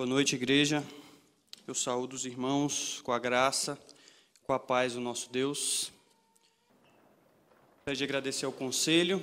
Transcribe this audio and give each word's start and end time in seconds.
Boa 0.00 0.08
noite, 0.08 0.34
igreja. 0.34 0.82
Eu 1.66 1.74
saúdo 1.74 2.16
os 2.16 2.24
irmãos 2.24 3.02
com 3.04 3.12
a 3.12 3.18
graça, 3.18 3.78
com 4.44 4.54
a 4.54 4.58
paz 4.58 4.94
do 4.94 5.00
nosso 5.00 5.30
Deus. 5.30 5.92
Gostaria 7.74 7.96
de 7.98 8.04
agradecer 8.04 8.46
ao 8.46 8.52
conselho, 8.52 9.20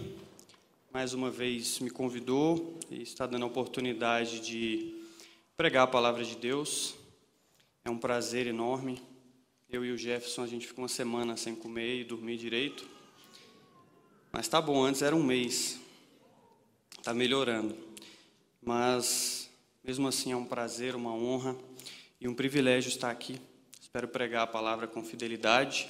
mais 0.94 1.16
uma 1.16 1.32
vez 1.32 1.80
me 1.80 1.90
convidou 1.90 2.78
e 2.92 3.02
está 3.02 3.26
dando 3.26 3.42
a 3.42 3.48
oportunidade 3.48 4.40
de 4.40 5.04
pregar 5.58 5.86
a 5.86 5.88
palavra 5.88 6.24
de 6.24 6.36
Deus. 6.36 6.94
É 7.84 7.90
um 7.90 7.98
prazer 7.98 8.46
enorme. 8.46 9.02
Eu 9.68 9.84
e 9.84 9.92
o 9.92 9.98
Jefferson, 9.98 10.44
a 10.44 10.48
gente 10.48 10.68
ficou 10.68 10.84
uma 10.84 10.88
semana 10.88 11.36
sem 11.36 11.56
comer 11.56 12.02
e 12.02 12.04
dormir 12.04 12.38
direito. 12.38 12.88
Mas 14.32 14.48
tá 14.48 14.62
bom, 14.62 14.84
antes 14.84 15.02
era 15.02 15.16
um 15.16 15.24
mês. 15.24 15.80
Está 17.00 17.16
melhorando. 17.16 17.76
Mas 18.62 19.47
mesmo 19.88 20.06
assim, 20.06 20.34
é 20.34 20.36
um 20.36 20.44
prazer, 20.44 20.98
uma 20.98 21.14
honra 21.14 21.56
e 22.20 22.28
um 22.28 22.36
privilégio 22.36 22.90
estar 22.90 23.10
aqui. 23.10 23.40
Espero 23.80 24.10
pregar 24.10 24.44
a 24.44 24.48
palavra 24.48 24.86
com 24.86 25.02
fidelidade 25.02 25.90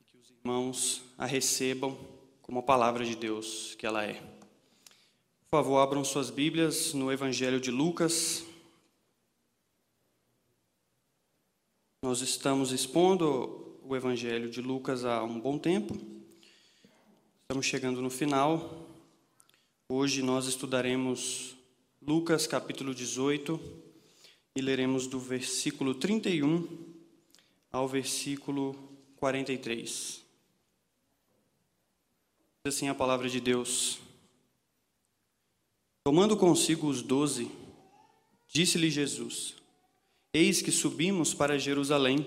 e 0.00 0.04
que 0.04 0.16
os 0.16 0.30
irmãos 0.30 1.02
a 1.18 1.26
recebam 1.26 1.98
como 2.40 2.60
a 2.60 2.62
palavra 2.62 3.04
de 3.04 3.16
Deus 3.16 3.74
que 3.74 3.84
ela 3.84 4.04
é. 4.04 4.14
Por 4.14 5.50
favor, 5.50 5.78
abram 5.78 6.04
suas 6.04 6.30
Bíblias 6.30 6.94
no 6.94 7.10
Evangelho 7.10 7.60
de 7.60 7.72
Lucas. 7.72 8.44
Nós 12.04 12.20
estamos 12.20 12.70
expondo 12.70 13.76
o 13.82 13.96
Evangelho 13.96 14.48
de 14.48 14.62
Lucas 14.62 15.04
há 15.04 15.24
um 15.24 15.40
bom 15.40 15.58
tempo. 15.58 15.98
Estamos 17.42 17.66
chegando 17.66 18.00
no 18.00 18.08
final. 18.08 18.86
Hoje 19.88 20.22
nós 20.22 20.46
estudaremos 20.46 21.58
Lucas 22.02 22.46
capítulo 22.46 22.94
18, 22.94 23.60
e 24.56 24.62
leremos 24.62 25.06
do 25.06 25.20
versículo 25.20 25.94
31 25.94 26.66
ao 27.70 27.86
versículo 27.86 28.74
43. 29.16 30.24
Diz 32.64 32.74
assim 32.74 32.88
a 32.88 32.94
palavra 32.94 33.28
de 33.28 33.38
Deus. 33.38 33.98
Tomando 36.02 36.38
consigo 36.38 36.88
os 36.88 37.02
doze, 37.02 37.50
disse-lhe 38.48 38.90
Jesus: 38.90 39.56
Eis 40.32 40.62
que 40.62 40.72
subimos 40.72 41.34
para 41.34 41.58
Jerusalém, 41.58 42.26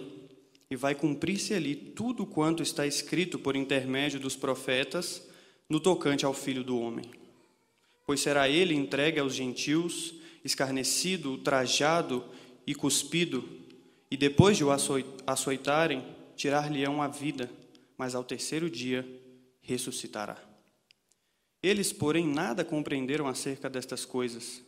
e 0.69 0.75
vai 0.75 0.93
cumprir-se 0.93 1.51
ali 1.51 1.75
tudo 1.75 2.27
quanto 2.27 2.61
está 2.61 2.85
escrito 2.85 3.39
por 3.39 3.55
intermédio 3.55 4.19
dos 4.19 4.35
profetas 4.35 5.27
no 5.67 5.79
tocante 5.79 6.25
ao 6.25 6.33
Filho 6.33 6.63
do 6.63 6.79
Homem 6.79 7.22
pois 8.05 8.19
será 8.19 8.49
ele 8.49 8.73
entregue 8.73 9.19
aos 9.19 9.33
gentios, 9.33 10.13
escarnecido, 10.43 11.31
ultrajado 11.31 12.23
e 12.65 12.75
cuspido, 12.75 13.47
e 14.11 14.17
depois 14.17 14.57
de 14.57 14.63
o 14.63 14.69
açoitarem, 15.25 16.03
tirar-lhe-ão 16.35 17.01
a 17.01 17.07
vida, 17.07 17.49
mas 17.97 18.15
ao 18.15 18.23
terceiro 18.23 18.69
dia 18.69 19.07
ressuscitará. 19.61 20.37
Eles, 21.61 21.93
porém, 21.93 22.27
nada 22.27 22.65
compreenderam 22.65 23.27
acerca 23.27 23.69
destas 23.69 24.03
coisas, 24.03 24.61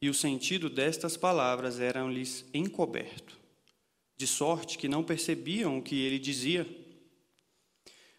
e 0.00 0.08
o 0.08 0.14
sentido 0.14 0.68
destas 0.68 1.16
palavras 1.16 1.78
era-lhes 1.78 2.44
encoberto, 2.52 3.38
de 4.16 4.26
sorte 4.26 4.76
que 4.76 4.88
não 4.88 5.04
percebiam 5.04 5.78
o 5.78 5.82
que 5.82 6.00
ele 6.00 6.18
dizia. 6.18 6.66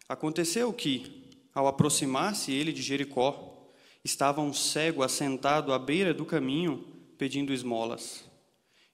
Aconteceu 0.08 0.72
que, 0.72 1.30
ao 1.54 1.66
aproximar-se 1.66 2.52
ele 2.52 2.72
de 2.72 2.80
Jericó, 2.80 3.53
estava 4.04 4.42
um 4.42 4.52
cego 4.52 5.02
assentado 5.02 5.72
à 5.72 5.78
beira 5.78 6.12
do 6.12 6.26
caminho, 6.26 6.84
pedindo 7.16 7.52
esmolas. 7.52 8.24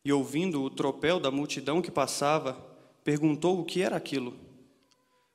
E 0.04 0.12
ouvindo 0.12 0.62
o 0.62 0.70
tropel 0.70 1.18
da 1.18 1.30
multidão 1.30 1.82
que 1.82 1.90
passava, 1.90 2.54
perguntou 3.02 3.60
o 3.60 3.64
que 3.64 3.82
era 3.82 3.96
aquilo. 3.96 4.36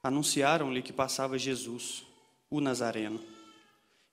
Anunciaram-lhe 0.01 0.81
que 0.81 0.93
passava 0.93 1.37
Jesus, 1.37 2.03
o 2.49 2.61
Nazareno. 2.61 3.19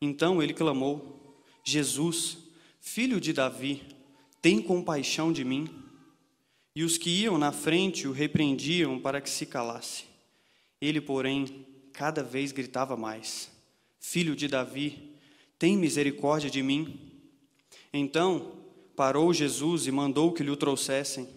Então 0.00 0.42
ele 0.42 0.52
clamou: 0.52 1.40
Jesus, 1.64 2.38
filho 2.80 3.20
de 3.20 3.32
Davi, 3.32 3.82
tem 4.42 4.60
compaixão 4.60 5.32
de 5.32 5.44
mim. 5.44 5.70
E 6.74 6.82
os 6.82 6.98
que 6.98 7.10
iam 7.10 7.38
na 7.38 7.52
frente 7.52 8.08
o 8.08 8.12
repreendiam 8.12 8.98
para 8.98 9.20
que 9.20 9.30
se 9.30 9.46
calasse. 9.46 10.04
Ele, 10.80 11.00
porém, 11.00 11.66
cada 11.92 12.22
vez 12.22 12.50
gritava 12.50 12.96
mais: 12.96 13.50
Filho 14.00 14.34
de 14.34 14.48
Davi, 14.48 15.11
tem 15.62 15.76
misericórdia 15.76 16.50
de 16.50 16.60
mim. 16.60 16.98
Então 17.92 18.52
parou 18.96 19.32
Jesus 19.32 19.86
e 19.86 19.92
mandou 19.92 20.32
que 20.32 20.42
lhe 20.42 20.50
o 20.50 20.56
trouxessem. 20.56 21.28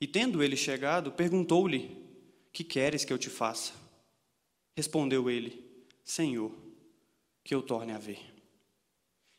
E 0.00 0.06
tendo 0.06 0.42
ele 0.42 0.56
chegado, 0.56 1.12
perguntou-lhe: 1.12 1.94
Que 2.54 2.64
queres 2.64 3.04
que 3.04 3.12
eu 3.12 3.18
te 3.18 3.28
faça? 3.28 3.74
Respondeu 4.74 5.28
ele: 5.28 5.62
Senhor, 6.02 6.50
que 7.44 7.54
eu 7.54 7.60
torne 7.60 7.92
a 7.92 7.98
ver. 7.98 8.32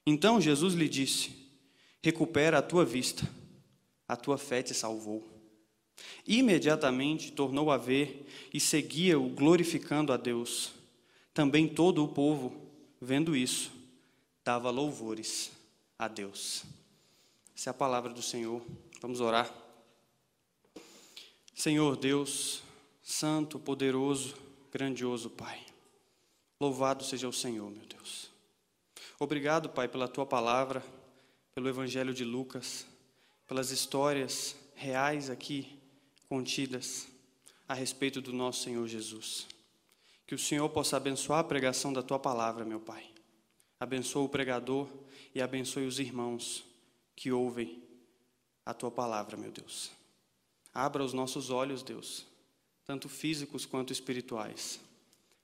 Então 0.05 0.39
Jesus 0.39 0.75
lhe 0.75 0.87
disse: 0.87 1.31
Recupera 1.99 2.59
a 2.59 2.61
tua 2.61 2.85
vista, 2.85 3.27
a 4.07 4.15
tua 4.15 4.37
fé 4.37 4.61
te 4.61 4.75
salvou. 4.75 5.27
Imediatamente 6.27 7.31
tornou 7.31 7.71
a 7.71 7.77
ver 7.77 8.27
e 8.53 8.59
seguia-o 8.59 9.29
glorificando 9.29 10.13
a 10.13 10.17
Deus. 10.17 10.73
Também 11.33 11.67
todo 11.67 12.03
o 12.03 12.07
povo, 12.07 12.69
vendo 13.01 13.35
isso, 13.35 13.80
dava 14.43 14.69
louvores 14.69 15.51
a 15.97 16.07
Deus. 16.07 16.63
Essa 17.55 17.69
é 17.69 17.71
a 17.71 17.73
palavra 17.73 18.11
do 18.11 18.21
Senhor. 18.21 18.61
Vamos 19.01 19.21
orar. 19.21 19.51
Senhor 21.53 21.95
Deus, 21.95 22.63
Santo, 23.03 23.59
poderoso, 23.59 24.35
grandioso 24.71 25.29
Pai. 25.29 25.63
Louvado 26.59 27.03
seja 27.03 27.27
o 27.27 27.33
Senhor, 27.33 27.69
meu 27.69 27.85
Deus. 27.85 28.29
Obrigado, 29.19 29.69
Pai, 29.69 29.87
pela 29.87 30.07
tua 30.07 30.25
palavra, 30.25 30.83
pelo 31.53 31.69
Evangelho 31.69 32.13
de 32.13 32.23
Lucas, 32.23 32.85
pelas 33.47 33.69
histórias 33.69 34.55
reais 34.73 35.29
aqui 35.29 35.77
contidas 36.27 37.07
a 37.67 37.73
respeito 37.73 38.21
do 38.21 38.33
nosso 38.33 38.63
Senhor 38.63 38.87
Jesus. 38.87 39.45
Que 40.25 40.33
o 40.33 40.39
Senhor 40.39 40.67
possa 40.69 40.97
abençoar 40.97 41.39
a 41.39 41.43
pregação 41.43 41.93
da 41.93 42.01
tua 42.01 42.17
palavra, 42.17 42.65
meu 42.65 42.79
Pai 42.79 43.10
Abençoa 43.81 44.21
o 44.21 44.29
pregador 44.29 44.87
e 45.33 45.41
abençoe 45.41 45.87
os 45.87 45.97
irmãos 45.97 46.63
que 47.15 47.31
ouvem 47.31 47.81
a 48.63 48.75
tua 48.75 48.91
palavra, 48.91 49.35
meu 49.35 49.51
Deus. 49.51 49.89
Abra 50.71 51.03
os 51.03 51.13
nossos 51.13 51.49
olhos, 51.49 51.81
Deus, 51.81 52.27
tanto 52.85 53.09
físicos 53.09 53.65
quanto 53.65 53.91
espirituais, 53.91 54.79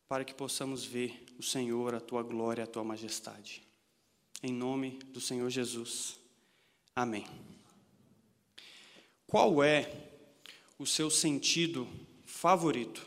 para 0.07 0.23
que 0.23 0.35
possamos 0.35 0.85
ver 0.85 1.25
o 1.39 1.41
Senhor, 1.41 1.95
a 1.95 1.99
tua 1.99 2.21
glória, 2.21 2.63
a 2.63 2.67
tua 2.67 2.83
majestade. 2.83 3.63
Em 4.43 4.53
nome 4.53 4.99
do 5.07 5.19
Senhor 5.19 5.49
Jesus. 5.49 6.19
Amém. 6.95 7.25
Qual 9.25 9.63
é 9.63 9.91
o 10.77 10.85
seu 10.85 11.09
sentido 11.09 11.87
favorito? 12.23 13.01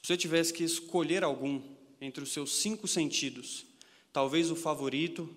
Se 0.00 0.06
você 0.06 0.16
tivesse 0.16 0.50
que 0.50 0.64
escolher 0.64 1.22
algum 1.22 1.60
entre 2.00 2.24
os 2.24 2.32
seus 2.32 2.54
cinco 2.54 2.88
sentidos, 2.88 3.66
talvez 4.14 4.48
o 4.48 4.54
favorito 4.54 5.28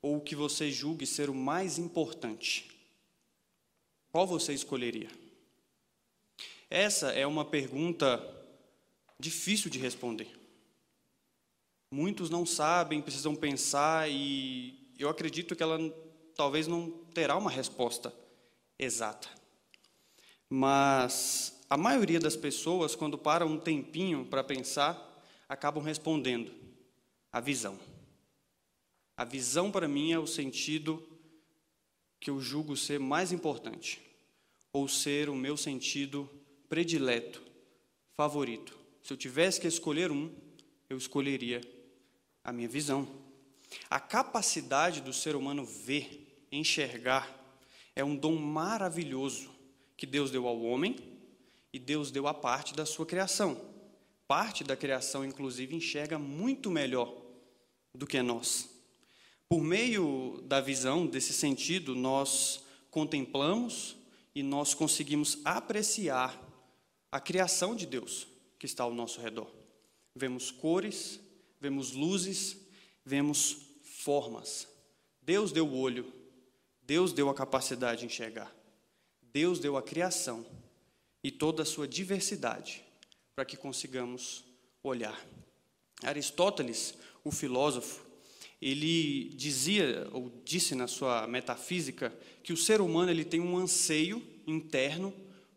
ou 0.00 0.16
o 0.16 0.20
que 0.20 0.34
você 0.34 0.72
julgue 0.72 1.06
ser 1.06 1.28
o 1.28 1.34
mais 1.34 1.76
importante? 1.76 2.66
Qual 4.10 4.26
você 4.26 4.54
escolheria? 4.54 5.10
Essa 6.70 7.12
é 7.12 7.26
uma 7.26 7.44
pergunta 7.44 8.18
difícil 9.20 9.70
de 9.70 9.78
responder. 9.78 10.28
Muitos 11.90 12.30
não 12.30 12.46
sabem, 12.46 13.02
precisam 13.02 13.36
pensar 13.36 14.10
e 14.10 14.90
eu 14.98 15.10
acredito 15.10 15.54
que 15.54 15.62
ela 15.62 15.78
talvez 16.34 16.66
não 16.66 16.90
terá 17.12 17.36
uma 17.36 17.50
resposta 17.50 18.14
exata. 18.78 19.28
Mas 20.48 21.62
a 21.68 21.76
maioria 21.76 22.18
das 22.18 22.34
pessoas, 22.34 22.94
quando 22.94 23.18
param 23.18 23.48
um 23.48 23.60
tempinho 23.60 24.24
para 24.24 24.42
pensar, 24.42 25.22
acabam 25.46 25.84
respondendo 25.84 26.50
a 27.30 27.38
visão. 27.38 27.91
A 29.22 29.24
visão 29.24 29.70
para 29.70 29.86
mim 29.86 30.10
é 30.10 30.18
o 30.18 30.26
sentido 30.26 31.00
que 32.18 32.28
eu 32.28 32.40
julgo 32.40 32.76
ser 32.76 32.98
mais 32.98 33.30
importante, 33.30 34.02
ou 34.72 34.88
ser 34.88 35.28
o 35.28 35.36
meu 35.36 35.56
sentido 35.56 36.28
predileto, 36.68 37.40
favorito. 38.16 38.76
Se 39.00 39.12
eu 39.12 39.16
tivesse 39.16 39.60
que 39.60 39.68
escolher 39.68 40.10
um, 40.10 40.28
eu 40.90 40.98
escolheria 40.98 41.60
a 42.42 42.52
minha 42.52 42.68
visão. 42.68 43.06
A 43.88 44.00
capacidade 44.00 45.00
do 45.00 45.12
ser 45.12 45.36
humano 45.36 45.64
ver, 45.64 46.44
enxergar, 46.50 47.32
é 47.94 48.02
um 48.02 48.16
dom 48.16 48.34
maravilhoso 48.34 49.52
que 49.96 50.04
Deus 50.04 50.32
deu 50.32 50.48
ao 50.48 50.60
homem 50.60 50.96
e 51.72 51.78
Deus 51.78 52.10
deu 52.10 52.26
à 52.26 52.34
parte 52.34 52.74
da 52.74 52.84
sua 52.84 53.06
criação. 53.06 53.72
Parte 54.26 54.64
da 54.64 54.76
criação, 54.76 55.24
inclusive, 55.24 55.76
enxerga 55.76 56.18
muito 56.18 56.72
melhor 56.72 57.16
do 57.94 58.04
que 58.04 58.20
nós. 58.20 58.71
Por 59.52 59.62
meio 59.62 60.42
da 60.46 60.62
visão, 60.62 61.06
desse 61.06 61.34
sentido, 61.34 61.94
nós 61.94 62.64
contemplamos 62.90 63.94
e 64.34 64.42
nós 64.42 64.72
conseguimos 64.72 65.40
apreciar 65.44 66.42
a 67.10 67.20
criação 67.20 67.76
de 67.76 67.84
Deus 67.84 68.26
que 68.58 68.64
está 68.64 68.82
ao 68.82 68.94
nosso 68.94 69.20
redor. 69.20 69.54
Vemos 70.16 70.50
cores, 70.50 71.20
vemos 71.60 71.92
luzes, 71.92 72.56
vemos 73.04 73.58
formas. 73.82 74.66
Deus 75.20 75.52
deu 75.52 75.68
o 75.68 75.78
olho, 75.78 76.10
Deus 76.80 77.12
deu 77.12 77.28
a 77.28 77.34
capacidade 77.34 78.00
de 78.00 78.06
enxergar. 78.06 78.50
Deus 79.20 79.58
deu 79.58 79.76
a 79.76 79.82
criação 79.82 80.46
e 81.22 81.30
toda 81.30 81.62
a 81.62 81.66
sua 81.66 81.86
diversidade 81.86 82.82
para 83.36 83.44
que 83.44 83.58
consigamos 83.58 84.46
olhar. 84.82 85.22
Aristóteles, 86.02 86.94
o 87.22 87.30
filósofo, 87.30 88.11
ele 88.62 89.30
dizia 89.30 90.08
ou 90.12 90.30
disse 90.44 90.76
na 90.76 90.86
sua 90.86 91.26
metafísica 91.26 92.16
que 92.44 92.52
o 92.52 92.56
ser 92.56 92.80
humano 92.80 93.10
ele 93.10 93.24
tem 93.24 93.40
um 93.40 93.56
anseio 93.56 94.22
interno 94.46 95.12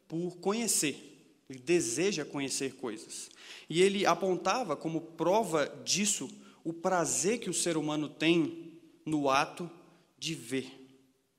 por 0.07 0.37
conhecer. 0.37 1.11
Ele 1.47 1.59
deseja 1.59 2.25
conhecer 2.25 2.73
coisas. 2.73 3.29
E 3.69 3.79
ele 3.79 4.07
apontava 4.07 4.75
como 4.75 5.01
prova 5.01 5.67
disso 5.85 6.27
o 6.63 6.73
prazer 6.73 7.39
que 7.39 7.49
o 7.49 7.53
ser 7.53 7.77
humano 7.77 8.09
tem 8.09 8.73
no 9.05 9.29
ato 9.29 9.69
de 10.17 10.33
ver, 10.33 10.67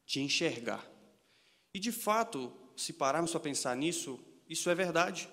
de 0.06 0.20
enxergar. 0.20 0.88
E 1.74 1.80
de 1.80 1.90
fato, 1.90 2.52
se 2.76 2.92
pararmos 2.92 3.32
para 3.32 3.40
pensar 3.40 3.76
nisso, 3.76 4.20
isso 4.48 4.70
é 4.70 4.74
verdade. 4.74 5.28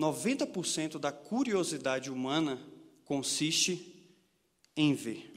90% 0.00 0.98
da 0.98 1.12
curiosidade 1.12 2.10
humana 2.10 2.60
consiste 3.04 3.94
em 4.76 4.94
ver, 4.94 5.29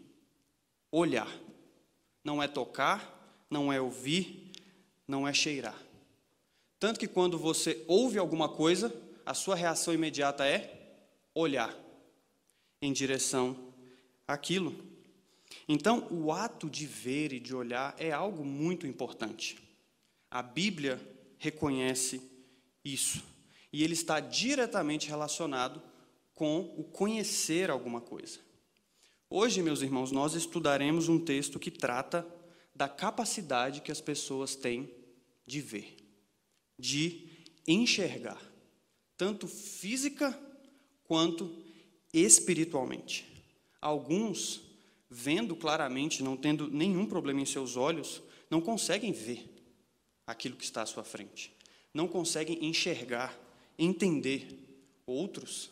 olhar. 0.94 1.30
Não 2.24 2.42
é 2.42 2.48
tocar, 2.48 3.46
não 3.50 3.74
é 3.74 3.82
ouvir, 3.82 4.52
não 5.08 5.28
é 5.28 5.34
cheirar. 5.34 5.78
Tanto 6.80 7.00
que 7.00 7.08
quando 7.08 7.38
você 7.38 7.84
ouve 7.88 8.18
alguma 8.18 8.48
coisa, 8.48 8.94
a 9.26 9.34
sua 9.34 9.56
reação 9.56 9.94
imediata 9.94 10.46
é 10.46 10.96
olhar 11.34 11.76
em 12.82 12.94
direção 12.94 13.74
àquilo. 14.28 14.76
Então, 15.68 16.08
o 16.12 16.32
ato 16.32 16.70
de 16.70 16.86
ver 16.86 17.34
e 17.34 17.40
de 17.40 17.56
olhar 17.56 17.96
é 17.98 18.12
algo 18.12 18.46
muito 18.46 18.86
importante. 18.86 19.58
A 20.30 20.42
Bíblia 20.42 21.00
reconhece 21.38 22.22
isso. 22.84 23.24
E 23.72 23.84
ele 23.84 23.94
está 23.94 24.20
diretamente 24.20 25.08
relacionado 25.08 25.82
com 26.36 26.74
o 26.78 26.84
conhecer 26.84 27.70
alguma 27.72 28.02
coisa. 28.02 28.40
Hoje, 29.36 29.64
meus 29.64 29.82
irmãos, 29.82 30.12
nós 30.12 30.36
estudaremos 30.36 31.10
um 31.10 31.18
texto 31.18 31.60
que 31.60 31.72
trata 31.72 32.24
da 32.76 32.88
capacidade 32.88 33.82
que 33.82 33.92
as 33.92 34.00
pessoas 34.00 34.56
têm 34.56 34.88
de 35.44 35.60
ver, 35.60 35.98
de 36.78 37.30
enxergar, 37.68 38.40
tanto 39.18 39.48
física 39.48 40.40
quanto 41.04 41.52
espiritualmente. 42.14 43.26
Alguns, 43.82 44.62
vendo 45.10 45.56
claramente, 45.56 46.22
não 46.22 46.38
tendo 46.38 46.70
nenhum 46.70 47.08
problema 47.08 47.42
em 47.42 47.46
seus 47.48 47.76
olhos, 47.76 48.22
não 48.52 48.62
conseguem 48.62 49.12
ver 49.12 49.50
aquilo 50.28 50.56
que 50.56 50.64
está 50.64 50.84
à 50.84 50.86
sua 50.86 51.04
frente, 51.04 51.52
não 51.92 52.08
conseguem 52.08 52.64
enxergar, 52.64 53.36
entender. 53.80 54.60
Outros, 55.08 55.72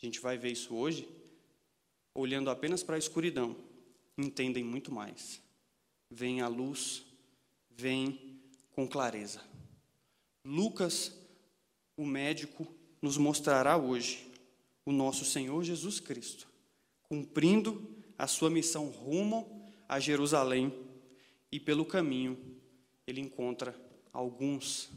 a 0.00 0.06
gente 0.06 0.18
vai 0.18 0.38
ver 0.38 0.52
isso 0.52 0.74
hoje, 0.74 1.06
olhando 2.16 2.50
apenas 2.50 2.82
para 2.82 2.96
a 2.96 2.98
escuridão, 2.98 3.54
entendem 4.16 4.64
muito 4.64 4.92
mais. 4.92 5.40
Vêm 6.10 6.40
à 6.40 6.48
luz, 6.48 7.04
vêm 7.70 8.40
com 8.72 8.88
clareza. 8.88 9.42
Lucas, 10.44 11.14
o 11.96 12.06
médico, 12.06 12.66
nos 13.02 13.18
mostrará 13.18 13.76
hoje 13.76 14.26
o 14.84 14.92
nosso 14.92 15.24
Senhor 15.24 15.62
Jesus 15.62 16.00
Cristo, 16.00 16.48
cumprindo 17.02 17.86
a 18.18 18.26
sua 18.26 18.48
missão 18.48 18.88
rumo 18.88 19.70
a 19.88 20.00
Jerusalém 20.00 20.72
e 21.52 21.60
pelo 21.60 21.84
caminho 21.84 22.38
ele 23.06 23.20
encontra 23.20 23.78
alguns 24.12 24.88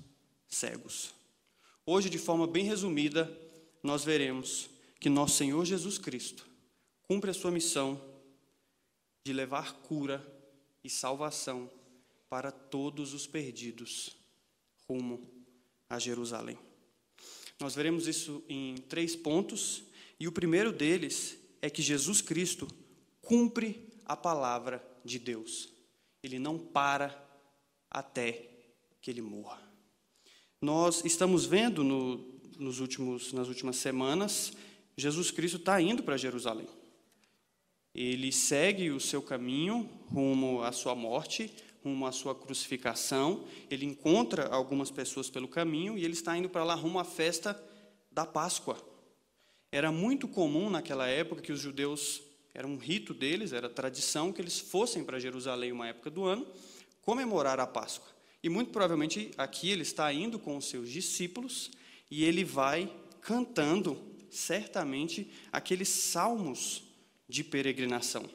cegos. 0.48 1.14
Hoje, 1.86 2.10
de 2.10 2.18
forma 2.18 2.48
bem 2.48 2.64
resumida, 2.64 3.32
nós 3.84 4.04
veremos 4.04 4.70
que 5.00 5.10
nosso 5.10 5.36
Senhor 5.36 5.66
Jesus 5.66 5.98
Cristo 5.98 6.49
cumpre 7.10 7.32
a 7.32 7.34
sua 7.34 7.50
missão 7.50 8.00
de 9.26 9.34
levar 9.34 9.82
cura 9.82 10.24
e 10.84 10.90
salvação 10.92 11.68
para 12.30 12.52
todos 12.52 13.16
os 13.16 13.26
perdidos 13.26 14.16
rumo 14.88 15.28
a 15.90 15.98
Jerusalém. 15.98 16.56
Nós 17.60 17.74
veremos 17.74 18.06
isso 18.06 18.44
em 18.48 18.76
três 18.88 19.16
pontos, 19.16 19.84
e 20.20 20.28
o 20.28 20.32
primeiro 20.32 20.72
deles 20.72 21.36
é 21.64 21.70
que 21.70 21.82
Jesus 21.82 22.22
Cristo 22.22 22.68
cumpre 23.22 23.90
a 24.06 24.16
palavra 24.16 24.80
de 25.04 25.18
Deus. 25.18 25.68
Ele 26.22 26.38
não 26.38 26.60
para 26.60 27.28
até 27.90 28.52
que 29.02 29.10
ele 29.10 29.22
morra. 29.22 29.60
Nós 30.62 31.04
estamos 31.04 31.44
vendo 31.44 31.84
no, 31.84 32.18
nos 32.60 32.80
últimos, 32.80 33.34
nas 33.34 33.48
últimas 33.48 33.78
semanas, 33.78 34.54
Jesus 34.96 35.32
Cristo 35.32 35.58
está 35.58 35.82
indo 35.82 36.04
para 36.04 36.16
Jerusalém. 36.16 36.68
Ele 37.94 38.32
segue 38.32 38.92
o 38.92 39.00
seu 39.00 39.22
caminho 39.22 39.90
rumo 40.08 40.62
à 40.62 40.72
sua 40.72 40.96
morte, 40.96 41.52
rumo 41.84 42.06
à 42.06 42.12
sua 42.12 42.36
crucificação. 42.36 43.46
Ele 43.70 43.86
encontra 43.86 44.48
algumas 44.48 44.92
pessoas 44.92 45.30
pelo 45.30 45.48
caminho 45.48 45.98
e 45.98 46.04
ele 46.04 46.14
está 46.14 46.38
indo 46.38 46.50
para 46.50 46.64
lá 46.64 46.76
rumo 46.76 47.00
à 47.00 47.04
festa 47.04 47.62
da 48.12 48.26
Páscoa. 48.26 48.78
Era 49.72 49.92
muito 49.92 50.28
comum 50.28 50.70
naquela 50.70 51.08
época 51.08 51.42
que 51.42 51.52
os 51.52 51.60
judeus, 51.60 52.22
era 52.54 52.68
um 52.68 52.78
rito 52.78 53.14
deles, 53.14 53.54
era 53.54 53.70
tradição 53.70 54.32
que 54.32 54.42
eles 54.42 54.60
fossem 54.60 55.04
para 55.04 55.20
Jerusalém 55.20 55.72
uma 55.72 55.88
época 55.88 56.10
do 56.10 56.26
ano 56.26 56.46
comemorar 57.02 57.60
a 57.60 57.68
Páscoa. 57.68 58.08
E 58.42 58.50
muito 58.50 58.72
provavelmente 58.72 59.32
aqui 59.38 59.70
ele 59.70 59.82
está 59.82 60.12
indo 60.14 60.40
com 60.40 60.56
os 60.56 60.70
seus 60.70 60.90
discípulos 60.90 61.72
e 62.10 62.24
ele 62.24 62.44
vai 62.44 62.92
cantando 63.22 64.02
certamente 64.30 65.30
aqueles 65.52 65.90
salmos 65.90 66.84
de 67.30 67.44
peregrinação. 67.44 68.30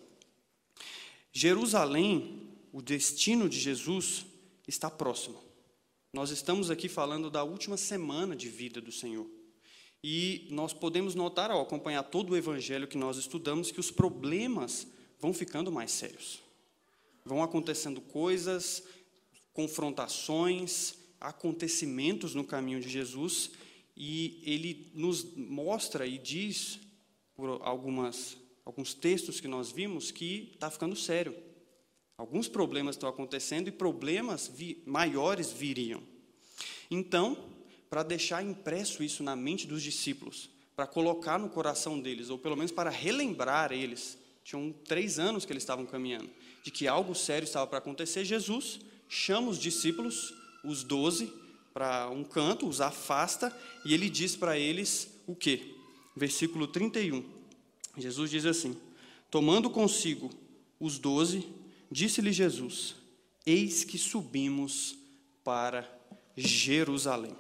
Jerusalém, 1.33 2.49
o 2.73 2.81
destino 2.81 3.49
de 3.49 3.59
Jesus, 3.59 4.25
está 4.67 4.89
próximo. 4.89 5.43
Nós 6.13 6.31
estamos 6.31 6.71
aqui 6.71 6.89
falando 6.89 7.29
da 7.29 7.45
última 7.45 7.77
semana 7.77 8.35
de 8.35 8.49
vida 8.49 8.81
do 8.81 8.93
Senhor. 8.93 9.29
E 10.03 10.47
nós 10.51 10.73
podemos 10.73 11.15
notar, 11.15 11.51
ao 11.51 11.61
acompanhar 11.61 12.05
todo 12.05 12.31
o 12.31 12.37
evangelho 12.37 12.87
que 12.87 12.97
nós 12.97 13.17
estudamos, 13.17 13.71
que 13.71 13.81
os 13.81 13.91
problemas 13.91 14.87
vão 15.21 15.35
ficando 15.35 15.73
mais 15.73 15.91
sérios 15.91 16.45
vão 17.25 17.43
acontecendo 17.43 18.01
coisas, 18.01 18.85
confrontações, 19.53 20.95
acontecimentos 21.21 22.35
no 22.35 22.45
caminho 22.45 22.81
de 22.81 22.89
Jesus, 22.89 23.53
e 23.97 24.43
ele 24.45 24.91
nos 24.95 25.25
mostra 25.35 26.07
e 26.07 26.19
diz, 26.19 26.79
por 27.35 27.63
algumas, 27.63 28.37
alguns 28.65 28.95
textos 28.95 29.41
que 29.41 29.49
nós 29.49 29.71
vimos, 29.71 30.11
que 30.11 30.51
está 30.55 30.71
ficando 30.71 30.97
sério. 30.97 31.37
Alguns 32.17 32.49
problemas 32.49 32.97
estão 32.97 33.09
acontecendo 33.09 33.69
e 33.69 33.73
problemas 33.73 34.49
vi, 34.49 34.83
maiores 34.87 35.51
viriam. 35.51 36.03
Então, 36.91 37.37
para 37.91 38.03
deixar 38.03 38.43
impresso 38.43 39.03
isso 39.03 39.23
na 39.23 39.35
mente 39.35 39.67
dos 39.67 39.83
discípulos, 39.83 40.49
para 40.77 40.87
colocar 40.87 41.39
no 41.39 41.49
coração 41.49 42.01
deles, 42.01 42.31
ou 42.31 42.39
pelo 42.39 42.57
menos 42.57 42.73
para 42.73 42.91
relembrar 42.91 43.73
eles, 43.73 44.19
tinham 44.43 44.73
três 44.85 45.19
anos 45.19 45.45
que 45.45 45.53
eles 45.53 45.63
estavam 45.63 45.87
caminhando, 45.87 46.31
de 46.63 46.71
que 46.71 46.87
algo 46.87 47.15
sério 47.15 47.45
estava 47.45 47.67
para 47.67 47.79
acontecer, 47.79 48.25
Jesus 48.25 48.81
chama 49.09 49.49
os 49.49 49.59
discípulos, 49.59 50.35
os 50.65 50.83
doze, 50.83 51.33
para 51.73 52.09
um 52.11 52.23
canto, 52.23 52.69
os 52.69 52.81
afasta, 52.81 53.57
e 53.85 53.93
ele 53.93 54.09
diz 54.09 54.37
para 54.37 54.59
eles 54.59 55.09
o 55.27 55.35
quê? 55.35 55.75
Versículo 56.17 56.69
31. 56.69 57.34
Jesus 57.97 58.31
diz 58.31 58.47
assim: 58.47 58.77
Tomando 59.31 59.71
consigo 59.71 60.31
os 60.79 60.99
doze, 60.99 61.47
disse-lhe 61.91 62.33
Jesus: 62.33 62.97
Eis 63.47 63.85
que 63.85 63.99
subimos 63.99 64.97
para 65.43 65.89
Jerusalém. 66.37 67.37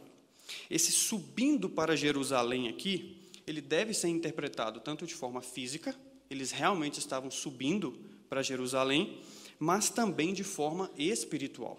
Esse 0.70 0.92
subindo 0.92 1.68
para 1.68 1.96
Jerusalém 1.96 2.68
aqui, 2.68 3.16
ele 3.46 3.61
deve 3.61 3.92
ser 3.92 4.08
interpretado 4.08 4.80
tanto 4.80 5.06
de 5.06 5.14
forma 5.14 5.40
física, 5.40 5.94
eles 6.30 6.50
realmente 6.50 6.99
estavam 6.99 7.30
subindo 7.30 7.99
para 8.28 8.42
Jerusalém, 8.42 9.18
mas 9.58 9.88
também 9.90 10.32
de 10.32 10.44
forma 10.44 10.90
espiritual. 10.96 11.78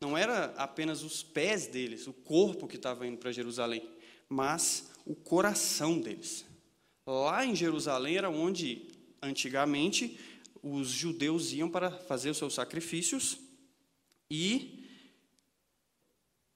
Não 0.00 0.16
era 0.16 0.54
apenas 0.56 1.02
os 1.02 1.22
pés 1.22 1.66
deles, 1.66 2.06
o 2.06 2.12
corpo 2.12 2.68
que 2.68 2.76
estava 2.76 3.06
indo 3.06 3.18
para 3.18 3.32
Jerusalém, 3.32 3.82
mas 4.28 4.90
o 5.04 5.14
coração 5.14 5.98
deles. 5.98 6.44
Lá 7.08 7.42
em 7.42 7.56
Jerusalém 7.56 8.18
era 8.18 8.28
onde, 8.28 8.86
antigamente, 9.22 10.20
os 10.62 10.90
judeus 10.90 11.54
iam 11.54 11.70
para 11.70 11.90
fazer 11.90 12.28
os 12.28 12.36
seus 12.36 12.52
sacrifícios 12.52 13.38
e 14.30 14.84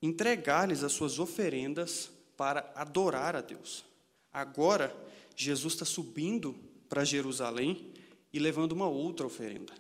entregar-lhes 0.02 0.82
as 0.84 0.92
suas 0.92 1.18
oferendas 1.18 2.10
para 2.36 2.70
adorar 2.74 3.34
a 3.34 3.40
Deus. 3.40 3.82
Agora, 4.30 4.94
Jesus 5.34 5.72
está 5.72 5.86
subindo 5.86 6.54
para 6.86 7.02
Jerusalém 7.02 7.90
e 8.30 8.38
levando 8.38 8.72
uma 8.72 8.88
outra 8.88 9.26
oferenda 9.26 9.72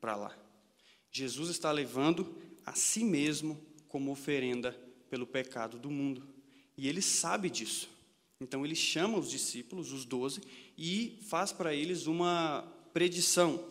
para 0.00 0.14
lá. 0.14 0.38
Jesus 1.10 1.50
está 1.50 1.72
levando 1.72 2.38
a 2.64 2.76
si 2.76 3.02
mesmo 3.02 3.60
como 3.88 4.12
oferenda 4.12 4.78
pelo 5.10 5.26
pecado 5.26 5.76
do 5.76 5.90
mundo. 5.90 6.22
E 6.76 6.88
ele 6.88 7.02
sabe 7.02 7.50
disso. 7.50 7.93
Então 8.44 8.64
ele 8.64 8.74
chama 8.74 9.18
os 9.18 9.30
discípulos, 9.30 9.90
os 9.90 10.04
doze, 10.04 10.42
e 10.76 11.18
faz 11.28 11.50
para 11.50 11.74
eles 11.74 12.06
uma 12.06 12.62
predição. 12.92 13.68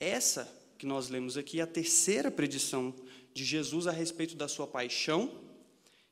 Essa 0.00 0.44
que 0.76 0.84
nós 0.84 1.08
lemos 1.08 1.36
aqui 1.36 1.60
é 1.60 1.62
a 1.62 1.66
terceira 1.66 2.30
predição 2.30 2.92
de 3.32 3.44
Jesus 3.44 3.86
a 3.86 3.92
respeito 3.92 4.34
da 4.34 4.48
sua 4.48 4.66
paixão 4.66 5.32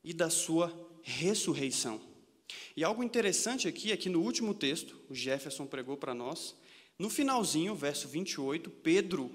e 0.05 0.12
da 0.12 0.31
sua 0.31 0.73
ressurreição. 1.02 2.00
E 2.76 2.85
algo 2.85 3.02
interessante 3.02 3.67
aqui 3.67 3.90
é 3.90 3.97
que 3.97 4.09
no 4.09 4.23
último 4.23 4.55
texto, 4.55 4.97
o 5.11 5.14
Jefferson 5.14 5.67
pregou 5.67 5.97
para 5.97 6.14
nós, 6.14 6.55
no 6.99 7.11
finalzinho, 7.11 7.75
verso 7.75 8.07
28, 8.07 8.71
Pedro 8.71 9.31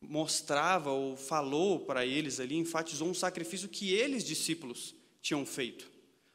mostrava 0.00 0.90
ou 0.90 1.16
falou 1.16 1.80
para 1.80 2.04
eles 2.04 2.40
ali, 2.40 2.56
enfatizou 2.56 3.08
um 3.08 3.14
sacrifício 3.14 3.68
que 3.68 3.92
eles, 3.92 4.22
discípulos, 4.22 4.94
tinham 5.20 5.44
feito. 5.46 5.89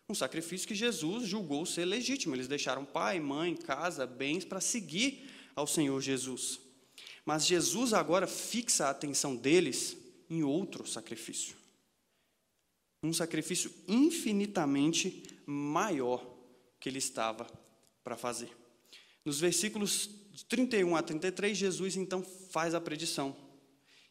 Um 0.08 0.14
sacrifício 0.14 0.68
que 0.68 0.76
Jesus 0.76 1.28
julgou 1.28 1.66
ser 1.66 1.86
legítimo. 1.86 2.36
Eles 2.36 2.48
deixaram 2.48 2.86
pai, 2.86 3.20
mãe, 3.20 3.56
casa, 3.56 4.06
bens 4.06 4.46
para 4.46 4.62
seguir 4.62 5.30
ao 5.56 5.66
Senhor 5.66 6.00
Jesus. 6.00 6.60
Mas 7.26 7.46
Jesus 7.46 7.92
agora 7.92 8.28
fixa 8.28 8.86
a 8.86 8.92
atenção 8.92 9.36
deles 9.36 9.98
em 10.30 10.44
outro 10.44 10.86
sacrifício. 10.86 11.56
Um 13.02 13.14
sacrifício 13.14 13.72
infinitamente 13.88 15.24
maior 15.46 16.24
que 16.80 16.88
ele 16.88 17.00
estava 17.00 17.48
para 18.04 18.16
fazer. 18.16 18.50
Nos 19.24 19.40
versículos 19.40 20.10
31 20.48 20.96
a 20.96 21.02
33, 21.02 21.58
Jesus 21.58 21.96
então 21.96 22.24
faz 22.52 22.76
a 22.76 22.82
predição. 22.82 23.36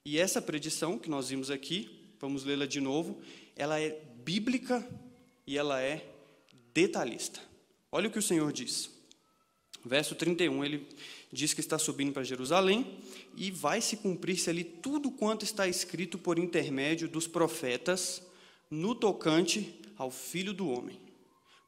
E 0.05 0.19
essa 0.19 0.43
predição 0.43 0.99
que 0.99 1.09
nós 1.09 1.29
vimos 1.29 1.51
aqui, 1.51 2.15
vamos 2.21 2.45
lê-la 2.45 2.67
de 2.67 2.81
novo, 2.81 3.21
ela 3.55 3.81
é 3.81 3.91
bíblica 4.25 4.87
e 5.47 5.59
ela 5.59 5.81
é 5.81 6.05
detalhista. 6.73 7.41
Olha 7.91 8.09
o 8.09 8.11
que 8.11 8.19
o 8.19 8.23
Senhor 8.23 8.53
diz. 8.53 8.91
Verso 9.85 10.15
31, 10.15 10.65
ele 10.65 10.89
diz 11.33 11.53
que 11.53 11.61
está 11.61 11.79
subindo 11.79 12.13
para 12.13 12.25
Jerusalém 12.25 12.99
e 13.37 13.51
vai 13.51 13.81
se 13.81 13.97
cumprir-se 13.97 14.49
ali 14.49 14.65
tudo 14.65 15.11
quanto 15.11 15.45
está 15.45 15.69
escrito 15.69 16.19
por 16.19 16.39
intermédio 16.39 17.09
dos 17.09 17.27
profetas 17.27 18.23
no 18.71 18.95
tocante 18.95 19.79
ao 19.97 20.11
Filho 20.11 20.55
do 20.55 20.69
Homem. 20.69 20.99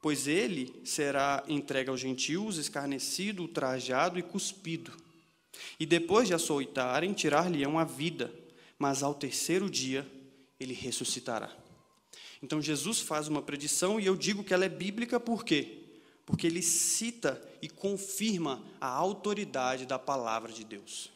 Pois 0.00 0.26
ele 0.26 0.80
será 0.84 1.44
entregue 1.48 1.90
aos 1.90 2.00
gentios, 2.00 2.56
escarnecido, 2.56 3.42
ultrajado 3.42 4.18
e 4.18 4.22
cuspido 4.22 4.92
e 5.78 5.86
depois 5.86 6.28
de 6.28 6.34
açoitarem, 6.34 7.12
tirar-lhe-ão 7.12 7.78
a 7.78 7.84
vida, 7.84 8.32
mas 8.78 9.02
ao 9.02 9.14
terceiro 9.14 9.70
dia 9.70 10.06
ele 10.58 10.74
ressuscitará. 10.74 11.50
Então 12.42 12.60
Jesus 12.60 13.00
faz 13.00 13.28
uma 13.28 13.42
predição 13.42 13.98
e 13.98 14.06
eu 14.06 14.16
digo 14.16 14.44
que 14.44 14.52
ela 14.52 14.64
é 14.64 14.68
bíblica 14.68 15.18
por 15.18 15.44
quê? 15.44 15.84
Porque 16.24 16.46
ele 16.46 16.62
cita 16.62 17.40
e 17.62 17.68
confirma 17.68 18.64
a 18.80 18.88
autoridade 18.88 19.86
da 19.86 19.98
palavra 19.98 20.52
de 20.52 20.64
Deus. 20.64 21.10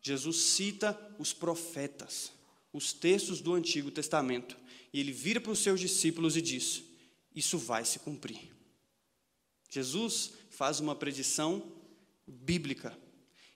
Jesus 0.00 0.36
cita 0.36 0.98
os 1.18 1.32
profetas, 1.32 2.32
os 2.72 2.92
textos 2.92 3.40
do 3.40 3.54
Antigo 3.54 3.90
Testamento, 3.90 4.56
e 4.92 5.00
ele 5.00 5.12
vira 5.12 5.40
para 5.40 5.52
os 5.52 5.58
seus 5.58 5.80
discípulos 5.80 6.36
e 6.36 6.42
diz: 6.42 6.84
Isso 7.34 7.58
vai 7.58 7.84
se 7.84 7.98
cumprir. 7.98 8.54
Jesus 9.68 10.32
faz 10.50 10.80
uma 10.80 10.94
predição 10.94 11.62
bíblica 12.26 12.96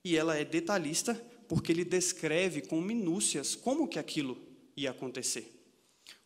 e 0.05 0.17
ela 0.17 0.37
é 0.37 0.45
detalhista 0.45 1.15
porque 1.49 1.73
ele 1.73 1.85
descreve 1.85 2.63
com 2.63 2.81
minúcias 2.81 3.55
como 3.55 3.89
que 3.89 3.99
aquilo 3.99 4.41
ia 4.77 4.91
acontecer. 4.91 5.60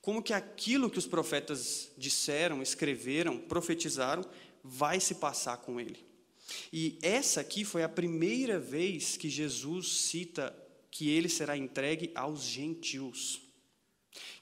Como 0.04 0.22
que 0.22 0.34
aquilo 0.34 0.90
que 0.90 0.98
os 0.98 1.06
profetas 1.06 1.90
disseram, 1.96 2.60
escreveram, 2.60 3.38
profetizaram, 3.38 4.22
vai 4.62 5.00
se 5.00 5.14
passar 5.14 5.56
com 5.56 5.80
ele. 5.80 6.04
E 6.70 6.98
essa 7.00 7.40
aqui 7.40 7.64
foi 7.64 7.82
a 7.82 7.88
primeira 7.88 8.60
vez 8.60 9.16
que 9.16 9.30
Jesus 9.30 9.88
cita 9.88 10.54
que 10.90 11.08
ele 11.08 11.30
será 11.30 11.56
entregue 11.56 12.12
aos 12.14 12.42
gentios, 12.42 13.40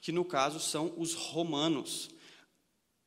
que 0.01 0.11
no 0.11 0.25
caso 0.25 0.59
são 0.59 0.93
os 0.97 1.13
romanos, 1.13 2.09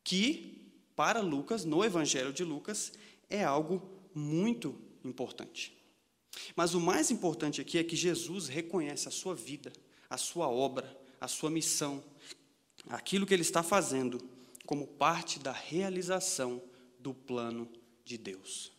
que 0.03 0.73
para 0.97 1.21
Lucas, 1.21 1.63
no 1.63 1.85
Evangelho 1.85 2.33
de 2.33 2.43
Lucas, 2.43 2.91
é 3.29 3.45
algo 3.45 3.87
muito 4.15 4.81
importante. 5.05 5.77
Mas 6.57 6.73
o 6.73 6.81
mais 6.81 7.11
importante 7.11 7.61
aqui 7.61 7.77
é 7.77 7.85
que 7.85 7.95
Jesus 7.95 8.49
reconhece 8.49 9.09
a 9.09 9.13
sua 9.13 9.35
vida, 9.35 9.71
a 10.09 10.17
sua 10.17 10.49
obra, 10.49 10.99
a 11.21 11.29
sua 11.29 11.51
missão, 11.51 12.03
aquilo 12.89 13.27
que 13.27 13.35
ele 13.35 13.43
está 13.43 13.63
fazendo 13.63 14.19
como 14.65 14.87
parte 14.87 15.39
da 15.39 15.53
realização 15.53 16.63
do 16.99 17.15
plano 17.15 17.69
de 18.05 18.19
Deus, 18.19 18.73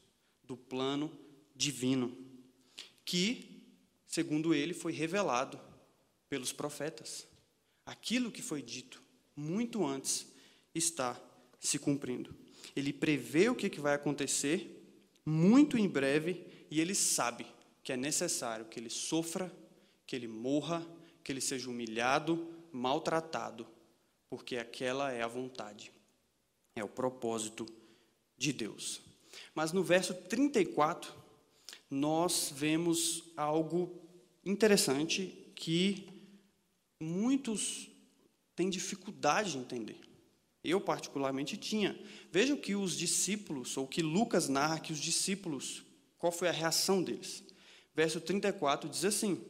do 0.43 0.57
plano 0.57 1.11
divino, 1.55 2.15
que, 3.05 3.63
segundo 4.05 4.53
ele, 4.53 4.73
foi 4.73 4.91
revelado 4.91 5.59
pelos 6.29 6.51
profetas. 6.51 7.27
Aquilo 7.85 8.31
que 8.31 8.41
foi 8.41 8.61
dito 8.61 9.01
muito 9.35 9.85
antes 9.85 10.27
está 10.75 11.19
se 11.59 11.79
cumprindo. 11.79 12.35
Ele 12.75 12.91
prevê 12.91 13.49
o 13.49 13.55
que 13.55 13.69
vai 13.79 13.95
acontecer 13.95 14.73
muito 15.25 15.77
em 15.77 15.87
breve 15.87 16.45
e 16.69 16.79
ele 16.79 16.95
sabe 16.95 17.45
que 17.83 17.93
é 17.93 17.97
necessário 17.97 18.65
que 18.65 18.79
ele 18.79 18.89
sofra, 18.89 19.51
que 20.05 20.15
ele 20.15 20.27
morra, 20.27 20.85
que 21.23 21.31
ele 21.31 21.41
seja 21.41 21.69
humilhado, 21.69 22.53
maltratado, 22.71 23.67
porque 24.29 24.57
aquela 24.57 25.11
é 25.11 25.21
a 25.21 25.27
vontade, 25.27 25.91
é 26.75 26.83
o 26.83 26.89
propósito 26.89 27.65
de 28.37 28.53
Deus. 28.53 29.01
Mas 29.53 29.71
no 29.71 29.83
verso 29.83 30.13
34, 30.13 31.13
nós 31.89 32.51
vemos 32.55 33.23
algo 33.35 34.01
interessante 34.45 35.51
que 35.55 36.07
muitos 36.99 37.89
têm 38.55 38.69
dificuldade 38.69 39.51
de 39.51 39.57
entender. 39.59 39.99
Eu, 40.63 40.81
particularmente, 40.81 41.55
tinha. 41.55 41.97
Veja 42.31 42.53
o 42.53 42.59
que 42.59 42.75
os 42.75 42.97
discípulos, 42.97 43.77
ou 43.77 43.87
que 43.87 44.01
Lucas 44.01 44.49
narra 44.49 44.79
que 44.79 44.91
os 44.91 44.99
discípulos 44.99 45.85
qual 46.17 46.31
foi 46.31 46.47
a 46.47 46.51
reação 46.51 47.03
deles? 47.03 47.43
Verso 47.95 48.19
34 48.19 48.89
diz 48.89 49.05
assim: 49.05 49.41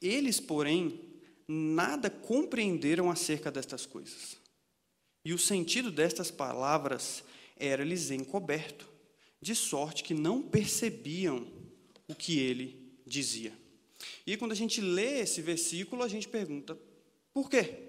Eles, 0.00 0.40
porém, 0.40 1.00
nada 1.48 2.10
compreenderam 2.10 3.10
acerca 3.10 3.50
destas 3.50 3.86
coisas. 3.86 4.36
E 5.24 5.32
o 5.32 5.38
sentido 5.38 5.90
destas 5.90 6.30
palavras 6.30 7.24
era-lhes 7.56 8.10
encoberto, 8.10 8.86
de 9.40 9.54
sorte 9.54 10.04
que 10.04 10.14
não 10.14 10.42
percebiam 10.42 11.46
o 12.06 12.14
que 12.14 12.38
ele 12.38 13.00
dizia. 13.06 13.52
E 14.26 14.36
quando 14.36 14.52
a 14.52 14.56
gente 14.56 14.80
lê 14.80 15.20
esse 15.20 15.40
versículo, 15.40 16.02
a 16.02 16.08
gente 16.08 16.28
pergunta: 16.28 16.78
por 17.32 17.48
quê? 17.48 17.86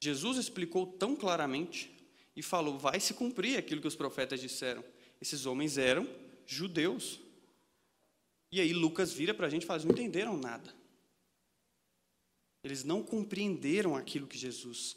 Jesus 0.00 0.38
explicou 0.38 0.86
tão 0.86 1.16
claramente 1.16 1.90
e 2.36 2.42
falou: 2.42 2.78
vai 2.78 3.00
se 3.00 3.14
cumprir 3.14 3.58
aquilo 3.58 3.80
que 3.80 3.88
os 3.88 3.96
profetas 3.96 4.40
disseram. 4.40 4.84
Esses 5.20 5.46
homens 5.46 5.78
eram 5.78 6.08
judeus. 6.46 7.20
E 8.52 8.60
aí 8.60 8.72
Lucas 8.72 9.12
vira 9.12 9.34
para 9.34 9.46
a 9.46 9.50
gente 9.50 9.64
e 9.64 9.66
fala: 9.66 9.82
não 9.84 9.92
entenderam 9.92 10.36
nada. 10.36 10.74
Eles 12.64 12.82
não 12.82 13.02
compreenderam 13.02 13.94
aquilo 13.94 14.26
que 14.26 14.38
Jesus 14.38 14.96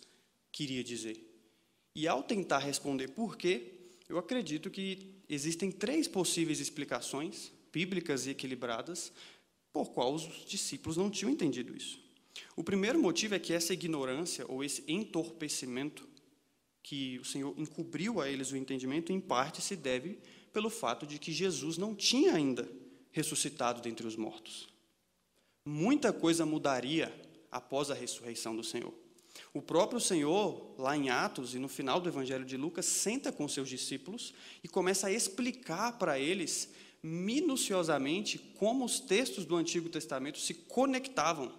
queria 0.51 0.83
dizer. 0.83 1.21
E 1.93 2.07
ao 2.07 2.23
tentar 2.23 2.59
responder 2.59 3.09
por 3.09 3.35
quê, 3.35 3.73
eu 4.07 4.17
acredito 4.17 4.71
que 4.71 5.15
existem 5.27 5.69
três 5.69 6.07
possíveis 6.07 6.61
explicações 6.61 7.51
bíblicas 7.71 8.25
e 8.25 8.29
equilibradas 8.29 9.11
por 9.73 9.91
qual 9.91 10.13
os 10.13 10.45
discípulos 10.47 10.97
não 10.97 11.11
tinham 11.11 11.31
entendido 11.31 11.75
isso. 11.75 11.99
O 12.55 12.63
primeiro 12.63 12.99
motivo 12.99 13.35
é 13.35 13.39
que 13.39 13.53
essa 13.53 13.73
ignorância 13.73 14.45
ou 14.47 14.63
esse 14.63 14.83
entorpecimento 14.87 16.07
que 16.81 17.19
o 17.19 17.25
Senhor 17.25 17.53
encobriu 17.57 18.21
a 18.21 18.29
eles 18.29 18.51
o 18.51 18.57
entendimento, 18.57 19.11
em 19.11 19.19
parte 19.19 19.61
se 19.61 19.75
deve 19.75 20.17
pelo 20.53 20.69
fato 20.69 21.05
de 21.05 21.19
que 21.19 21.33
Jesus 21.33 21.77
não 21.77 21.93
tinha 21.93 22.33
ainda 22.33 22.67
ressuscitado 23.11 23.81
dentre 23.81 24.07
os 24.07 24.15
mortos. 24.15 24.69
Muita 25.65 26.13
coisa 26.13 26.45
mudaria 26.45 27.13
após 27.51 27.89
a 27.89 27.93
ressurreição 27.93 28.55
do 28.55 28.63
Senhor. 28.63 28.93
O 29.53 29.61
próprio 29.61 29.99
Senhor, 29.99 30.75
lá 30.77 30.95
em 30.95 31.09
Atos 31.09 31.53
e 31.53 31.59
no 31.59 31.67
final 31.67 31.99
do 31.99 32.09
Evangelho 32.09 32.45
de 32.45 32.57
Lucas, 32.57 32.85
senta 32.85 33.31
com 33.31 33.47
seus 33.47 33.69
discípulos 33.69 34.33
e 34.63 34.67
começa 34.67 35.07
a 35.07 35.11
explicar 35.11 35.97
para 35.97 36.19
eles 36.19 36.73
minuciosamente 37.03 38.37
como 38.37 38.83
os 38.83 38.99
textos 38.99 39.45
do 39.45 39.55
Antigo 39.55 39.89
Testamento 39.89 40.39
se 40.39 40.53
conectavam 40.53 41.53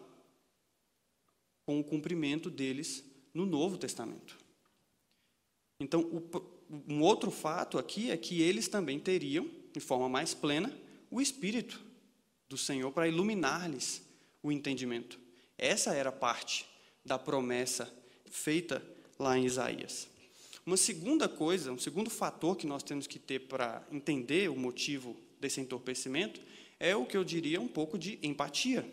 com 1.64 1.78
o 1.78 1.85
cumprimento 1.85 2.50
deles 2.50 3.04
no 3.33 3.47
Novo 3.47 3.78
Testamento. 3.78 4.38
Então, 5.80 6.02
um 6.88 7.02
outro 7.02 7.30
fato 7.30 7.78
aqui 7.78 8.11
é 8.11 8.16
que 8.16 8.42
eles 8.42 8.68
também 8.68 8.99
teriam, 8.99 9.49
de 9.73 9.80
forma 9.80 10.09
mais 10.09 10.35
plena, 10.35 10.76
o 11.11 11.21
Espírito 11.21 11.80
do 12.49 12.59
Senhor 12.59 12.90
para 12.90 13.07
iluminar-lhes 13.07 14.02
o 14.42 14.50
entendimento. 14.50 15.21
Essa 15.59 15.93
era 15.93 16.12
parte 16.12 16.65
da 17.05 17.19
promessa 17.19 17.93
feita 18.31 18.81
lá 19.19 19.37
em 19.37 19.45
Isaías. 19.45 20.09
Uma 20.65 20.77
segunda 20.77 21.29
coisa, 21.29 21.73
um 21.73 21.79
segundo 21.79 22.09
fator 22.09 22.57
que 22.57 22.67
nós 22.67 22.83
temos 22.83 23.07
que 23.07 23.19
ter 23.19 23.41
para 23.41 23.85
entender 23.91 24.49
o 24.49 24.57
motivo 24.57 25.17
desse 25.41 25.61
entorpecimento 25.61 26.41
é 26.79 26.95
o 26.95 27.07
que 27.07 27.17
eu 27.17 27.25
diria 27.25 27.61
um 27.61 27.67
pouco 27.67 27.99
de 27.99 28.19
empatia. 28.23 28.88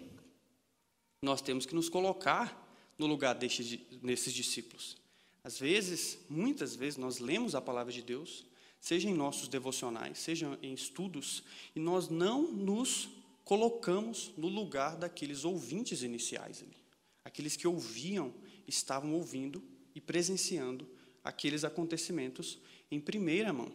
Nós 1.22 1.42
temos 1.42 1.66
que 1.66 1.76
nos 1.76 1.90
colocar 1.90 2.64
no 2.98 3.06
lugar 3.06 3.36
desses, 3.36 4.34
discípulos. 4.34 4.98
Às 5.44 5.60
vezes, 5.60 6.18
muitas 6.30 6.76
vezes, 6.76 6.98
nós 6.98 7.20
lemos 7.20 7.54
a 7.54 7.62
palavra 7.62 7.92
de 7.92 8.02
Deus, 8.02 8.46
seja 8.80 9.10
em 9.10 9.14
nossos 9.14 9.48
devocionais, 9.48 10.18
seja 10.18 10.58
em 10.62 10.74
estudos, 10.74 11.44
e 11.76 11.80
nós 11.80 12.10
não 12.10 12.44
nos 12.44 13.10
colocamos 13.46 14.34
no 14.36 14.50
lugar 14.50 14.98
daqueles 14.98 15.46
ouvintes 15.46 16.02
iniciais 16.02 16.64
ali. 16.64 16.76
Aqueles 17.24 17.56
que 17.56 17.68
ouviam, 17.68 18.34
estavam 18.68 19.14
ouvindo 19.14 19.64
e 19.94 20.02
presenciando 20.02 20.90
aqueles 21.24 21.64
acontecimentos 21.64 22.58
em 22.92 23.00
primeira 23.00 23.54
mão. 23.54 23.72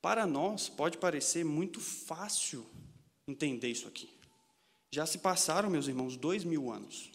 Para 0.00 0.26
nós, 0.26 0.68
pode 0.68 0.96
parecer 0.96 1.44
muito 1.44 1.80
fácil 1.80 2.64
entender 3.26 3.68
isso 3.68 3.86
aqui. 3.86 4.08
Já 4.90 5.04
se 5.04 5.18
passaram, 5.18 5.68
meus 5.68 5.88
irmãos, 5.88 6.16
dois 6.16 6.42
mil 6.44 6.70
anos. 6.70 7.10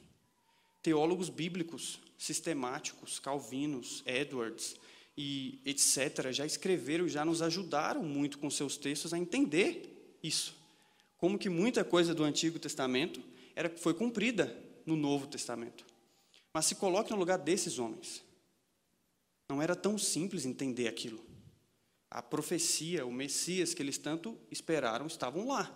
Teólogos 0.83 1.29
bíblicos 1.29 1.99
sistemáticos, 2.17 3.19
Calvinos, 3.19 4.03
Edwards 4.05 4.75
e 5.17 5.59
etc., 5.65 6.31
já 6.31 6.45
escreveram, 6.45 7.07
já 7.07 7.23
nos 7.25 7.41
ajudaram 7.41 8.03
muito 8.03 8.37
com 8.37 8.49
seus 8.49 8.77
textos 8.77 9.13
a 9.13 9.17
entender 9.17 10.17
isso. 10.21 10.55
Como 11.25 11.39
que 11.39 11.49
muita 11.49 11.83
coisa 11.83 12.13
do 12.13 12.23
Antigo 12.23 12.59
Testamento 12.59 13.19
era, 13.55 13.67
foi 13.67 13.95
cumprida 13.95 14.55
no 14.85 14.95
Novo 14.95 15.25
Testamento. 15.25 15.83
Mas 16.53 16.67
se 16.67 16.75
coloque 16.75 17.09
no 17.09 17.17
lugar 17.17 17.39
desses 17.39 17.79
homens. 17.79 18.23
Não 19.49 19.59
era 19.59 19.75
tão 19.75 19.97
simples 19.97 20.45
entender 20.45 20.87
aquilo. 20.87 21.25
A 22.11 22.21
profecia, 22.21 23.07
o 23.07 23.11
Messias 23.11 23.73
que 23.73 23.81
eles 23.81 23.97
tanto 23.97 24.37
esperaram, 24.51 25.07
estavam 25.07 25.47
lá. 25.47 25.75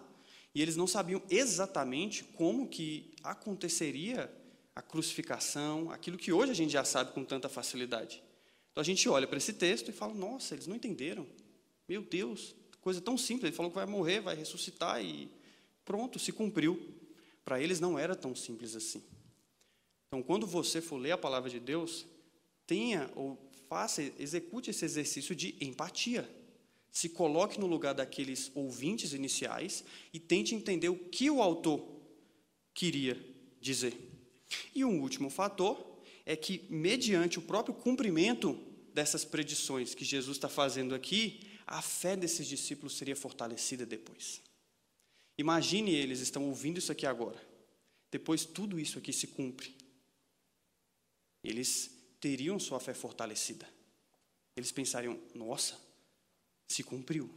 E 0.54 0.62
eles 0.62 0.76
não 0.76 0.86
sabiam 0.86 1.20
exatamente 1.32 2.24
como 2.24 2.70
que 2.70 3.12
aconteceria 3.24 4.32
a 4.76 4.84
crucificação, 4.84 5.90
aquilo 5.90 6.16
que 6.16 6.32
hoje 6.32 6.52
a 6.52 6.56
gente 6.56 6.74
já 6.74 6.84
sabe 6.84 7.12
com 7.12 7.26
tanta 7.26 7.50
facilidade. 7.50 8.22
Então 8.72 8.82
a 8.82 8.86
gente 8.86 9.10
olha 9.10 9.26
para 9.26 9.40
esse 9.40 9.54
texto 9.54 9.90
e 9.90 9.92
fala: 9.92 10.14
nossa, 10.14 10.54
eles 10.54 10.68
não 10.68 10.76
entenderam. 10.76 11.26
Meu 11.88 12.04
Deus, 12.04 12.56
coisa 12.82 13.02
tão 13.02 13.18
simples. 13.18 13.46
Ele 13.46 13.56
falou 13.56 13.72
que 13.72 13.78
vai 13.78 13.88
morrer, 13.88 14.20
vai 14.20 14.36
ressuscitar 14.36 15.04
e 15.04 15.39
pronto, 15.90 16.20
se 16.20 16.32
cumpriu. 16.32 16.80
Para 17.44 17.60
eles 17.60 17.80
não 17.80 17.98
era 17.98 18.16
tão 18.16 18.36
simples 18.36 18.76
assim. 18.76 19.02
Então, 20.08 20.22
quando 20.22 20.46
você 20.46 20.82
for 20.82 20.98
ler 20.98 21.14
a 21.14 21.18
palavra 21.18 21.50
de 21.50 21.60
Deus, 21.60 22.06
tenha 22.68 23.10
ou 23.16 23.40
faça, 23.68 24.04
execute 24.20 24.70
esse 24.70 24.86
exercício 24.86 25.36
de 25.36 25.56
empatia. 25.60 26.30
Se 26.92 27.10
coloque 27.10 27.60
no 27.60 27.66
lugar 27.66 27.96
daqueles 27.96 28.52
ouvintes 28.54 29.14
iniciais 29.14 29.84
e 30.14 30.20
tente 30.20 30.54
entender 30.54 30.90
o 30.90 30.96
que 30.96 31.28
o 31.32 31.42
autor 31.42 31.84
queria 32.72 33.20
dizer. 33.60 33.98
E 34.76 34.86
um 34.86 35.02
último 35.02 35.32
fator 35.32 35.76
é 36.24 36.36
que, 36.36 36.68
mediante 36.70 37.40
o 37.40 37.42
próprio 37.42 37.74
cumprimento 37.74 38.54
dessas 38.94 39.26
predições 39.26 39.96
que 39.96 40.06
Jesus 40.06 40.38
está 40.38 40.50
fazendo 40.50 40.94
aqui, 40.94 41.40
a 41.66 41.82
fé 41.82 42.16
desses 42.16 42.46
discípulos 42.46 42.96
seria 42.96 43.16
fortalecida 43.16 43.88
depois. 43.88 44.49
Imagine 45.40 45.96
eles 45.96 46.20
estão 46.20 46.50
ouvindo 46.50 46.80
isso 46.80 46.92
aqui 46.92 47.06
agora. 47.06 47.42
Depois 48.12 48.44
tudo 48.44 48.78
isso 48.78 49.00
aqui 49.00 49.14
se 49.14 49.26
cumpre. 49.26 49.74
Eles 51.42 51.90
teriam 52.20 52.60
sua 52.60 52.78
fé 52.78 52.94
fortalecida. 52.94 53.66
Eles 54.54 54.70
pensariam: 54.70 55.18
nossa, 55.34 55.80
se 56.68 56.84
cumpriu. 56.84 57.30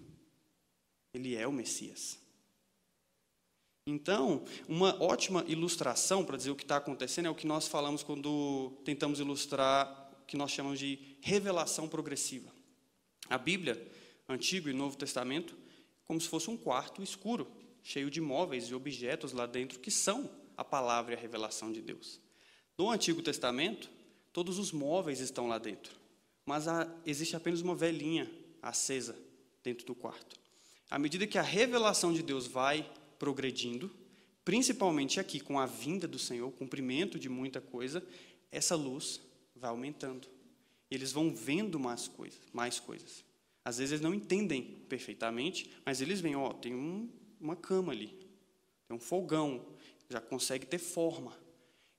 Ele 1.14 1.36
é 1.36 1.46
o 1.46 1.52
Messias. 1.52 2.18
Então, 3.86 4.44
uma 4.68 5.00
ótima 5.00 5.44
ilustração 5.46 6.24
para 6.24 6.36
dizer 6.36 6.50
o 6.50 6.56
que 6.56 6.64
está 6.64 6.78
acontecendo 6.78 7.26
é 7.26 7.30
o 7.30 7.36
que 7.36 7.46
nós 7.46 7.68
falamos 7.68 8.02
quando 8.02 8.72
tentamos 8.84 9.20
ilustrar 9.20 10.10
o 10.20 10.26
que 10.26 10.36
nós 10.36 10.50
chamamos 10.50 10.80
de 10.80 10.98
revelação 11.20 11.88
progressiva. 11.88 12.52
A 13.28 13.38
Bíblia, 13.38 13.80
Antigo 14.28 14.68
e 14.68 14.72
Novo 14.72 14.96
Testamento, 14.96 15.56
como 16.04 16.20
se 16.20 16.26
fosse 16.26 16.50
um 16.50 16.56
quarto 16.56 17.00
escuro, 17.00 17.61
cheio 17.82 18.10
de 18.10 18.20
móveis 18.20 18.64
e 18.64 18.74
objetos 18.74 19.32
lá 19.32 19.46
dentro 19.46 19.80
que 19.80 19.90
são 19.90 20.30
a 20.56 20.64
palavra 20.64 21.14
e 21.14 21.16
a 21.16 21.20
revelação 21.20 21.72
de 21.72 21.80
Deus. 21.80 22.20
No 22.78 22.90
Antigo 22.90 23.22
Testamento, 23.22 23.90
todos 24.32 24.58
os 24.58 24.72
móveis 24.72 25.20
estão 25.20 25.48
lá 25.48 25.58
dentro, 25.58 25.96
mas 26.46 26.68
há, 26.68 26.88
existe 27.04 27.36
apenas 27.36 27.60
uma 27.60 27.74
velhinha 27.74 28.30
acesa 28.60 29.16
dentro 29.62 29.86
do 29.86 29.94
quarto. 29.94 30.36
À 30.90 30.98
medida 30.98 31.26
que 31.26 31.38
a 31.38 31.42
revelação 31.42 32.12
de 32.12 32.22
Deus 32.22 32.46
vai 32.46 32.88
progredindo, 33.18 33.90
principalmente 34.44 35.18
aqui 35.18 35.40
com 35.40 35.58
a 35.58 35.66
vinda 35.66 36.06
do 36.06 36.18
Senhor, 36.18 36.48
o 36.48 36.52
cumprimento 36.52 37.18
de 37.18 37.28
muita 37.28 37.60
coisa, 37.60 38.04
essa 38.50 38.74
luz 38.74 39.20
vai 39.56 39.70
aumentando. 39.70 40.28
Eles 40.90 41.12
vão 41.12 41.34
vendo 41.34 41.78
mais 41.78 42.08
coisas, 42.08 42.40
mais 42.52 42.78
coisas. 42.78 43.24
Às 43.64 43.78
vezes 43.78 43.92
eles 43.92 44.02
não 44.02 44.14
entendem 44.14 44.62
perfeitamente, 44.88 45.70
mas 45.86 46.00
eles 46.00 46.20
veem, 46.20 46.36
ó, 46.36 46.52
tem 46.52 46.74
um, 46.74 47.08
uma 47.42 47.56
cama 47.56 47.92
ali, 47.92 48.08
tem 48.86 48.96
um 48.96 49.00
fogão, 49.00 49.66
já 50.08 50.20
consegue 50.20 50.64
ter 50.64 50.78
forma. 50.78 51.36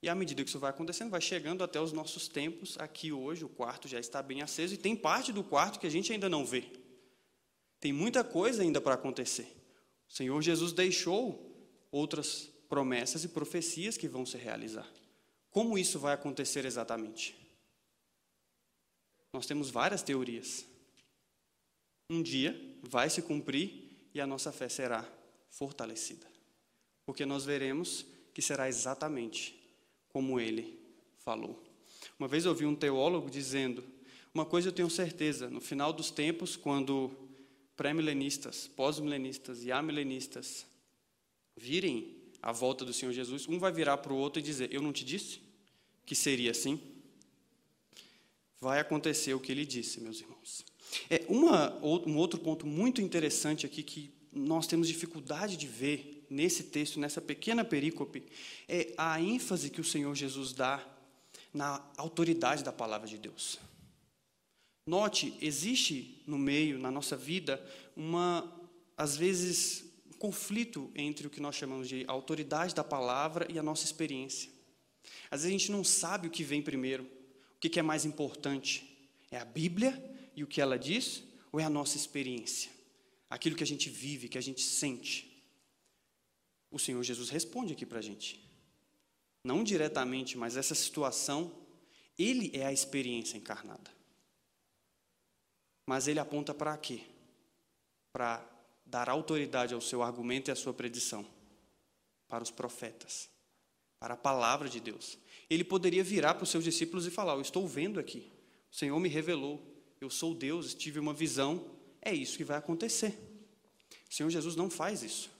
E 0.02 0.08
à 0.08 0.14
medida 0.14 0.42
que 0.42 0.48
isso 0.48 0.58
vai 0.58 0.70
acontecendo, 0.70 1.10
vai 1.10 1.20
chegando 1.20 1.64
até 1.64 1.80
os 1.80 1.92
nossos 1.92 2.28
tempos. 2.28 2.76
Aqui 2.78 3.10
hoje 3.12 3.44
o 3.44 3.48
quarto 3.48 3.88
já 3.88 3.98
está 3.98 4.22
bem 4.22 4.42
aceso 4.42 4.74
e 4.74 4.78
tem 4.78 4.94
parte 4.94 5.32
do 5.32 5.42
quarto 5.42 5.78
que 5.78 5.86
a 5.86 5.90
gente 5.90 6.12
ainda 6.12 6.28
não 6.28 6.44
vê. 6.44 6.64
Tem 7.80 7.92
muita 7.92 8.22
coisa 8.22 8.62
ainda 8.62 8.80
para 8.80 8.94
acontecer. 8.94 9.46
O 10.08 10.12
Senhor 10.12 10.40
Jesus 10.42 10.72
deixou 10.72 11.54
outras 11.90 12.50
promessas 12.68 13.24
e 13.24 13.28
profecias 13.28 13.96
que 13.96 14.08
vão 14.08 14.26
se 14.26 14.36
realizar. 14.36 14.86
Como 15.50 15.78
isso 15.78 15.98
vai 15.98 16.12
acontecer 16.12 16.64
exatamente? 16.64 17.34
Nós 19.32 19.46
temos 19.46 19.70
várias 19.70 20.02
teorias. 20.02 20.66
Um 22.10 22.22
dia 22.22 22.54
vai 22.82 23.08
se 23.08 23.22
cumprir 23.22 24.08
e 24.12 24.20
a 24.20 24.26
nossa 24.26 24.52
fé 24.52 24.68
será 24.68 25.08
fortalecida. 25.54 26.26
Porque 27.06 27.24
nós 27.24 27.44
veremos 27.44 28.04
que 28.32 28.42
será 28.42 28.68
exatamente 28.68 29.54
como 30.08 30.40
ele 30.40 30.78
falou. 31.18 31.62
Uma 32.18 32.28
vez 32.28 32.44
eu 32.44 32.50
ouvi 32.50 32.66
um 32.66 32.74
teólogo 32.74 33.30
dizendo: 33.30 33.84
Uma 34.32 34.44
coisa 34.44 34.68
eu 34.68 34.72
tenho 34.72 34.90
certeza, 34.90 35.48
no 35.48 35.60
final 35.60 35.92
dos 35.92 36.10
tempos, 36.10 36.56
quando 36.56 37.10
pré-milenistas, 37.76 38.68
pós-milenistas 38.68 39.64
e 39.64 39.72
amilenistas 39.72 40.66
virem 41.56 42.16
a 42.42 42.52
volta 42.52 42.84
do 42.84 42.92
Senhor 42.92 43.12
Jesus, 43.12 43.48
um 43.48 43.58
vai 43.58 43.72
virar 43.72 43.98
para 43.98 44.12
o 44.12 44.16
outro 44.16 44.40
e 44.40 44.42
dizer: 44.42 44.72
Eu 44.72 44.82
não 44.82 44.92
te 44.92 45.04
disse 45.04 45.40
que 46.04 46.14
seria 46.14 46.50
assim? 46.50 46.80
Vai 48.60 48.80
acontecer 48.80 49.34
o 49.34 49.40
que 49.40 49.52
ele 49.52 49.64
disse, 49.64 50.00
meus 50.00 50.20
irmãos. 50.20 50.64
É 51.10 51.24
uma, 51.28 51.74
um 51.82 52.16
outro 52.16 52.38
ponto 52.38 52.66
muito 52.66 53.00
interessante 53.00 53.66
aqui 53.66 53.82
que 53.82 54.10
nós 54.34 54.66
temos 54.66 54.88
dificuldade 54.88 55.56
de 55.56 55.66
ver 55.66 56.26
nesse 56.28 56.64
texto, 56.64 56.98
nessa 56.98 57.20
pequena 57.20 57.64
perícope, 57.64 58.24
é 58.68 58.92
a 58.96 59.20
ênfase 59.20 59.70
que 59.70 59.80
o 59.80 59.84
Senhor 59.84 60.14
Jesus 60.14 60.52
dá 60.52 60.84
na 61.52 61.80
autoridade 61.96 62.64
da 62.64 62.72
palavra 62.72 63.06
de 63.06 63.16
Deus. 63.16 63.58
Note, 64.86 65.36
existe 65.40 66.22
no 66.26 66.36
meio, 66.36 66.78
na 66.78 66.90
nossa 66.90 67.16
vida, 67.16 67.64
uma, 67.96 68.52
às 68.96 69.16
vezes, 69.16 69.84
um 70.12 70.18
conflito 70.18 70.90
entre 70.94 71.26
o 71.26 71.30
que 71.30 71.40
nós 71.40 71.54
chamamos 71.54 71.88
de 71.88 72.04
autoridade 72.06 72.74
da 72.74 72.84
palavra 72.84 73.46
e 73.50 73.58
a 73.58 73.62
nossa 73.62 73.84
experiência. 73.84 74.50
Às 75.30 75.42
vezes 75.42 75.46
a 75.46 75.58
gente 75.58 75.72
não 75.72 75.84
sabe 75.84 76.28
o 76.28 76.30
que 76.30 76.42
vem 76.42 76.60
primeiro, 76.60 77.04
o 77.04 77.60
que 77.60 77.78
é 77.78 77.82
mais 77.82 78.04
importante. 78.04 78.90
É 79.30 79.38
a 79.38 79.44
Bíblia 79.44 80.02
e 80.36 80.44
o 80.44 80.46
que 80.46 80.60
ela 80.60 80.78
diz, 80.78 81.22
ou 81.50 81.60
é 81.60 81.64
a 81.64 81.70
nossa 81.70 81.96
experiência? 81.96 82.73
Aquilo 83.34 83.56
que 83.56 83.64
a 83.64 83.66
gente 83.66 83.90
vive, 83.90 84.28
que 84.28 84.38
a 84.38 84.40
gente 84.40 84.62
sente. 84.62 85.44
O 86.70 86.78
Senhor 86.78 87.02
Jesus 87.02 87.30
responde 87.30 87.72
aqui 87.72 87.84
para 87.84 87.98
a 87.98 88.02
gente. 88.02 88.40
Não 89.42 89.64
diretamente, 89.64 90.38
mas 90.38 90.56
essa 90.56 90.74
situação, 90.74 91.52
Ele 92.16 92.52
é 92.54 92.64
a 92.64 92.72
experiência 92.72 93.36
encarnada. 93.36 93.90
Mas 95.84 96.06
ele 96.06 96.20
aponta 96.20 96.54
para 96.54 96.76
quê? 96.78 97.00
Para 98.12 98.48
dar 98.86 99.08
autoridade 99.08 99.74
ao 99.74 99.80
seu 99.80 100.00
argumento 100.00 100.48
e 100.48 100.52
à 100.52 100.56
sua 100.56 100.72
predição 100.72 101.26
para 102.28 102.44
os 102.44 102.52
profetas, 102.52 103.28
para 103.98 104.14
a 104.14 104.16
palavra 104.16 104.68
de 104.68 104.78
Deus. 104.78 105.18
Ele 105.50 105.64
poderia 105.64 106.04
virar 106.04 106.34
para 106.34 106.44
os 106.44 106.50
seus 106.50 106.62
discípulos 106.62 107.04
e 107.04 107.10
falar: 107.10 107.34
Eu 107.34 107.40
estou 107.40 107.66
vendo 107.66 107.98
aqui, 107.98 108.30
o 108.70 108.76
Senhor 108.76 108.98
me 109.00 109.08
revelou, 109.08 109.60
eu 110.00 110.08
sou 110.08 110.34
Deus, 110.34 110.72
tive 110.72 111.00
uma 111.00 111.12
visão, 111.12 111.73
é 112.04 112.14
isso 112.14 112.36
que 112.36 112.44
vai 112.44 112.58
acontecer. 112.58 113.18
O 114.10 114.14
Senhor 114.14 114.30
Jesus 114.30 114.54
não 114.54 114.70
faz 114.70 115.02
isso. 115.02 115.30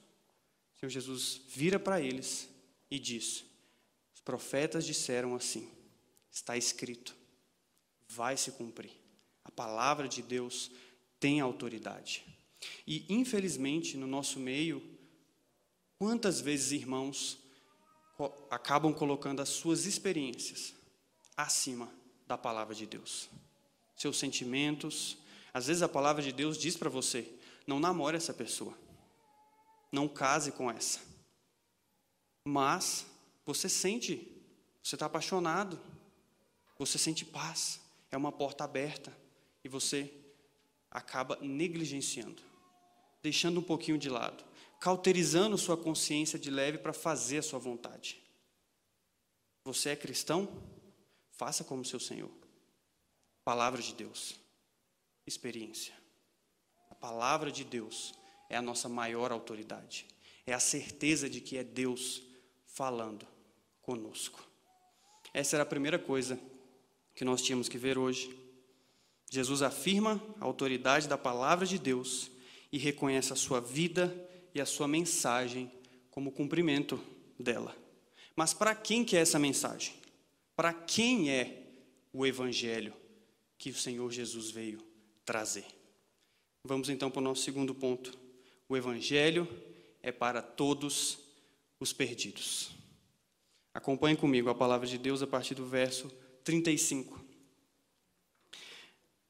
O 0.74 0.78
Senhor 0.80 0.90
Jesus 0.90 1.42
vira 1.48 1.78
para 1.78 2.00
eles 2.00 2.48
e 2.90 2.98
diz: 2.98 3.44
Os 4.14 4.20
profetas 4.20 4.84
disseram 4.84 5.34
assim, 5.34 5.70
está 6.30 6.56
escrito, 6.56 7.14
vai 8.08 8.36
se 8.36 8.50
cumprir. 8.52 8.92
A 9.44 9.50
palavra 9.50 10.08
de 10.08 10.22
Deus 10.22 10.70
tem 11.20 11.40
autoridade. 11.40 12.24
E, 12.86 13.04
infelizmente, 13.08 13.96
no 13.96 14.06
nosso 14.06 14.40
meio, 14.40 14.82
quantas 15.98 16.40
vezes 16.40 16.72
irmãos 16.72 17.38
acabam 18.50 18.92
colocando 18.92 19.40
as 19.40 19.50
suas 19.50 19.84
experiências 19.86 20.74
acima 21.36 21.92
da 22.26 22.38
palavra 22.38 22.74
de 22.74 22.86
Deus? 22.86 23.28
Seus 23.96 24.18
sentimentos. 24.18 25.18
Às 25.54 25.68
vezes 25.68 25.82
a 25.82 25.88
palavra 25.88 26.22
de 26.22 26.32
Deus 26.32 26.58
diz 26.58 26.76
para 26.76 26.90
você: 26.90 27.32
não 27.66 27.80
namore 27.80 28.18
essa 28.18 28.34
pessoa, 28.34 28.76
não 29.90 30.06
case 30.06 30.52
com 30.52 30.70
essa. 30.70 31.00
Mas 32.46 33.06
você 33.46 33.70
sente, 33.70 34.30
você 34.82 34.96
está 34.96 35.06
apaixonado, 35.06 35.80
você 36.76 36.98
sente 36.98 37.24
paz, 37.24 37.80
é 38.10 38.16
uma 38.16 38.30
porta 38.30 38.64
aberta 38.64 39.16
e 39.64 39.68
você 39.68 40.12
acaba 40.90 41.38
negligenciando 41.40 42.42
deixando 43.24 43.58
um 43.58 43.62
pouquinho 43.62 43.96
de 43.96 44.10
lado, 44.10 44.44
cauterizando 44.78 45.56
sua 45.56 45.78
consciência 45.78 46.38
de 46.38 46.50
leve 46.50 46.76
para 46.76 46.92
fazer 46.92 47.38
a 47.38 47.42
sua 47.42 47.58
vontade. 47.58 48.22
Você 49.64 49.88
é 49.88 49.96
cristão? 49.96 50.46
Faça 51.30 51.64
como 51.64 51.86
seu 51.86 51.98
Senhor. 51.98 52.30
Palavra 53.42 53.80
de 53.80 53.94
Deus. 53.94 54.38
Experiência. 55.26 55.94
A 56.90 56.94
palavra 56.94 57.50
de 57.50 57.64
Deus 57.64 58.14
é 58.48 58.56
a 58.56 58.62
nossa 58.62 58.88
maior 58.88 59.32
autoridade. 59.32 60.06
É 60.46 60.52
a 60.52 60.60
certeza 60.60 61.28
de 61.28 61.40
que 61.40 61.56
é 61.56 61.64
Deus 61.64 62.22
falando 62.66 63.26
conosco. 63.82 64.46
Essa 65.32 65.56
era 65.56 65.62
a 65.62 65.66
primeira 65.66 65.98
coisa 65.98 66.38
que 67.14 67.24
nós 67.24 67.42
tínhamos 67.42 67.68
que 67.68 67.78
ver 67.78 67.96
hoje. 67.96 68.38
Jesus 69.30 69.62
afirma 69.62 70.22
a 70.40 70.44
autoridade 70.44 71.08
da 71.08 71.18
palavra 71.18 71.66
de 71.66 71.78
Deus 71.78 72.30
e 72.70 72.78
reconhece 72.78 73.32
a 73.32 73.36
sua 73.36 73.60
vida 73.60 74.14
e 74.54 74.60
a 74.60 74.66
sua 74.66 74.86
mensagem 74.86 75.70
como 76.10 76.30
cumprimento 76.30 77.00
dela. 77.38 77.76
Mas 78.36 78.52
para 78.52 78.74
quem 78.74 79.04
que 79.04 79.16
é 79.16 79.20
essa 79.20 79.38
mensagem? 79.38 79.94
Para 80.54 80.72
quem 80.72 81.30
é 81.30 81.62
o 82.12 82.24
evangelho 82.26 82.94
que 83.58 83.70
o 83.70 83.74
Senhor 83.74 84.10
Jesus 84.12 84.50
veio 84.50 84.80
trazer? 85.24 85.66
Vamos 86.64 86.88
então 86.88 87.10
para 87.10 87.20
o 87.20 87.24
nosso 87.24 87.42
segundo 87.42 87.74
ponto. 87.74 88.16
O 88.68 88.76
evangelho 88.76 89.48
é 90.02 90.10
para 90.10 90.40
todos 90.40 91.18
os 91.78 91.92
perdidos. 91.92 92.70
Acompanhe 93.74 94.16
comigo 94.16 94.48
a 94.48 94.54
palavra 94.54 94.86
de 94.86 94.96
Deus 94.96 95.22
a 95.22 95.26
partir 95.26 95.54
do 95.54 95.66
verso 95.66 96.08
35. 96.44 97.22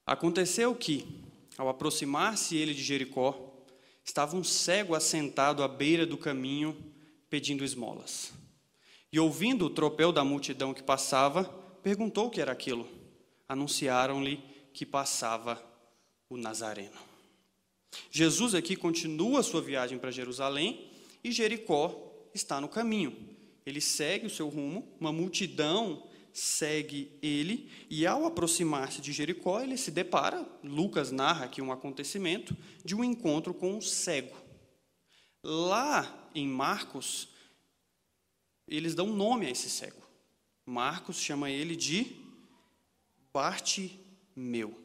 Aconteceu 0.07 0.75
que, 0.75 1.07
ao 1.57 1.69
aproximar-se 1.69 2.57
ele 2.57 2.75
de 2.75 2.83
Jericó, 2.83 3.55
estava 4.05 4.37
um 4.37 4.45
cego 4.45 4.95
assentado 4.95 5.63
à 5.63 5.69
beira 5.69 6.05
do 6.05 6.19
caminho 6.19 6.77
pedindo 7.31 7.65
esmolas. 7.65 8.33
E 9.11 9.19
ouvindo 9.19 9.65
o 9.65 9.71
tropel 9.71 10.13
da 10.13 10.23
multidão 10.23 10.75
que 10.75 10.83
passava, 10.83 11.45
perguntou 11.83 12.27
o 12.27 12.31
que 12.31 12.41
era 12.41 12.53
aquilo. 12.53 12.87
Anunciaram-lhe 13.49 14.43
que 14.73 14.85
passava 14.85 15.74
o 16.35 16.37
Nazareno. 16.37 16.99
Jesus 18.11 18.55
aqui 18.55 18.75
continua 18.75 19.41
a 19.41 19.43
sua 19.43 19.63
viagem 19.63 19.99
para 19.99 20.11
Jerusalém 20.11 20.91
e 21.23 21.31
Jericó 21.31 22.29
está 22.35 22.61
no 22.61 22.69
caminho. 22.69 23.17
Ele 23.65 23.81
segue 23.81 24.27
o 24.27 24.31
seu 24.31 24.49
rumo, 24.49 24.97
uma 25.01 25.13
multidão 25.13 26.07
segue 26.33 27.17
ele, 27.23 27.71
e 27.89 28.05
ao 28.05 28.27
aproximar-se 28.27 29.01
de 29.01 29.13
Jericó, 29.13 29.61
ele 29.61 29.77
se 29.77 29.93
depara, 29.93 30.45
Lucas 30.65 31.13
narra 31.13 31.45
aqui 31.45 31.63
um 31.63 31.71
acontecimento, 31.71 32.57
de 32.85 32.93
um 32.97 33.05
encontro 33.05 33.55
com 33.55 33.77
um 33.77 33.81
cego. 33.81 34.37
Lá 35.45 36.29
em 36.35 36.49
Marcos, 36.49 37.29
eles 38.67 38.97
dão 38.97 39.07
nome 39.07 39.47
a 39.47 39.51
esse 39.51 39.71
cego. 39.71 40.03
Marcos 40.67 41.19
chama 41.19 41.51
ele 41.51 41.77
de 41.77 42.17
Bartimeu. 43.33 44.84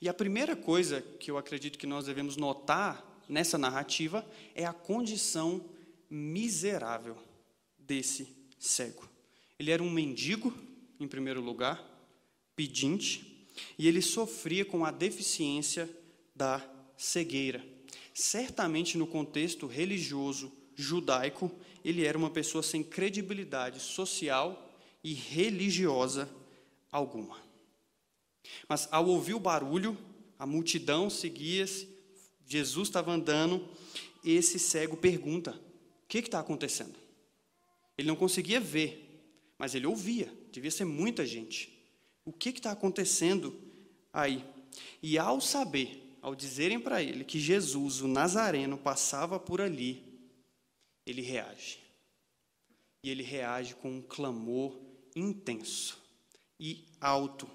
E 0.00 0.08
a 0.08 0.14
primeira 0.14 0.54
coisa 0.56 1.00
que 1.18 1.30
eu 1.30 1.38
acredito 1.38 1.78
que 1.78 1.86
nós 1.86 2.06
devemos 2.06 2.36
notar 2.36 3.22
nessa 3.28 3.56
narrativa 3.56 4.26
é 4.54 4.64
a 4.64 4.72
condição 4.72 5.64
miserável 6.08 7.16
desse 7.78 8.28
cego. 8.58 9.08
Ele 9.58 9.70
era 9.70 9.82
um 9.82 9.90
mendigo, 9.90 10.52
em 10.98 11.06
primeiro 11.06 11.40
lugar, 11.40 11.82
pedinte, 12.56 13.46
e 13.78 13.86
ele 13.86 14.02
sofria 14.02 14.64
com 14.64 14.84
a 14.84 14.90
deficiência 14.90 15.88
da 16.34 16.62
cegueira. 16.96 17.64
Certamente, 18.14 18.98
no 18.98 19.06
contexto 19.06 19.66
religioso 19.66 20.52
judaico, 20.74 21.50
ele 21.84 22.04
era 22.04 22.18
uma 22.18 22.30
pessoa 22.30 22.62
sem 22.62 22.82
credibilidade 22.82 23.80
social 23.80 24.70
e 25.02 25.14
religiosa 25.14 26.28
alguma. 26.90 27.49
Mas 28.68 28.88
ao 28.90 29.06
ouvir 29.06 29.34
o 29.34 29.40
barulho, 29.40 29.96
a 30.38 30.46
multidão 30.46 31.10
seguia-se, 31.10 31.88
Jesus 32.46 32.88
estava 32.88 33.12
andando, 33.12 33.68
esse 34.24 34.58
cego 34.58 34.96
pergunta: 34.96 35.52
O 36.04 36.08
que 36.08 36.18
está 36.18 36.40
acontecendo? 36.40 36.98
Ele 37.96 38.08
não 38.08 38.16
conseguia 38.16 38.58
ver, 38.58 39.22
mas 39.58 39.74
ele 39.74 39.86
ouvia, 39.86 40.32
devia 40.50 40.70
ser 40.70 40.84
muita 40.84 41.26
gente. 41.26 41.78
O 42.24 42.32
que 42.32 42.48
está 42.48 42.72
acontecendo 42.72 43.58
aí? 44.12 44.44
E 45.02 45.18
ao 45.18 45.40
saber, 45.40 46.16
ao 46.22 46.34
dizerem 46.34 46.80
para 46.80 47.02
ele 47.02 47.24
que 47.24 47.38
Jesus, 47.38 48.00
o 48.00 48.08
Nazareno, 48.08 48.78
passava 48.78 49.38
por 49.38 49.60
ali, 49.60 50.02
ele 51.06 51.22
reage. 51.22 51.78
E 53.02 53.10
ele 53.10 53.22
reage 53.22 53.74
com 53.74 53.90
um 53.90 54.02
clamor 54.02 54.78
intenso 55.14 55.98
e 56.58 56.84
alto: 57.00 57.48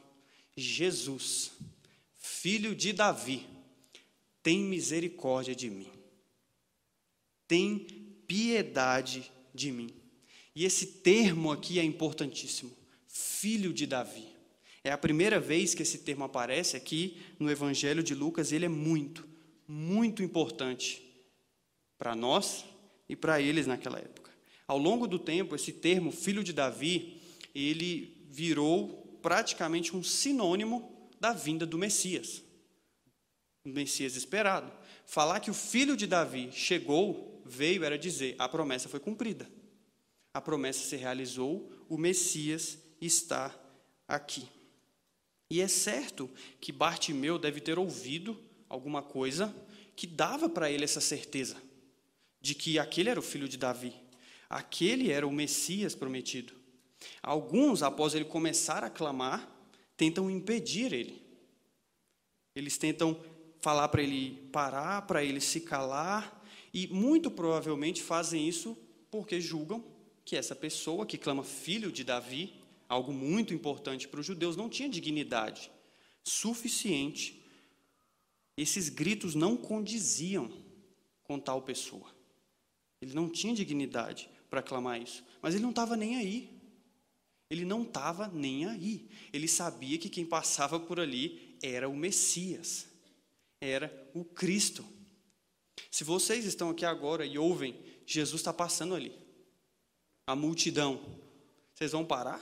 Jesus, 0.56 1.52
filho 2.18 2.74
de 2.76 2.94
Davi, 2.94 3.46
tem 4.42 4.60
misericórdia 4.60 5.56
de 5.56 5.70
mim. 5.70 5.92
Tem 7.48 7.80
piedade 8.28 9.32
de 9.54 9.72
mim. 9.72 9.90
E 10.56 10.64
esse 10.64 10.86
termo 10.86 11.52
aqui 11.52 11.80
é 11.80 11.84
importantíssimo: 11.84 12.72
filho 13.08 13.74
de 13.74 13.86
Davi. 13.86 14.28
É 14.84 14.92
a 14.92 14.98
primeira 14.98 15.40
vez 15.40 15.74
que 15.74 15.82
esse 15.82 16.00
termo 16.00 16.24
aparece 16.24 16.78
aqui 16.78 17.18
no 17.40 17.50
Evangelho 17.50 18.04
de 18.04 18.14
Lucas, 18.14 18.52
ele 18.52 18.66
é 18.66 18.70
muito, 18.70 19.28
muito 19.68 20.22
importante 20.22 21.02
para 21.98 22.16
nós 22.16 22.64
e 23.10 23.16
para 23.16 23.42
eles 23.42 23.66
naquela 23.66 23.98
época. 23.98 24.32
Ao 24.68 24.78
longo 24.78 25.08
do 25.08 25.18
tempo, 25.18 25.56
esse 25.56 25.72
termo 25.72 26.12
filho 26.12 26.44
de 26.44 26.54
Davi, 26.54 27.20
ele 27.54 28.28
virou 28.30 29.05
praticamente 29.26 29.98
um 29.98 30.04
sinônimo 30.04 31.10
da 31.20 31.34
vinda 31.34 31.66
do 31.66 31.80
Messias. 31.80 32.44
O 33.66 33.70
Messias 33.70 34.16
esperado. 34.16 34.72
Falar 35.08 35.40
que 35.40 35.50
o 35.50 35.56
filho 35.56 35.98
de 35.98 36.06
Davi 36.06 36.52
chegou, 36.52 37.42
veio, 37.44 37.84
era 37.84 37.98
dizer, 37.98 38.36
a 38.38 38.48
promessa 38.48 38.88
foi 38.88 39.00
cumprida 39.00 39.50
a 40.36 40.42
promessa 40.42 40.86
se 40.86 40.98
realizou, 40.98 41.72
o 41.88 41.98
Messias 41.98 42.78
está 43.00 43.58
aqui. 44.06 44.46
E 45.50 45.62
é 45.62 45.68
certo 45.70 46.30
que 46.60 46.74
Bartimeu 46.74 47.40
deve 47.40 47.62
ter 47.62 47.80
ouvido 47.80 48.38
alguma 48.68 49.02
coisa 49.02 49.56
que 49.96 50.06
dava 50.06 50.50
para 50.50 50.70
ele 50.70 50.84
essa 50.84 51.00
certeza 51.00 51.56
de 52.42 52.54
que 52.54 52.78
aquele 52.78 53.10
era 53.10 53.18
o 53.18 53.24
filho 53.24 53.48
de 53.48 53.56
Davi, 53.58 53.96
aquele 54.50 55.10
era 55.10 55.26
o 55.26 55.32
Messias 55.32 55.96
prometido. 55.96 56.54
Alguns, 57.22 57.84
após 57.84 58.14
ele 58.14 58.26
começar 58.26 58.84
a 58.84 58.90
clamar, 58.90 59.50
tentam 59.98 60.30
impedir 60.30 60.94
ele. 60.94 61.22
Eles 62.56 62.78
tentam 62.78 63.20
falar 63.60 63.88
para 63.90 64.02
ele 64.02 64.48
parar, 64.52 65.02
para 65.04 65.24
ele 65.24 65.42
se 65.42 65.62
calar, 65.62 66.44
e 66.74 66.88
muito 66.88 67.32
provavelmente 67.32 68.04
fazem 68.04 68.48
isso 68.48 68.78
porque 69.10 69.40
julgam 69.40 69.84
que 70.24 70.36
essa 70.36 70.56
pessoa 70.56 71.06
que 71.06 71.18
clama 71.18 71.44
filho 71.44 71.92
de 71.92 72.04
Davi, 72.04 72.54
algo 72.90 73.14
muito 73.14 73.54
importante 73.54 74.08
para 74.08 74.20
os 74.20 74.26
judeus, 74.26 74.56
não 74.56 74.70
tinha 74.70 74.90
dignidade 74.90 75.72
suficiente. 76.24 77.44
Esses 78.58 78.90
gritos 78.90 79.36
não 79.36 79.56
condiziam 79.56 80.52
com 81.24 81.40
tal 81.40 81.62
pessoa. 81.62 82.14
Ele 83.02 83.14
não 83.14 83.30
tinha 83.30 83.54
dignidade 83.54 84.30
para 84.50 84.62
clamar 84.62 85.02
isso, 85.02 85.24
mas 85.42 85.54
ele 85.54 85.64
não 85.64 85.70
estava 85.70 85.96
nem 85.96 86.16
aí. 86.18 86.55
Ele 87.50 87.66
não 87.66 87.84
estava 87.84 88.28
nem 88.28 88.66
aí. 88.66 89.10
Ele 89.32 89.48
sabia 89.48 89.98
que 89.98 90.10
quem 90.10 90.26
passava 90.26 90.80
por 90.80 91.00
ali 91.00 91.58
era 91.62 91.88
o 91.88 91.96
Messias, 91.96 92.88
era 93.62 94.12
o 94.14 94.24
Cristo. 94.24 94.86
Se 95.92 96.04
vocês 96.04 96.46
estão 96.46 96.70
aqui 96.70 96.86
agora 96.86 97.26
e 97.26 97.38
ouvem, 97.38 97.80
Jesus 98.06 98.42
está 98.42 98.54
passando 98.54 98.96
ali, 98.96 99.18
a 100.28 100.36
multidão, 100.36 101.20
vocês 101.74 101.92
vão 101.92 102.06
parar? 102.06 102.42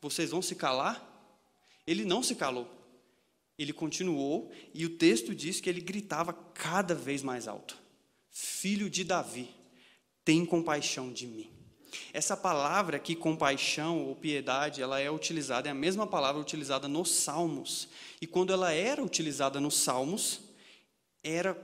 Vocês 0.00 0.30
vão 0.30 0.40
se 0.40 0.54
calar? 0.54 1.04
Ele 1.86 2.04
não 2.04 2.22
se 2.22 2.34
calou. 2.34 2.68
Ele 3.58 3.72
continuou 3.72 4.52
e 4.72 4.86
o 4.86 4.96
texto 4.96 5.34
diz 5.34 5.60
que 5.60 5.68
ele 5.68 5.80
gritava 5.80 6.32
cada 6.32 6.94
vez 6.94 7.22
mais 7.22 7.48
alto: 7.48 7.76
Filho 8.30 8.88
de 8.88 9.02
Davi, 9.02 9.52
tem 10.24 10.46
compaixão 10.46 11.12
de 11.12 11.26
mim. 11.26 11.57
Essa 12.12 12.36
palavra 12.36 12.96
aqui, 12.96 13.14
compaixão 13.14 14.06
ou 14.06 14.14
piedade, 14.14 14.82
ela 14.82 15.00
é 15.00 15.10
utilizada, 15.10 15.68
é 15.68 15.72
a 15.72 15.74
mesma 15.74 16.06
palavra 16.06 16.40
utilizada 16.40 16.88
nos 16.88 17.10
Salmos. 17.10 17.88
E 18.20 18.26
quando 18.26 18.52
ela 18.52 18.72
era 18.72 19.02
utilizada 19.02 19.60
nos 19.60 19.76
Salmos, 19.76 20.40
era 21.22 21.56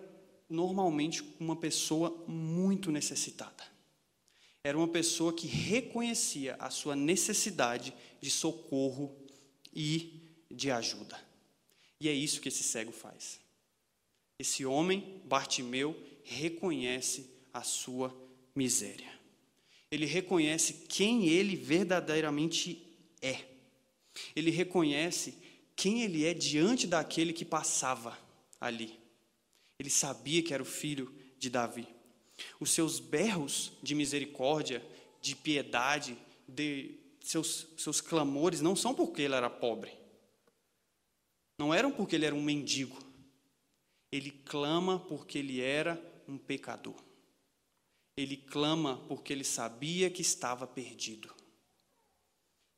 normalmente 0.48 1.22
uma 1.38 1.56
pessoa 1.56 2.24
muito 2.26 2.90
necessitada. 2.90 3.64
Era 4.62 4.78
uma 4.78 4.88
pessoa 4.88 5.32
que 5.32 5.46
reconhecia 5.46 6.56
a 6.58 6.70
sua 6.70 6.96
necessidade 6.96 7.94
de 8.20 8.30
socorro 8.30 9.14
e 9.74 10.38
de 10.50 10.70
ajuda. 10.70 11.20
E 12.00 12.08
é 12.08 12.12
isso 12.12 12.40
que 12.40 12.48
esse 12.48 12.62
cego 12.62 12.92
faz. 12.92 13.40
Esse 14.38 14.64
homem, 14.64 15.22
Bartimeu, 15.24 15.96
reconhece 16.24 17.30
a 17.52 17.62
sua 17.62 18.14
miséria. 18.54 19.13
Ele 19.94 20.06
reconhece 20.06 20.86
quem 20.88 21.28
ele 21.28 21.54
verdadeiramente 21.54 22.84
é. 23.22 23.44
Ele 24.34 24.50
reconhece 24.50 25.38
quem 25.76 26.02
ele 26.02 26.24
é 26.24 26.34
diante 26.34 26.84
daquele 26.84 27.32
que 27.32 27.44
passava 27.44 28.18
ali. 28.60 28.98
Ele 29.78 29.88
sabia 29.88 30.42
que 30.42 30.52
era 30.52 30.60
o 30.60 30.66
filho 30.66 31.14
de 31.38 31.48
Davi. 31.48 31.86
Os 32.58 32.72
seus 32.72 32.98
berros 32.98 33.70
de 33.84 33.94
misericórdia, 33.94 34.84
de 35.22 35.36
piedade, 35.36 36.18
de 36.48 36.98
seus, 37.20 37.68
seus 37.76 38.00
clamores 38.00 38.60
não 38.60 38.74
são 38.74 38.92
porque 38.92 39.22
ele 39.22 39.36
era 39.36 39.48
pobre. 39.48 39.92
Não 41.56 41.72
eram 41.72 41.92
porque 41.92 42.16
ele 42.16 42.26
era 42.26 42.34
um 42.34 42.42
mendigo. 42.42 42.98
Ele 44.10 44.32
clama 44.32 44.98
porque 44.98 45.38
ele 45.38 45.60
era 45.60 46.02
um 46.26 46.36
pecador. 46.36 47.03
Ele 48.16 48.36
clama 48.36 49.04
porque 49.08 49.32
ele 49.32 49.44
sabia 49.44 50.10
que 50.10 50.22
estava 50.22 50.66
perdido. 50.66 51.34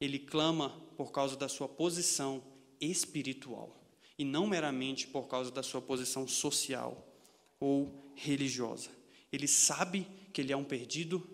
Ele 0.01 0.19
clama 0.19 0.71
por 0.97 1.13
causa 1.13 1.37
da 1.37 1.49
sua 1.49 1.69
posição 1.69 2.43
espiritual 2.81 3.75
e 4.19 4.25
não 4.25 4.47
meramente 4.47 5.07
por 5.07 5.27
causa 5.29 5.51
da 5.51 5.63
sua 5.63 5.81
posição 5.81 6.27
social 6.27 7.07
ou 7.61 8.13
religiosa. 8.15 8.91
Ele 9.33 9.47
sabe 9.47 10.07
que 10.33 10.41
ele 10.41 10.53
é 10.53 10.57
um 10.57 10.65
perdido, 10.65 11.27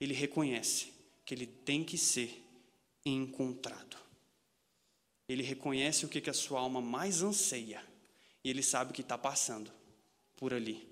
ele 0.00 0.14
reconhece 0.14 0.92
que 1.24 1.34
ele 1.34 1.46
tem 1.46 1.84
que 1.84 1.98
ser 1.98 2.42
encontrado. 3.04 3.96
Ele 5.28 5.42
reconhece 5.42 6.04
o 6.04 6.08
que, 6.08 6.20
que 6.20 6.30
a 6.30 6.34
sua 6.34 6.60
alma 6.60 6.80
mais 6.80 7.22
anseia 7.22 7.82
e 8.44 8.50
ele 8.50 8.62
sabe 8.62 8.90
o 8.90 8.94
que 8.94 9.02
está 9.02 9.16
passando 9.16 9.70
por 10.36 10.52
ali. 10.52 10.86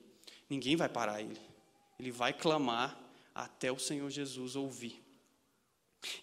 Ninguém 0.49 0.77
vai 0.77 0.89
parar 0.89 1.21
ele. 1.21 1.50
Ele 2.01 2.11
vai 2.11 2.33
clamar 2.33 2.99
até 3.35 3.71
o 3.71 3.79
Senhor 3.79 4.09
Jesus 4.09 4.57
ouvir. 4.57 5.03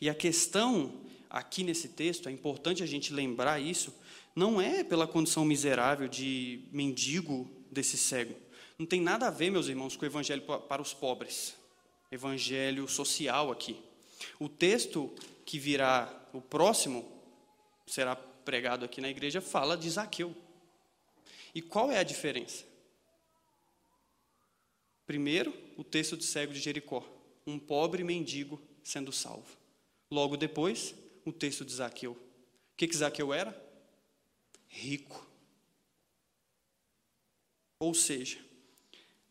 E 0.01 0.09
a 0.09 0.15
questão 0.15 1.05
aqui 1.29 1.63
nesse 1.63 1.89
texto, 1.89 2.27
é 2.27 2.31
importante 2.31 2.81
a 2.81 2.85
gente 2.87 3.13
lembrar 3.13 3.59
isso, 3.59 3.93
não 4.35 4.59
é 4.59 4.83
pela 4.83 5.07
condição 5.07 5.45
miserável 5.45 6.07
de 6.07 6.63
mendigo 6.71 7.47
desse 7.71 7.95
cego. 7.95 8.35
Não 8.75 8.87
tem 8.87 8.99
nada 8.99 9.27
a 9.27 9.29
ver, 9.29 9.51
meus 9.51 9.67
irmãos, 9.67 9.95
com 9.95 10.03
o 10.03 10.07
evangelho 10.07 10.41
para 10.41 10.81
os 10.81 10.95
pobres. 10.95 11.55
Evangelho 12.11 12.87
social 12.87 13.51
aqui. 13.51 13.79
O 14.39 14.49
texto 14.49 15.13
que 15.45 15.59
virá, 15.59 16.11
o 16.33 16.41
próximo, 16.41 17.05
será 17.85 18.15
pregado 18.15 18.83
aqui 18.83 18.99
na 18.99 19.09
igreja, 19.09 19.41
fala 19.41 19.77
de 19.77 19.87
Zaqueu. 19.91 20.35
E 21.53 21.61
qual 21.61 21.91
é 21.91 21.99
a 21.99 22.03
diferença? 22.03 22.65
Primeiro, 25.05 25.66
o 25.77 25.83
texto 25.83 26.17
de 26.17 26.25
cego 26.25 26.51
de 26.51 26.59
Jericó, 26.59 27.07
um 27.45 27.59
pobre 27.59 28.03
mendigo 28.03 28.59
sendo 28.83 29.11
salvo. 29.13 29.55
Logo 30.11 30.35
depois, 30.35 30.95
o 31.23 31.31
texto 31.31 31.63
de 31.63 31.73
Zaqueu. 31.73 32.13
O 32.13 32.17
que, 32.75 32.87
que 32.87 32.97
Zaqueu 32.97 33.31
era? 33.31 33.55
Rico. 34.67 35.25
Ou 37.79 37.93
seja, 37.93 38.39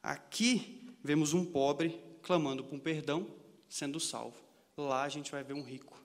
aqui 0.02 0.94
vemos 1.02 1.34
um 1.34 1.44
pobre 1.44 2.00
clamando 2.22 2.62
por 2.62 2.74
um 2.74 2.78
perdão, 2.78 3.26
sendo 3.68 3.98
salvo. 3.98 4.36
Lá 4.76 5.02
a 5.02 5.08
gente 5.08 5.32
vai 5.32 5.42
ver 5.42 5.54
um 5.54 5.62
rico 5.62 6.00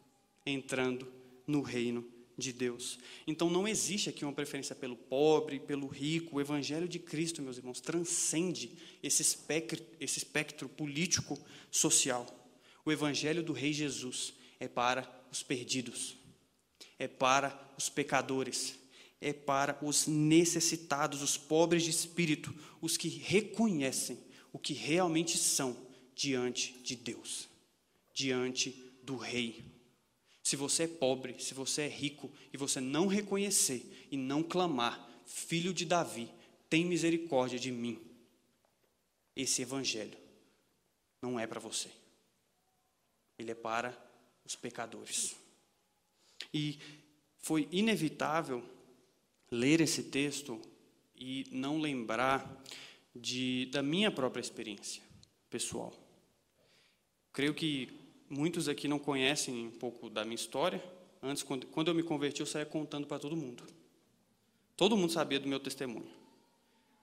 entrando 0.46 1.12
no 1.46 1.62
reino 1.62 2.21
de 2.42 2.52
Deus. 2.52 3.00
Então 3.26 3.50
não 3.50 3.68
existe 3.68 4.10
aqui 4.10 4.26
uma 4.26 4.34
preferência 4.34 4.76
pelo 4.76 4.96
pobre, 4.96 5.60
pelo 5.60 5.88
rico. 5.88 6.36
O 6.36 6.42
evangelho 6.42 6.88
de 6.88 7.00
Cristo, 7.00 7.42
meus 7.42 7.58
irmãos, 7.58 7.80
transcende 7.80 8.72
esse 9.02 9.22
espectro, 9.22 9.86
esse 10.00 10.18
espectro 10.18 10.68
político 10.68 11.40
social. 11.70 12.26
O 12.84 12.92
evangelho 12.92 13.44
do 13.44 13.54
rei 13.54 13.72
Jesus 13.72 14.34
é 14.60 14.68
para 14.68 15.10
os 15.32 15.42
perdidos. 15.42 16.18
É 17.00 17.08
para 17.08 17.74
os 17.78 17.88
pecadores. 17.88 18.76
É 19.22 19.32
para 19.32 19.78
os 19.82 20.08
necessitados, 20.08 21.22
os 21.22 21.38
pobres 21.38 21.84
de 21.84 21.92
espírito, 21.92 22.54
os 22.82 22.98
que 22.98 23.08
reconhecem 23.08 24.18
o 24.52 24.60
que 24.60 24.74
realmente 24.74 25.38
são 25.38 25.78
diante 26.16 26.74
de 26.84 26.96
Deus, 26.96 27.48
diante 28.14 28.72
do 29.04 29.16
rei 29.16 29.71
se 30.44 30.56
você 30.56 30.84
é 30.84 30.88
pobre, 30.88 31.36
se 31.40 31.54
você 31.54 31.84
é 31.84 31.88
rico 31.88 32.32
e 32.52 32.58
você 32.58 32.80
não 32.80 33.08
reconhecer 33.08 34.08
e 34.12 34.18
não 34.18 34.42
clamar, 34.42 35.10
filho 35.26 35.74
de 35.74 35.86
Davi, 35.86 36.30
tem 36.70 36.86
misericórdia 36.86 37.60
de 37.60 37.72
mim. 37.72 38.00
Esse 39.36 39.62
evangelho 39.62 40.18
não 41.22 41.40
é 41.40 41.46
para 41.46 41.60
você. 41.60 41.90
Ele 43.38 43.52
é 43.52 43.56
para 43.56 43.98
os 44.44 44.56
pecadores. 44.56 45.36
E 46.54 46.80
foi 47.38 47.68
inevitável 47.72 48.64
ler 49.50 49.82
esse 49.82 50.04
texto 50.04 50.62
e 51.16 51.46
não 51.52 51.80
lembrar 51.80 52.64
de, 53.16 53.68
da 53.68 53.84
minha 53.84 54.12
própria 54.12 54.42
experiência 54.42 55.04
pessoal. 55.50 55.94
Creio 57.34 57.54
que 57.54 58.01
Muitos 58.34 58.70
aqui 58.70 58.88
não 58.88 58.98
conhecem 58.98 59.68
um 59.68 59.72
pouco 59.72 60.10
da 60.10 60.24
minha 60.24 60.36
história. 60.36 60.82
Antes, 61.22 61.44
quando, 61.44 61.90
eu 61.90 61.94
me 61.94 62.02
converti, 62.02 62.40
eu 62.40 62.46
saía 62.46 62.66
contando 62.66 63.06
para 63.06 63.20
todo 63.20 63.36
mundo. 63.36 63.62
Todo 64.78 64.96
mundo 64.96 65.12
sabia 65.12 65.38
do 65.38 65.50
meu 65.50 65.60
testemunho. 65.60 66.10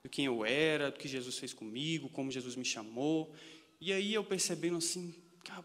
Do 0.03 0.09
quem 0.09 0.25
eu 0.25 0.43
era, 0.43 0.91
do 0.91 0.99
que 0.99 1.07
Jesus 1.07 1.37
fez 1.37 1.53
comigo, 1.53 2.09
como 2.09 2.31
Jesus 2.31 2.57
me 2.57 2.65
chamou. 2.65 3.31
E 3.79 3.93
aí 3.93 4.15
eu 4.15 4.25
percebendo 4.25 4.79
assim, 4.79 5.15
a 5.51 5.63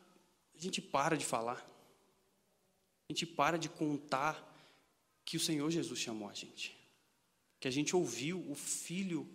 gente 0.58 0.82
para 0.82 1.15
de 1.15 1.23
falar. 1.23 1.65
A 3.08 3.13
gente 3.13 3.26
para 3.26 3.58
de 3.58 3.69
contar 3.69 4.45
que 5.23 5.38
o 5.38 5.39
Senhor 5.39 5.71
Jesus 5.71 5.97
chamou 5.97 6.28
a 6.28 6.34
gente. 6.34 6.76
Que 7.62 7.69
a 7.69 7.71
gente 7.71 7.95
ouviu 7.95 8.52
o 8.52 8.54
filho 8.54 9.26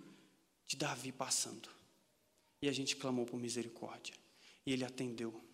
de 0.66 0.76
Davi 0.76 1.10
passando. 1.10 1.70
E 2.60 2.68
a 2.68 2.72
gente 2.72 2.96
clamou 2.96 3.24
por 3.24 3.40
misericórdia. 3.40 4.14
E 4.66 4.74
ele 4.74 4.84
atendeu. 4.84 5.47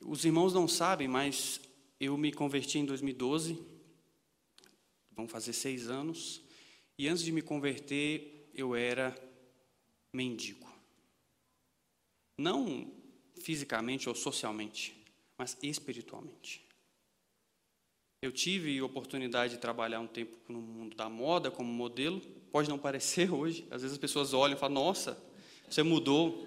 Os 0.00 0.24
irmãos 0.24 0.52
não 0.52 0.68
sabem, 0.68 1.08
mas 1.08 1.60
eu 2.00 2.16
me 2.16 2.32
converti 2.32 2.78
em 2.78 2.84
2012, 2.84 3.58
vão 5.10 5.26
fazer 5.26 5.52
seis 5.52 5.88
anos, 5.88 6.42
e 6.98 7.08
antes 7.08 7.22
de 7.22 7.32
me 7.32 7.42
converter, 7.42 8.50
eu 8.54 8.74
era 8.74 9.14
mendigo. 10.12 10.66
Não 12.38 12.92
fisicamente 13.40 14.08
ou 14.08 14.14
socialmente, 14.14 14.96
mas 15.38 15.56
espiritualmente. 15.62 16.66
Eu 18.22 18.32
tive 18.32 18.80
oportunidade 18.80 19.54
de 19.54 19.60
trabalhar 19.60 20.00
um 20.00 20.06
tempo 20.06 20.36
no 20.48 20.60
mundo 20.60 20.96
da 20.96 21.08
moda 21.08 21.50
como 21.50 21.70
modelo. 21.70 22.20
Pode 22.50 22.68
não 22.68 22.78
parecer 22.78 23.32
hoje, 23.32 23.66
às 23.70 23.82
vezes 23.82 23.92
as 23.94 24.00
pessoas 24.00 24.32
olham 24.32 24.56
e 24.56 24.58
falam: 24.58 24.74
Nossa, 24.74 25.22
você 25.68 25.82
mudou. 25.82 26.46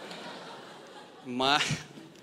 Mas, 1.26 1.62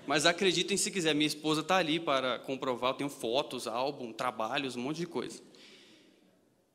mas 0.06 0.26
acreditem 0.26 0.76
se 0.76 0.90
quiser, 0.90 1.14
minha 1.14 1.26
esposa 1.26 1.60
está 1.60 1.76
ali 1.76 1.98
para 1.98 2.38
comprovar. 2.38 2.92
Eu 2.92 2.96
tenho 2.98 3.10
fotos, 3.10 3.66
álbum, 3.66 4.12
trabalhos, 4.12 4.76
um 4.76 4.82
monte 4.82 4.98
de 4.98 5.06
coisa. 5.06 5.42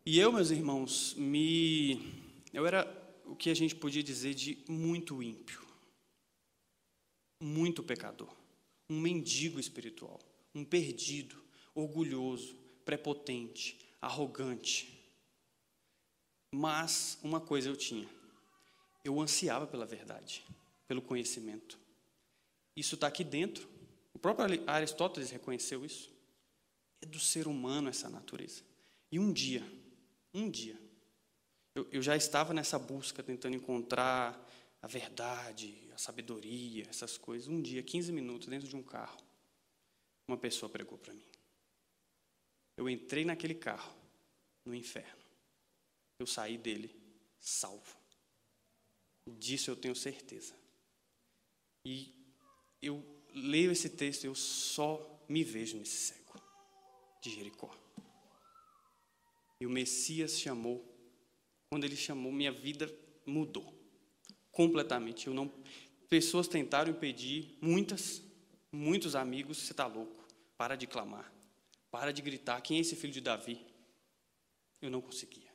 E 0.05 0.19
eu, 0.19 0.31
meus 0.31 0.51
irmãos, 0.51 1.13
me 1.15 2.21
eu 2.53 2.65
era 2.65 2.85
o 3.25 3.35
que 3.35 3.49
a 3.49 3.53
gente 3.53 3.75
podia 3.75 4.03
dizer 4.03 4.33
de 4.33 4.57
muito 4.67 5.23
ímpio, 5.23 5.61
muito 7.39 7.81
pecador, 7.81 8.33
um 8.89 8.99
mendigo 8.99 9.59
espiritual, 9.59 10.19
um 10.53 10.65
perdido, 10.65 11.41
orgulhoso, 11.73 12.55
prepotente, 12.83 13.79
arrogante. 14.01 14.99
Mas 16.53 17.17
uma 17.23 17.39
coisa 17.39 17.69
eu 17.69 17.77
tinha, 17.77 18.09
eu 19.05 19.21
ansiava 19.21 19.65
pela 19.65 19.85
verdade, 19.85 20.43
pelo 20.87 21.01
conhecimento. 21.01 21.79
Isso 22.75 22.95
está 22.95 23.07
aqui 23.07 23.23
dentro. 23.23 23.69
O 24.13 24.19
próprio 24.19 24.63
Aristóteles 24.67 25.29
reconheceu 25.29 25.86
isso. 25.86 26.12
É 27.01 27.05
do 27.05 27.19
ser 27.19 27.47
humano 27.47 27.89
essa 27.89 28.10
natureza. 28.10 28.63
E 29.12 29.19
um 29.19 29.31
dia, 29.31 29.63
um 30.34 30.49
dia, 30.49 30.79
eu, 31.75 31.88
eu 31.91 32.01
já 32.01 32.15
estava 32.15 32.53
nessa 32.53 32.77
busca, 32.77 33.23
tentando 33.23 33.55
encontrar 33.55 34.49
a 34.81 34.88
verdade, 34.88 35.89
a 35.93 35.97
sabedoria, 35.97 36.86
essas 36.89 37.17
coisas. 37.17 37.47
Um 37.47 37.62
dia, 37.62 37.84
15 37.84 38.12
minutos, 38.12 38.47
dentro 38.47 38.67
de 38.67 38.75
um 38.75 38.84
carro, 38.84 39.17
uma 40.27 40.38
pessoa 40.38 40.69
pregou 40.69 40.97
para 40.97 41.13
mim. 41.13 41.27
Eu 42.77 42.89
entrei 42.89 43.25
naquele 43.25 43.55
carro, 43.55 43.93
no 44.65 44.73
inferno. 44.73 45.21
Eu 46.19 46.25
saí 46.25 46.57
dele 46.57 46.95
salvo. 47.39 47.97
Disso 49.27 49.69
eu 49.69 49.75
tenho 49.75 49.95
certeza. 49.95 50.55
E 51.86 52.20
eu 52.81 53.03
leio 53.33 53.71
esse 53.71 53.89
texto, 53.89 54.25
eu 54.25 54.35
só 54.35 55.23
me 55.27 55.43
vejo 55.43 55.77
nesse 55.77 55.97
cego 55.97 56.41
de 57.21 57.29
Jericó. 57.29 57.73
E 59.59 59.65
o 59.65 59.69
Messias 59.69 60.39
chamou 60.39 60.91
quando 61.71 61.85
ele 61.85 61.95
chamou, 61.95 62.33
minha 62.33 62.51
vida 62.51 62.93
mudou 63.25 63.73
completamente. 64.51 65.27
Eu 65.27 65.33
não, 65.33 65.49
pessoas 66.09 66.45
tentaram 66.45 66.91
impedir, 66.91 67.57
muitas, 67.61 68.21
muitos 68.69 69.15
amigos, 69.15 69.59
você 69.59 69.71
está 69.71 69.87
louco, 69.87 70.21
para 70.57 70.75
de 70.75 70.85
clamar, 70.85 71.33
para 71.89 72.11
de 72.11 72.21
gritar, 72.21 72.59
quem 72.59 72.77
é 72.77 72.81
esse 72.81 72.93
filho 72.97 73.13
de 73.13 73.21
Davi? 73.21 73.65
Eu 74.81 74.89
não 74.89 74.99
conseguia. 74.99 75.49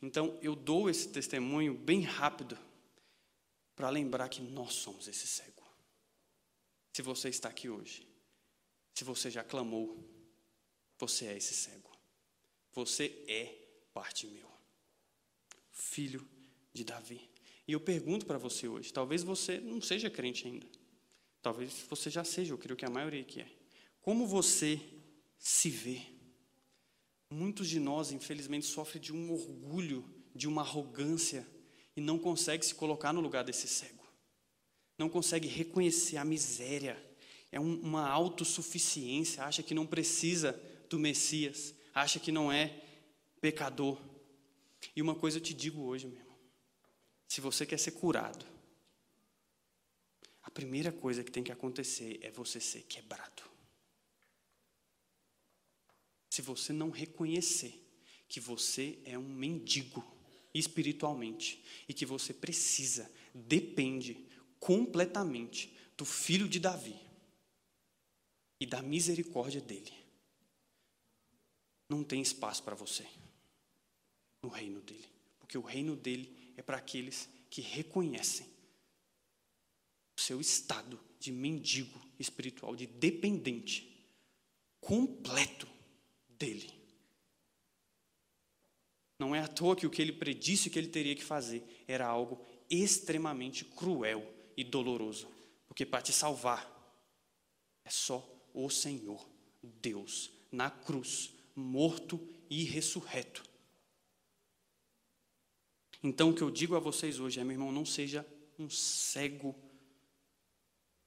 Então 0.00 0.38
eu 0.40 0.56
dou 0.56 0.88
esse 0.88 1.10
testemunho 1.10 1.74
bem 1.74 2.00
rápido 2.00 2.56
para 3.80 3.88
lembrar 3.88 4.28
que 4.28 4.42
nós 4.42 4.74
somos 4.74 5.08
esse 5.08 5.26
cego. 5.26 5.66
Se 6.92 7.00
você 7.00 7.30
está 7.30 7.48
aqui 7.48 7.70
hoje, 7.70 8.06
se 8.92 9.04
você 9.04 9.30
já 9.30 9.42
clamou, 9.42 10.06
você 10.98 11.24
é 11.28 11.38
esse 11.38 11.54
cego. 11.54 11.90
Você 12.74 13.24
é 13.26 13.46
parte 13.94 14.26
meu, 14.26 14.46
filho 15.72 16.28
de 16.74 16.84
Davi. 16.84 17.30
E 17.66 17.72
eu 17.72 17.80
pergunto 17.80 18.26
para 18.26 18.36
você 18.36 18.68
hoje, 18.68 18.92
talvez 18.92 19.22
você 19.22 19.58
não 19.58 19.80
seja 19.80 20.10
crente 20.10 20.46
ainda, 20.46 20.66
talvez 21.40 21.72
você 21.88 22.10
já 22.10 22.22
seja, 22.22 22.52
eu 22.52 22.58
creio 22.58 22.76
que 22.76 22.84
a 22.84 22.90
maioria 22.90 23.24
que 23.24 23.40
é. 23.40 23.50
Como 24.02 24.26
você 24.26 24.78
se 25.38 25.70
vê? 25.70 26.02
Muitos 27.30 27.66
de 27.66 27.80
nós, 27.80 28.12
infelizmente, 28.12 28.66
sofrem 28.66 29.00
de 29.00 29.10
um 29.14 29.32
orgulho, 29.32 30.04
de 30.34 30.46
uma 30.46 30.60
arrogância 30.60 31.48
e 31.96 32.00
não 32.00 32.18
consegue 32.18 32.64
se 32.64 32.74
colocar 32.74 33.12
no 33.12 33.20
lugar 33.20 33.44
desse 33.44 33.66
cego. 33.66 34.04
Não 34.98 35.08
consegue 35.08 35.48
reconhecer 35.48 36.16
a 36.16 36.24
miséria. 36.24 37.02
É 37.50 37.58
um, 37.58 37.80
uma 37.80 38.08
autossuficiência, 38.08 39.44
acha 39.44 39.62
que 39.62 39.74
não 39.74 39.86
precisa 39.86 40.52
do 40.88 40.98
Messias, 40.98 41.74
acha 41.94 42.20
que 42.20 42.30
não 42.30 42.52
é 42.52 42.82
pecador. 43.40 43.98
E 44.94 45.02
uma 45.02 45.14
coisa 45.14 45.38
eu 45.38 45.42
te 45.42 45.54
digo 45.54 45.82
hoje, 45.82 46.06
meu 46.06 46.18
irmão. 46.18 46.38
Se 47.26 47.40
você 47.40 47.64
quer 47.64 47.78
ser 47.78 47.92
curado, 47.92 48.44
a 50.42 50.50
primeira 50.50 50.90
coisa 50.90 51.22
que 51.22 51.30
tem 51.30 51.44
que 51.44 51.52
acontecer 51.52 52.18
é 52.22 52.30
você 52.30 52.60
ser 52.60 52.82
quebrado. 52.82 53.42
Se 56.28 56.42
você 56.42 56.72
não 56.72 56.90
reconhecer 56.90 57.80
que 58.28 58.40
você 58.40 58.98
é 59.04 59.18
um 59.18 59.28
mendigo 59.28 60.04
espiritualmente 60.52 61.62
e 61.88 61.94
que 61.94 62.06
você 62.06 62.34
precisa, 62.34 63.10
depende 63.34 64.26
completamente 64.58 65.74
do 65.96 66.04
filho 66.04 66.48
de 66.48 66.58
Davi 66.58 66.98
e 68.60 68.66
da 68.66 68.82
misericórdia 68.82 69.60
dele, 69.60 69.92
não 71.88 72.04
tem 72.04 72.20
espaço 72.20 72.62
para 72.62 72.74
você 72.74 73.06
no 74.42 74.48
reino 74.48 74.80
dele. 74.80 75.08
Porque 75.38 75.58
o 75.58 75.62
reino 75.62 75.96
dele 75.96 76.52
é 76.56 76.62
para 76.62 76.76
aqueles 76.76 77.28
que 77.48 77.60
reconhecem 77.60 78.46
o 80.16 80.20
seu 80.20 80.40
estado 80.40 81.00
de 81.18 81.32
mendigo 81.32 82.00
espiritual, 82.18 82.76
de 82.76 82.86
dependente 82.86 83.90
completo 84.80 85.66
dele. 86.28 86.79
Não 89.20 89.34
é 89.34 89.38
à 89.38 89.46
toa 89.46 89.76
que 89.76 89.86
o 89.86 89.90
que 89.90 90.02
ele 90.02 90.12
predisse 90.12 90.68
que 90.68 90.78
ele 90.78 90.88
teria 90.88 91.14
que 91.14 91.22
fazer 91.22 91.62
era 91.86 92.06
algo 92.06 92.44
extremamente 92.68 93.64
cruel 93.64 94.26
e 94.56 94.64
doloroso. 94.64 95.28
Porque 95.68 95.86
para 95.86 96.02
te 96.02 96.12
salvar 96.12 96.68
é 97.84 97.90
só 97.90 98.28
o 98.52 98.68
Senhor, 98.68 99.24
Deus, 99.62 100.30
na 100.50 100.68
cruz, 100.70 101.30
morto 101.54 102.18
e 102.48 102.64
ressurreto, 102.64 103.48
então, 106.02 106.30
o 106.30 106.34
que 106.34 106.42
eu 106.42 106.50
digo 106.50 106.74
a 106.74 106.80
vocês 106.80 107.20
hoje 107.20 107.40
é, 107.40 107.44
meu 107.44 107.52
irmão, 107.52 107.70
não 107.70 107.84
seja 107.84 108.26
um 108.58 108.70
cego. 108.70 109.54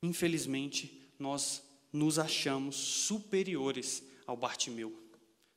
Infelizmente, 0.03 1.11
nós 1.17 1.63
nos 1.91 2.19
achamos 2.19 2.75
superiores 2.75 4.03
ao 4.25 4.37
Bartimeu, 4.37 5.02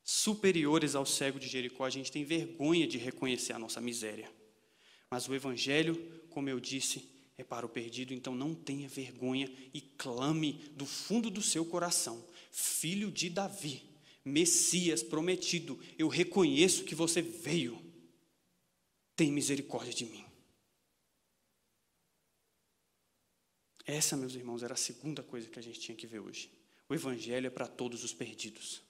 superiores 0.07 0.95
ao 0.95 1.05
cego 1.05 1.41
de 1.41 1.49
Jericó. 1.49 1.85
A 1.85 1.91
gente 1.91 2.13
tem 2.13 2.25
vergonha 2.25 2.87
de 2.87 2.97
reconhecer 2.97 3.53
a 3.53 3.59
nossa 3.59 3.81
miséria. 3.81 4.33
Mas 5.11 5.29
o 5.29 5.35
Evangelho, 5.35 5.97
como 6.31 6.49
eu 6.49 6.61
disse, 6.61 7.11
é 7.37 7.43
para 7.43 7.67
o 7.67 7.69
perdido, 7.69 8.15
então 8.15 8.35
não 8.35 8.55
tenha 8.55 8.89
vergonha 8.89 9.53
e 9.75 9.81
clame 9.81 10.55
do 10.75 10.87
fundo 10.87 11.29
do 11.29 11.43
seu 11.43 11.67
coração: 11.67 12.25
Filho 12.53 13.11
de 13.11 13.29
Davi, 13.29 13.83
Messias 14.25 15.03
prometido, 15.03 15.79
eu 15.99 16.09
reconheço 16.09 16.85
que 16.85 16.95
você 16.95 17.21
veio 17.21 17.85
tem 19.17 19.33
misericórdia 19.33 19.95
de 19.95 20.05
mim. 20.05 20.25
Essa, 23.87 24.17
meus 24.17 24.35
irmãos, 24.35 24.63
era 24.63 24.75
a 24.75 24.77
segunda 24.77 25.23
coisa 25.23 25.49
que 25.49 25.59
a 25.59 25.63
gente 25.63 25.81
tinha 25.81 25.97
que 25.97 26.07
ver 26.07 26.19
hoje. 26.19 26.51
O 26.89 26.95
Evangelho 26.95 27.47
é 27.47 27.51
para 27.51 27.67
todos 27.67 28.05
os 28.05 28.13
perdidos. 28.13 28.83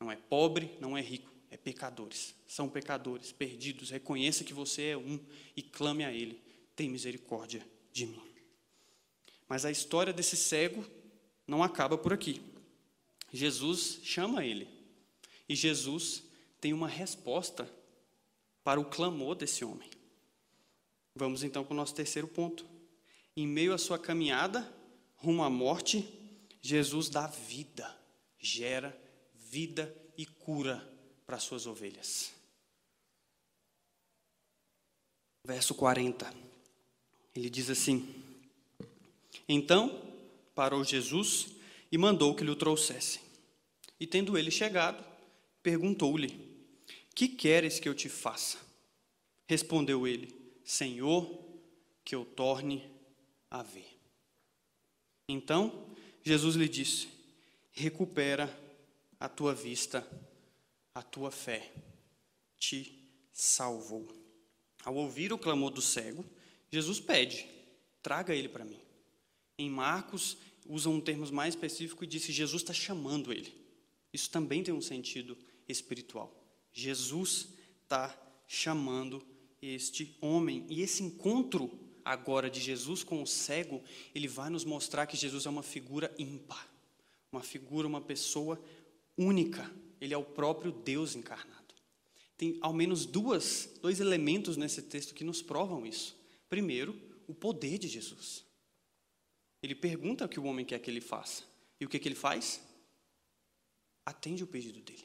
Não 0.00 0.10
é 0.10 0.16
pobre, 0.16 0.76
não 0.80 0.96
é 0.96 1.00
rico, 1.00 1.30
é 1.50 1.56
pecadores. 1.56 2.34
São 2.46 2.68
pecadores, 2.68 3.32
perdidos. 3.32 3.90
Reconheça 3.90 4.42
que 4.42 4.54
você 4.54 4.88
é 4.88 4.96
um 4.96 5.20
e 5.54 5.62
clame 5.62 6.04
a 6.04 6.12
Ele. 6.12 6.40
Tem 6.74 6.88
misericórdia 6.88 7.66
de 7.92 8.06
mim. 8.06 8.22
Mas 9.48 9.64
a 9.64 9.70
história 9.70 10.12
desse 10.12 10.36
cego 10.36 10.84
não 11.44 11.62
acaba 11.62 11.98
por 11.98 12.12
aqui. 12.12 12.40
Jesus 13.32 13.98
chama 14.04 14.44
ele. 14.44 14.68
E 15.48 15.56
Jesus 15.56 16.22
tem 16.60 16.72
uma 16.72 16.86
resposta 16.86 17.68
para 18.62 18.80
o 18.80 18.84
clamor 18.84 19.34
desse 19.34 19.64
homem. 19.64 19.90
Vamos 21.14 21.42
então 21.42 21.64
para 21.64 21.74
o 21.74 21.76
nosso 21.76 21.94
terceiro 21.94 22.28
ponto. 22.28 22.64
Em 23.36 23.46
meio 23.46 23.74
à 23.74 23.78
sua 23.78 23.98
caminhada 23.98 24.72
rumo 25.16 25.42
à 25.42 25.50
morte, 25.50 26.08
Jesus 26.62 27.08
dá 27.08 27.26
vida, 27.26 27.98
gera 28.38 28.96
vida 29.50 29.92
e 30.16 30.24
cura 30.24 30.78
para 31.26 31.36
as 31.36 31.42
suas 31.42 31.66
ovelhas. 31.66 32.32
Verso 35.44 35.74
40. 35.74 36.32
Ele 37.34 37.50
diz 37.50 37.68
assim: 37.68 38.14
Então 39.48 40.00
parou 40.54 40.84
Jesus 40.84 41.48
e 41.90 41.98
mandou 41.98 42.34
que 42.36 42.44
lhe 42.44 42.50
o 42.50 42.56
trouxessem. 42.56 43.20
E 43.98 44.06
tendo 44.06 44.38
ele 44.38 44.52
chegado, 44.52 45.04
perguntou-lhe: 45.62 46.48
que 47.12 47.26
queres 47.26 47.80
que 47.80 47.88
eu 47.88 47.94
te 47.94 48.08
faça? 48.08 48.58
Respondeu 49.48 50.06
ele: 50.06 50.32
Senhor, 50.64 51.28
que 52.04 52.14
eu 52.14 52.24
torne 52.24 52.88
a 53.50 53.64
ver. 53.64 53.98
Então 55.28 55.86
Jesus 56.22 56.54
lhe 56.54 56.68
disse: 56.68 57.08
Recupera 57.72 58.69
a 59.20 59.28
tua 59.28 59.54
vista, 59.54 60.06
a 60.94 61.02
tua 61.02 61.30
fé 61.30 61.70
te 62.58 63.06
salvou. 63.30 64.08
Ao 64.82 64.94
ouvir 64.94 65.30
o 65.32 65.38
clamor 65.38 65.70
do 65.70 65.82
cego, 65.82 66.24
Jesus 66.70 66.98
pede: 66.98 67.46
Traga 68.02 68.34
ele 68.34 68.48
para 68.48 68.64
mim. 68.64 68.80
Em 69.58 69.68
Marcos, 69.68 70.38
usa 70.66 70.88
um 70.88 71.00
termo 71.00 71.30
mais 71.30 71.54
específico 71.54 72.02
e 72.02 72.06
disse: 72.06 72.32
Jesus 72.32 72.62
está 72.62 72.72
chamando 72.72 73.32
ele. 73.32 73.54
Isso 74.12 74.30
também 74.30 74.62
tem 74.62 74.72
um 74.72 74.80
sentido 74.80 75.36
espiritual. 75.68 76.34
Jesus 76.72 77.48
está 77.82 78.16
chamando 78.48 79.22
este 79.60 80.16
homem. 80.20 80.64
E 80.68 80.80
esse 80.80 81.02
encontro 81.02 81.70
agora 82.04 82.48
de 82.48 82.60
Jesus 82.60 83.04
com 83.04 83.22
o 83.22 83.26
cego, 83.26 83.82
ele 84.14 84.26
vai 84.26 84.48
nos 84.48 84.64
mostrar 84.64 85.06
que 85.06 85.16
Jesus 85.16 85.46
é 85.46 85.50
uma 85.50 85.62
figura 85.62 86.12
ímpar, 86.18 86.68
uma 87.30 87.42
figura, 87.42 87.86
uma 87.86 88.00
pessoa 88.00 88.60
única. 89.20 89.70
Ele 90.00 90.14
é 90.14 90.16
o 90.16 90.24
próprio 90.24 90.72
Deus 90.72 91.14
encarnado. 91.14 91.74
Tem 92.36 92.58
ao 92.62 92.72
menos 92.72 93.04
duas, 93.04 93.70
dois 93.82 94.00
elementos 94.00 94.56
nesse 94.56 94.80
texto 94.80 95.14
que 95.14 95.22
nos 95.22 95.42
provam 95.42 95.86
isso. 95.86 96.16
Primeiro, 96.48 96.98
o 97.28 97.34
poder 97.34 97.78
de 97.78 97.86
Jesus. 97.86 98.44
Ele 99.62 99.74
pergunta 99.74 100.24
o 100.24 100.28
que 100.28 100.40
o 100.40 100.44
homem 100.44 100.64
quer 100.64 100.78
que 100.80 100.90
ele 100.90 101.02
faça. 101.02 101.44
E 101.78 101.84
o 101.84 101.88
que, 101.88 101.98
que 101.98 102.08
ele 102.08 102.14
faz? 102.14 102.62
Atende 104.06 104.42
o 104.42 104.46
pedido 104.46 104.80
dele. 104.80 105.04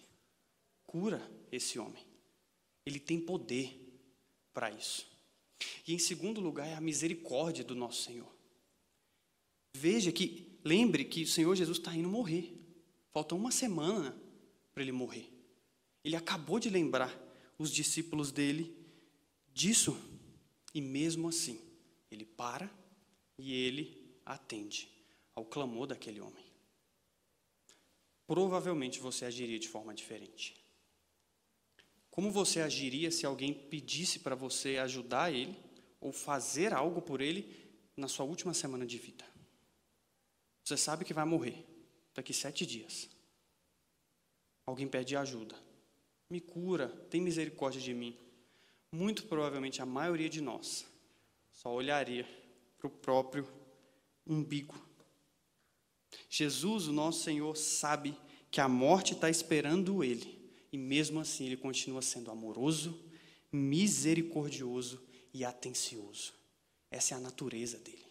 Cura 0.86 1.22
esse 1.51 1.78
homem. 1.78 2.05
Ele 2.86 2.99
tem 2.99 3.20
poder 3.20 3.78
para 4.53 4.72
isso. 4.72 5.05
E 5.86 5.93
em 5.93 5.99
segundo 5.99 6.39
lugar 6.39 6.68
é 6.68 6.76
a 6.76 6.82
misericórdia 6.82 7.66
do 7.66 7.76
nosso 7.76 8.03
Senhor. 8.03 8.34
Veja 9.76 10.11
que, 10.11 10.57
lembre 10.63 11.03
que 11.03 11.24
o 11.24 11.28
Senhor 11.28 11.53
Jesus 11.53 11.80
está 11.80 11.93
indo 11.93 12.07
morrer. 12.07 12.64
Falta 13.16 13.34
uma 13.34 13.49
semana 13.49 14.13
para 14.74 14.84
ele 14.84 14.91
morrer. 14.91 15.32
Ele 16.03 16.18
acabou 16.18 16.59
de 16.59 16.70
lembrar 16.70 17.18
os 17.57 17.72
discípulos 17.72 18.30
dele 18.30 18.76
disso. 19.53 19.97
E 20.74 20.82
mesmo 20.82 21.30
assim, 21.30 21.57
ele 22.11 22.26
para 22.26 22.70
e 23.38 23.53
ele 23.53 24.20
atende 24.26 24.91
ao 25.34 25.45
clamor 25.45 25.88
daquele 25.88 26.20
homem. 26.20 26.43
Provavelmente 28.28 28.99
você 28.99 29.24
agiria 29.24 29.59
de 29.59 29.70
forma 29.70 29.93
diferente. 29.93 30.53
Como 32.11 32.30
você 32.30 32.59
agiria 32.59 33.09
se 33.11 33.26
alguém 33.26 33.53
pedisse 33.53 34.20
para 34.20 34.36
você 34.36 34.76
ajudar 34.76 35.34
ele 35.34 35.57
ou 36.01 36.11
fazer 36.11 36.74
algo 36.74 37.01
por 37.01 37.22
ele 37.22 37.66
na 37.95 38.09
sua 38.09 38.26
última 38.26 38.53
semana 38.53 38.86
de 38.86 38.97
vida? 38.97 39.26
Você 40.66 40.76
sabe 40.76 41.05
que 41.05 41.13
vai 41.13 41.24
morrer 41.24 41.74
daqui 42.16 42.34
sete 42.34 42.66
dias. 42.66 43.07
Alguém 44.66 44.88
pede 44.88 45.16
ajuda. 45.16 45.55
Me 46.28 46.41
cura, 46.41 46.89
tem 47.09 47.22
misericórdia 47.22 47.80
de 47.80 47.93
mim. 47.93 48.18
Muito 48.91 49.26
provavelmente 49.26 49.82
a 49.82 49.86
maioria 49.86 50.30
de 50.30 50.41
nós 50.41 50.88
só 51.51 51.72
olharia 51.72 52.28
para 52.78 52.88
o 52.88 52.89
próprio 52.89 53.47
umbigo. 54.26 54.76
Jesus, 56.30 56.88
o 56.88 56.93
nosso 56.93 57.24
Senhor, 57.24 57.55
sabe 57.55 58.18
que 58.49 58.59
a 58.61 58.68
morte 58.68 59.13
está 59.13 59.30
esperando 59.30 60.03
ele 60.03 60.51
e 60.72 60.78
mesmo 60.78 61.20
assim 61.20 61.45
ele 61.45 61.57
continua 61.57 62.01
sendo 62.01 62.32
amoroso, 62.32 62.99
misericordioso 63.51 65.01
e 65.34 65.45
atencioso. 65.45 66.34
Essa 66.89 67.13
é 67.13 67.18
a 67.18 67.22
natureza 67.22 67.78
dele. 67.78 68.05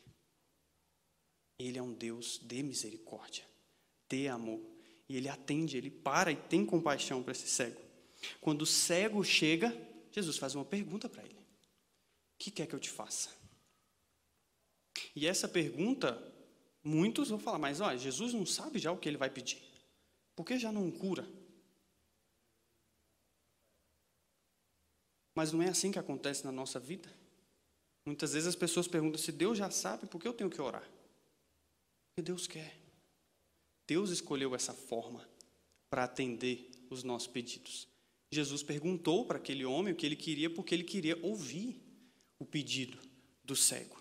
Ele 1.59 1.79
é 1.79 1.83
um 1.83 1.93
Deus 1.93 2.41
de 2.43 2.63
misericórdia, 2.63 3.45
de 4.23 4.29
amor. 4.29 4.61
E 5.09 5.17
ele 5.17 5.29
atende, 5.29 5.77
ele 5.77 5.91
para 5.91 6.33
e 6.33 6.37
tem 6.37 6.65
compaixão 6.65 7.23
para 7.23 7.33
esse 7.33 7.49
cego. 7.49 7.81
Quando 8.41 8.63
o 8.63 8.67
cego 8.67 9.23
chega, 9.23 9.77
Jesus 10.11 10.39
faz 10.39 10.55
uma 10.55 10.65
pergunta 10.65 11.09
para 11.09 11.23
ele: 11.23 11.35
O 11.35 12.39
que 12.39 12.51
quer 12.51 12.67
que 12.67 12.75
eu 12.75 12.81
te 12.81 12.91
faça? 12.91 13.31
E 15.15 15.27
essa 15.27 15.49
pergunta, 15.49 16.21
muitos 16.83 17.29
vão 17.29 17.39
falar, 17.39 17.59
mas 17.59 17.81
olha, 17.81 17.99
Jesus 17.99 18.33
não 18.33 18.47
sabe 18.47 18.79
já 18.79 18.91
o 18.91 18.97
que 18.97 19.09
ele 19.09 19.19
vai 19.19 19.31
pedir. 19.31 19.63
Por 20.35 20.45
que 20.45 20.59
já 20.59 20.73
não 20.73 20.91
cura? 20.91 21.29
Mas 25.35 25.53
não 25.53 25.63
é 25.63 25.69
assim 25.69 25.91
que 25.91 25.99
acontece 25.99 26.45
na 26.45 26.53
nossa 26.53 26.79
vida. 26.79 27.13
Muitas 28.07 28.33
vezes 28.35 28.49
as 28.49 28.57
pessoas 28.57 28.87
perguntam 28.87 29.19
se 29.19 29.33
Deus 29.33 29.59
já 29.59 29.71
sabe, 29.71 30.07
por 30.07 30.21
que 30.21 30.29
eu 30.29 30.35
tenho 30.35 30.51
que 30.51 30.61
orar? 30.61 30.89
Porque 32.09 32.23
Deus 32.23 32.47
quer. 32.47 32.84
Deus 33.87 34.11
escolheu 34.11 34.55
essa 34.55 34.73
forma 34.73 35.29
para 35.91 36.05
atender 36.05 36.71
os 36.91 37.03
nossos 37.03 37.29
pedidos. 37.29 37.89
Jesus 38.31 38.63
perguntou 38.63 39.25
para 39.27 39.39
aquele 39.39 39.65
homem 39.65 39.93
o 39.93 39.97
que 39.97 40.05
ele 40.05 40.17
queria, 40.17 40.51
porque 40.51 40.75
ele 40.75 40.85
queria 40.85 41.19
ouvir 41.23 41.81
o 42.39 42.45
pedido 42.45 42.99
do 43.45 43.55
cego. 43.55 43.97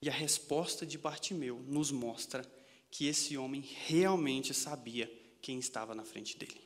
E 0.00 0.08
a 0.08 0.12
resposta 0.12 0.86
de 0.86 0.98
Bartimeu 0.98 1.60
nos 1.66 1.90
mostra 1.90 2.44
que 2.90 3.06
esse 3.06 3.36
homem 3.36 3.62
realmente 3.86 4.54
sabia 4.54 5.10
quem 5.42 5.58
estava 5.58 5.94
na 5.94 6.04
frente 6.04 6.36
dele. 6.36 6.60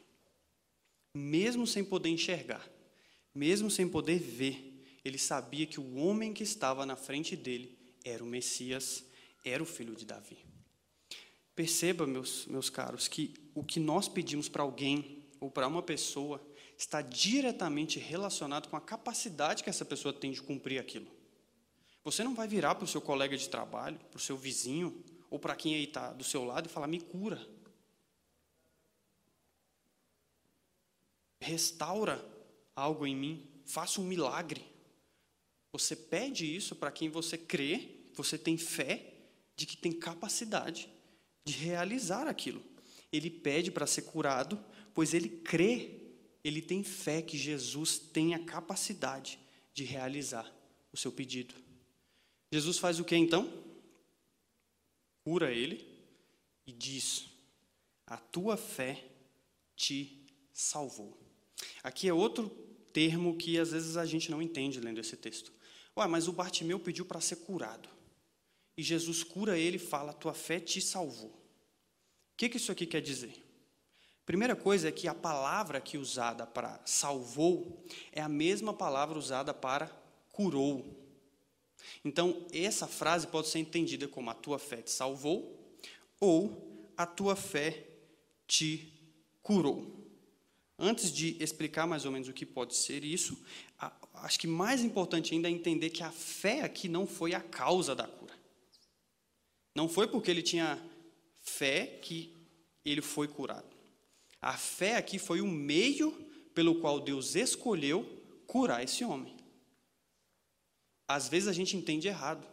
Mesmo 1.15 1.67
sem 1.67 1.85
poder 1.85 2.11
enxergar, 2.11 2.69
mesmo 3.35 3.71
sem 3.71 3.89
poder 3.89 4.19
ver, 4.19 5.01
ele 5.05 5.19
sabia 5.19 5.67
que 5.67 5.81
o 5.81 5.97
homem 5.97 6.33
que 6.33 6.43
estava 6.43 6.85
na 6.85 6.97
frente 6.97 7.35
dele 7.35 7.79
era 8.05 8.23
o 8.23 8.27
Messias, 8.27 9.05
era 9.45 9.63
o 9.63 9.67
filho 9.67 9.95
de 9.95 10.05
Davi. 10.05 10.48
Perceba, 11.59 12.07
meus, 12.07 12.47
meus 12.47 12.71
caros, 12.71 13.09
que 13.09 13.35
o 13.53 13.65
que 13.65 13.81
nós 13.81 14.07
pedimos 14.07 14.49
para 14.49 14.63
alguém 14.63 15.25
ou 15.41 15.51
para 15.51 15.67
uma 15.67 15.83
pessoa 15.83 16.41
está 16.77 17.03
diretamente 17.03 17.99
relacionado 17.99 18.69
com 18.69 18.77
a 18.77 18.81
capacidade 18.81 19.65
que 19.65 19.69
essa 19.69 19.85
pessoa 19.85 20.13
tem 20.13 20.31
de 20.31 20.41
cumprir 20.41 20.79
aquilo. 20.79 21.11
Você 22.05 22.23
não 22.23 22.33
vai 22.33 22.47
virar 22.47 22.77
para 22.77 22.85
o 22.85 22.87
seu 22.87 23.01
colega 23.01 23.37
de 23.37 23.49
trabalho, 23.49 23.99
para 24.09 24.19
o 24.19 24.21
seu 24.21 24.37
vizinho, 24.37 25.05
ou 25.29 25.37
para 25.37 25.57
quem 25.57 25.75
aí 25.75 25.83
está 25.83 26.13
do 26.13 26.23
seu 26.23 26.45
lado 26.45 26.67
e 26.67 26.69
falar: 26.69 26.87
me 26.87 27.01
cura. 27.01 27.45
Restaura 31.41 32.25
algo 32.77 33.05
em 33.05 33.17
mim, 33.17 33.51
faça 33.67 34.01
um 34.01 34.05
milagre. 34.05 34.65
Você 35.73 35.97
pede 35.97 36.55
isso 36.55 36.77
para 36.77 36.93
quem 36.93 37.09
você 37.09 37.37
crê, 37.37 38.07
você 38.15 38.39
tem 38.39 38.57
fé 38.57 39.13
de 39.57 39.67
que 39.67 39.77
tem 39.77 39.91
capacidade 39.91 40.97
de 41.49 41.65
realizar 41.65 42.27
aquilo. 42.27 42.63
Ele 43.11 43.31
pede 43.31 43.71
para 43.71 43.87
ser 43.87 44.03
curado, 44.03 44.63
pois 44.93 45.15
ele 45.15 45.29
crê, 45.29 45.99
ele 46.45 46.61
tem 46.61 46.85
fé 46.85 47.23
que 47.23 47.39
Jesus 47.39 47.99
tem 47.99 48.35
a 48.35 48.45
capacidade 48.45 49.39
de 49.73 49.83
realizar 49.83 50.53
o 50.93 50.97
seu 50.97 51.11
pedido. 51.11 51.55
Jesus 52.53 52.79
faz 52.79 53.01
o 53.01 53.05
que 53.05 53.17
então? 53.17 53.51
Cura 55.25 55.51
ele 55.51 55.87
e 56.67 56.73
diz: 56.73 57.27
A 58.07 58.19
tua 58.19 58.57
fé 58.57 59.05
te 59.75 60.27
salvou. 60.53 61.17
Aqui 61.83 62.09
é 62.09 62.13
outro 62.13 62.49
termo 62.93 63.37
que 63.37 63.59
às 63.59 63.71
vezes 63.71 63.97
a 63.97 64.05
gente 64.05 64.31
não 64.31 64.43
entende 64.43 64.81
lendo 64.81 65.01
esse 65.01 65.17
texto. 65.17 65.53
Ué, 65.97 66.07
mas 66.07 66.29
o 66.29 66.33
Bartimeu 66.33 66.79
pediu 66.79 67.05
para 67.05 67.21
ser 67.21 67.37
curado. 67.37 67.89
E 68.77 68.83
Jesus 68.83 69.23
cura 69.23 69.59
ele 69.59 69.77
e 69.77 69.81
fala: 69.81 70.13
Tua 70.13 70.35
fé 70.35 70.61
te 70.61 70.81
salvou. 70.81 71.38
O 72.39 72.41
que, 72.41 72.51
que 72.51 72.57
isso 72.57 72.71
aqui 72.71 72.87
quer 72.87 73.03
dizer? 73.03 73.35
Primeira 74.25 74.55
coisa 74.55 74.91
é 74.91 74.93
que 74.93 75.09
a 75.09 75.15
palavra 75.15 75.81
que 75.81 75.99
usada 75.99 76.47
para 76.47 76.81
salvou 76.85 77.85
é 78.13 78.21
a 78.21 78.29
mesma 78.29 78.73
palavra 78.73 79.19
usada 79.19 79.53
para 79.53 79.89
curou. 80.31 80.87
Então, 82.05 82.47
essa 82.53 82.87
frase 82.87 83.27
pode 83.27 83.49
ser 83.49 83.59
entendida 83.59 84.07
como 84.07 84.31
a 84.31 84.35
tua 84.35 84.57
fé 84.57 84.77
te 84.77 84.93
salvou 84.93 85.77
ou 86.21 86.89
a 86.97 87.05
tua 87.05 87.35
fé 87.35 87.85
te 88.47 88.89
curou. 89.43 89.93
Antes 90.79 91.11
de 91.11 91.37
explicar 91.43 91.89
mais 91.89 92.05
ou 92.05 92.13
menos 92.13 92.29
o 92.29 92.33
que 92.33 92.47
pode 92.47 92.77
ser 92.77 93.03
isso, 93.03 93.37
acho 94.15 94.39
que 94.39 94.47
mais 94.47 94.81
importante 94.85 95.35
ainda 95.35 95.49
é 95.49 95.51
entender 95.51 95.91
que 95.91 96.05
a 96.05 96.13
fé 96.13 96.61
aqui 96.61 96.89
não 96.89 97.05
foi 97.05 97.35
a 97.35 97.41
causa 97.41 97.97
da 97.97 98.07
cura. 98.07 98.39
Não 99.75 99.89
foi 99.89 100.07
porque 100.07 100.31
ele 100.31 100.41
tinha 100.41 100.81
fé 101.59 101.99
que 102.01 102.33
ele 102.85 103.03
foi 103.03 103.27
curado. 103.27 103.77
A 104.41 104.57
fé 104.57 104.97
aqui 104.97 105.19
foi 105.19 105.41
o 105.41 105.47
meio 105.47 106.13
pelo 106.55 106.81
qual 106.81 107.01
Deus 107.01 107.35
escolheu 107.35 108.07
curar 108.47 108.85
esse 108.85 109.05
homem. 109.05 109.37
Às 111.09 111.29
vezes 111.29 111.49
a 111.49 111.53
gente 111.53 111.77
entende 111.77 112.07
errado. 112.07 112.47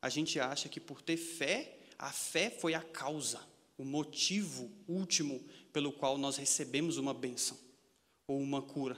A 0.00 0.08
gente 0.08 0.38
acha 0.38 0.68
que 0.68 0.80
por 0.80 1.02
ter 1.02 1.16
fé, 1.16 1.76
a 1.98 2.12
fé 2.12 2.50
foi 2.50 2.74
a 2.74 2.80
causa, 2.80 3.40
o 3.76 3.84
motivo 3.84 4.70
último 4.86 5.44
pelo 5.72 5.92
qual 5.92 6.16
nós 6.16 6.36
recebemos 6.36 6.96
uma 6.96 7.12
benção 7.12 7.58
ou 8.28 8.40
uma 8.40 8.62
cura. 8.62 8.96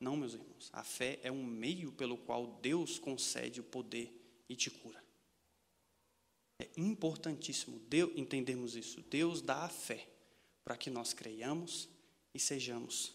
Não, 0.00 0.16
meus 0.16 0.32
irmãos. 0.32 0.70
A 0.72 0.82
fé 0.82 1.18
é 1.22 1.30
um 1.30 1.44
meio 1.44 1.92
pelo 1.92 2.16
qual 2.16 2.58
Deus 2.62 2.98
concede 2.98 3.60
o 3.60 3.64
poder 3.64 4.10
e 4.48 4.56
te 4.56 4.70
cura. 4.70 5.03
É 6.58 6.68
importantíssimo 6.76 7.80
Deus, 7.88 8.12
entendermos 8.16 8.76
isso. 8.76 9.02
Deus 9.10 9.42
dá 9.42 9.64
a 9.64 9.68
fé 9.68 10.06
para 10.64 10.76
que 10.76 10.90
nós 10.90 11.12
creiamos 11.12 11.88
e 12.34 12.38
sejamos 12.38 13.12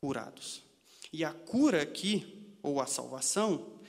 curados. 0.00 0.62
E 1.12 1.24
a 1.24 1.32
cura 1.32 1.82
aqui, 1.82 2.40
ou 2.62 2.80
a 2.80 2.86
salvação, 2.86 3.80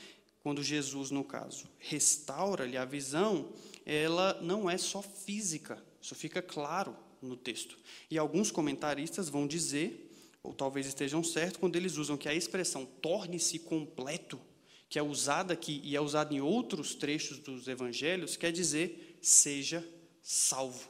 quando 0.41 0.63
Jesus, 0.63 1.11
no 1.11 1.23
caso, 1.23 1.67
restaura-lhe 1.79 2.77
a 2.77 2.85
visão, 2.85 3.51
ela 3.85 4.41
não 4.41 4.69
é 4.69 4.77
só 4.77 5.01
física. 5.01 5.81
Isso 6.01 6.15
fica 6.15 6.41
claro 6.41 6.95
no 7.21 7.37
texto. 7.37 7.77
E 8.09 8.17
alguns 8.17 8.51
comentaristas 8.51 9.29
vão 9.29 9.47
dizer 9.47 10.09
ou 10.43 10.53
talvez 10.53 10.85
estejam 10.85 11.23
certos, 11.23 11.57
quando 11.57 11.77
eles 11.77 11.95
usam 11.95 12.17
que 12.17 12.27
a 12.27 12.35
expressão 12.35 12.85
torne-se 12.85 13.57
completo, 13.59 14.39
que 14.93 14.99
é 14.99 15.01
usada 15.01 15.55
aqui 15.55 15.81
e 15.83 15.95
é 15.95 15.99
usada 15.99 16.35
em 16.35 16.39
outros 16.39 16.93
trechos 16.93 17.39
dos 17.39 17.67
evangelhos, 17.67 18.37
quer 18.37 18.51
dizer 18.51 19.17
seja 19.23 19.83
salvo. 20.21 20.87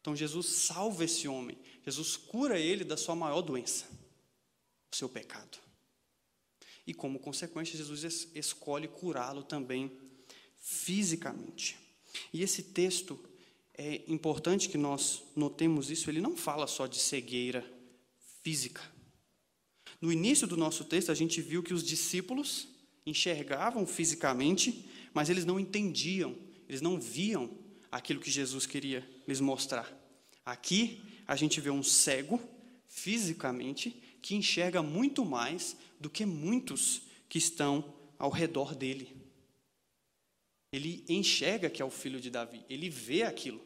Então 0.00 0.16
Jesus 0.16 0.46
salva 0.46 1.04
esse 1.04 1.28
homem, 1.28 1.58
Jesus 1.84 2.16
cura 2.16 2.58
ele 2.58 2.84
da 2.84 2.96
sua 2.96 3.14
maior 3.14 3.42
doença, 3.42 3.84
o 4.90 4.96
seu 4.96 5.06
pecado. 5.06 5.58
E 6.86 6.94
como 6.94 7.18
consequência, 7.18 7.76
Jesus 7.76 8.30
escolhe 8.34 8.88
curá-lo 8.88 9.42
também 9.42 9.92
fisicamente. 10.56 11.76
E 12.32 12.42
esse 12.42 12.62
texto 12.62 13.22
é 13.74 13.96
importante 14.08 14.66
que 14.66 14.78
nós 14.78 15.24
notemos 15.36 15.90
isso, 15.90 16.08
ele 16.08 16.22
não 16.22 16.38
fala 16.38 16.66
só 16.66 16.86
de 16.86 16.98
cegueira 16.98 17.70
física. 18.42 18.80
No 20.00 20.10
início 20.10 20.46
do 20.46 20.56
nosso 20.56 20.86
texto, 20.86 21.12
a 21.12 21.14
gente 21.14 21.42
viu 21.42 21.62
que 21.62 21.74
os 21.74 21.84
discípulos 21.84 22.77
enxergavam 23.08 23.86
fisicamente, 23.86 24.88
mas 25.12 25.28
eles 25.28 25.44
não 25.44 25.58
entendiam, 25.58 26.36
eles 26.68 26.80
não 26.80 27.00
viam 27.00 27.50
aquilo 27.90 28.20
que 28.20 28.30
Jesus 28.30 28.66
queria 28.66 29.08
lhes 29.26 29.40
mostrar. 29.40 29.92
Aqui, 30.44 31.02
a 31.26 31.36
gente 31.36 31.60
vê 31.60 31.70
um 31.70 31.82
cego, 31.82 32.40
fisicamente, 32.86 33.90
que 34.22 34.34
enxerga 34.34 34.82
muito 34.82 35.24
mais 35.24 35.76
do 36.00 36.08
que 36.10 36.24
muitos 36.24 37.02
que 37.28 37.38
estão 37.38 37.94
ao 38.18 38.30
redor 38.30 38.74
dele. 38.74 39.16
Ele 40.72 41.04
enxerga 41.08 41.70
que 41.70 41.80
é 41.80 41.84
o 41.84 41.90
filho 41.90 42.20
de 42.20 42.30
Davi, 42.30 42.64
ele 42.68 42.90
vê 42.90 43.22
aquilo. 43.22 43.60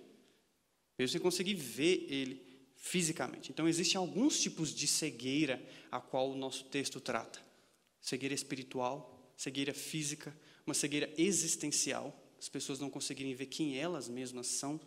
Mesmo 0.99 1.13
sem 1.13 1.21
conseguir 1.21 1.55
ver 1.55 2.07
ele 2.09 2.41
fisicamente. 2.77 3.51
Então, 3.51 3.69
existem 3.69 3.99
alguns 3.99 4.41
tipos 4.41 4.75
de 4.75 4.87
cegueira 4.87 5.65
a 5.91 6.01
qual 6.01 6.31
o 6.31 6.37
nosso 6.37 6.65
texto 6.65 7.01
trata: 7.01 7.41
cegueira 8.01 8.35
espiritual, 8.35 9.12
cegueira 9.43 9.75
física, 9.75 10.37
uma 10.65 10.75
cegueira 10.75 11.13
existencial. 11.19 12.17
As 12.39 12.49
pessoas 12.49 12.79
não 12.79 12.89
conseguirem 12.89 13.35
ver 13.35 13.47
quem 13.47 13.77
elas 13.77 14.09
mesmas 14.09 14.47
são 14.47 14.81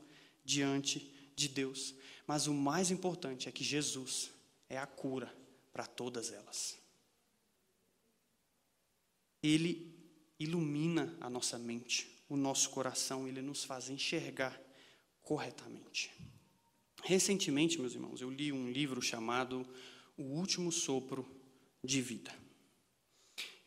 diante 0.46 1.12
de 1.36 1.50
Deus. 1.50 1.94
Mas 2.26 2.48
o 2.48 2.54
mais 2.54 2.90
importante 2.90 3.50
é 3.50 3.52
que 3.52 3.64
Jesus 3.64 4.32
é 4.70 4.78
a 4.78 4.88
cura 4.88 5.34
para 5.74 5.86
todas 5.86 6.32
elas. 6.32 6.78
Ele 9.44 9.94
ilumina 10.40 11.16
a 11.20 11.30
nossa 11.30 11.60
mente, 11.60 12.24
o 12.30 12.38
nosso 12.38 12.70
coração, 12.70 13.28
ele 13.28 13.42
nos 13.42 13.66
faz 13.66 13.90
enxergar 13.90 14.60
corretamente. 15.22 16.12
Recentemente, 17.04 17.80
meus 17.80 17.94
irmãos, 17.94 18.22
eu 18.22 18.32
li 18.32 18.52
um 18.52 18.72
livro 18.72 19.02
chamado 19.02 19.68
O 20.18 20.24
Último 20.24 20.72
Sopro 20.72 21.28
de 21.84 22.02
Vida. 22.02 22.45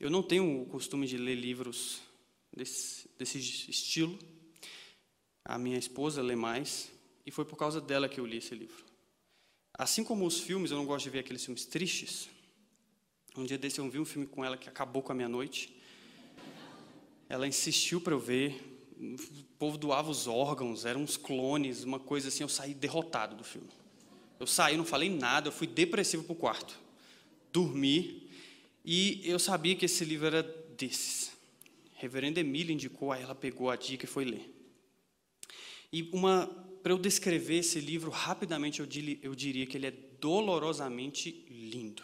Eu 0.01 0.11
não 0.11 0.23
tenho 0.23 0.63
o 0.63 0.67
costume 0.67 1.09
de 1.09 1.17
ler 1.17 1.35
livros 1.35 2.01
desse, 2.57 3.11
desse 3.19 3.39
estilo. 3.39 4.17
A 5.45 5.59
minha 5.59 5.77
esposa 5.77 6.23
lê 6.23 6.37
mais, 6.37 6.91
e 7.27 7.33
foi 7.33 7.45
por 7.45 7.57
causa 7.57 7.81
dela 7.81 8.09
que 8.09 8.21
eu 8.21 8.27
li 8.27 8.37
esse 8.37 8.55
livro. 8.55 8.85
Assim 9.75 10.05
como 10.05 10.25
os 10.25 10.39
filmes, 10.39 10.71
eu 10.71 10.77
não 10.77 10.87
gosto 10.87 11.05
de 11.05 11.11
ver 11.11 11.21
aqueles 11.21 11.45
filmes 11.45 11.65
tristes. 11.65 12.29
Um 13.37 13.45
dia 13.45 13.59
desse 13.59 13.81
eu 13.81 13.91
vi 13.91 13.99
um 13.99 14.05
filme 14.05 14.27
com 14.27 14.45
ela 14.45 14.57
que 14.57 14.69
acabou 14.69 15.03
com 15.03 15.11
a 15.11 15.15
minha 15.15 15.29
noite. 15.29 15.77
Ela 17.29 17.49
insistiu 17.49 18.01
para 18.01 18.15
eu 18.15 18.21
ver, 18.21 18.61
o 19.01 19.45
povo 19.59 19.77
doava 19.77 20.11
os 20.11 20.27
órgãos, 20.29 20.85
eram 20.85 21.03
uns 21.03 21.17
clones, 21.17 21.83
uma 21.83 21.99
coisa 21.99 22.29
assim, 22.29 22.45
eu 22.45 22.49
saí 22.49 22.73
derrotado 22.73 23.35
do 23.35 23.43
filme. 23.43 23.69
Eu 24.39 24.47
saí, 24.47 24.77
não 24.77 24.85
falei 24.85 25.11
nada, 25.11 25.49
eu 25.49 25.53
fui 25.53 25.67
depressivo 25.67 26.23
para 26.23 26.33
o 26.33 26.37
quarto. 26.37 26.79
Dormi, 27.53 28.28
e 28.91 29.21
eu 29.23 29.39
sabia 29.39 29.77
que 29.77 29.85
esse 29.85 30.03
livro 30.03 30.29
era 30.29 30.43
desses. 30.43 31.37
Reverenda 31.97 32.41
Emília 32.41 32.73
indicou, 32.73 33.13
aí 33.13 33.23
ela 33.23 33.35
pegou 33.35 33.69
a 33.69 33.77
dica 33.77 34.07
e 34.07 34.09
foi 34.09 34.25
ler. 34.25 34.51
E 35.93 36.09
uma 36.11 36.47
para 36.83 36.95
eu 36.95 36.99
descrever 36.99 37.59
esse 37.59 37.81
livro 37.81 38.11
rapidamente, 38.11 38.81
eu 38.81 38.89
eu 39.21 39.35
diria 39.35 39.67
que 39.67 39.77
ele 39.77 39.89
é 39.89 39.91
dolorosamente 39.91 41.45
lindo. 41.51 42.03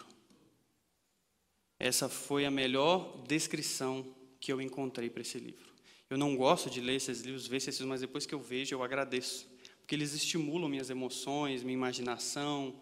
Essa 1.78 2.07
foi 2.07 2.45
a 2.45 2.51
melhor 2.51 3.24
descrição 3.26 4.14
que 4.39 4.53
eu 4.53 4.61
encontrei 4.61 5.09
para 5.09 5.22
esse 5.22 5.39
livro. 5.39 5.72
Eu 6.11 6.18
não 6.18 6.37
gosto 6.37 6.68
de 6.68 6.82
ler 6.82 6.97
esses 6.97 7.22
livros, 7.22 7.47
ver 7.47 7.57
esses, 7.57 7.80
mas 7.80 8.03
depois 8.03 8.26
que 8.26 8.35
eu 8.35 8.41
vejo, 8.41 8.74
eu 8.74 8.82
agradeço, 8.82 9.49
porque 9.78 9.95
eles 9.95 10.12
estimulam 10.12 10.68
minhas 10.68 10.91
emoções, 10.91 11.62
minha 11.62 11.78
imaginação 11.78 12.78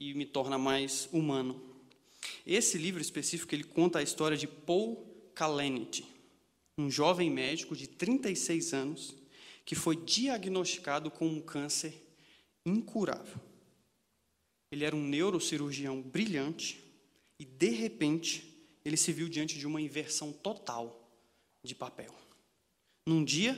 e 0.00 0.12
me 0.12 0.26
torna 0.26 0.58
mais 0.58 1.08
humano. 1.12 1.73
Esse 2.46 2.78
livro 2.78 3.00
específico 3.00 3.54
ele 3.54 3.64
conta 3.64 3.98
a 3.98 4.02
história 4.02 4.36
de 4.36 4.46
Paul 4.46 5.30
Kalanick, 5.34 6.04
um 6.78 6.90
jovem 6.90 7.30
médico 7.30 7.76
de 7.76 7.86
36 7.86 8.72
anos 8.72 9.14
que 9.64 9.74
foi 9.74 9.96
diagnosticado 9.96 11.10
com 11.10 11.26
um 11.26 11.40
câncer 11.40 11.94
incurável. 12.66 13.40
Ele 14.70 14.84
era 14.84 14.94
um 14.94 15.02
neurocirurgião 15.02 16.02
brilhante 16.02 16.82
e, 17.38 17.44
de 17.44 17.70
repente, 17.70 18.54
ele 18.84 18.96
se 18.96 19.12
viu 19.12 19.28
diante 19.28 19.58
de 19.58 19.66
uma 19.66 19.80
inversão 19.80 20.32
total 20.32 21.08
de 21.62 21.74
papel. 21.74 22.14
Num 23.06 23.24
dia, 23.24 23.54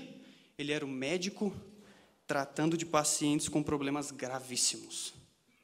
ele 0.58 0.72
era 0.72 0.84
o 0.84 0.88
médico 0.88 1.54
tratando 2.26 2.76
de 2.76 2.84
pacientes 2.84 3.48
com 3.48 3.62
problemas 3.62 4.10
gravíssimos. 4.10 5.14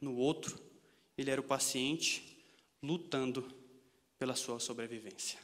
No 0.00 0.16
outro, 0.16 0.59
ele 1.16 1.30
era 1.30 1.40
o 1.40 1.44
paciente 1.44 2.32
lutando 2.83 3.47
pela 4.18 4.35
sua 4.35 4.59
sobrevivência. 4.59 5.39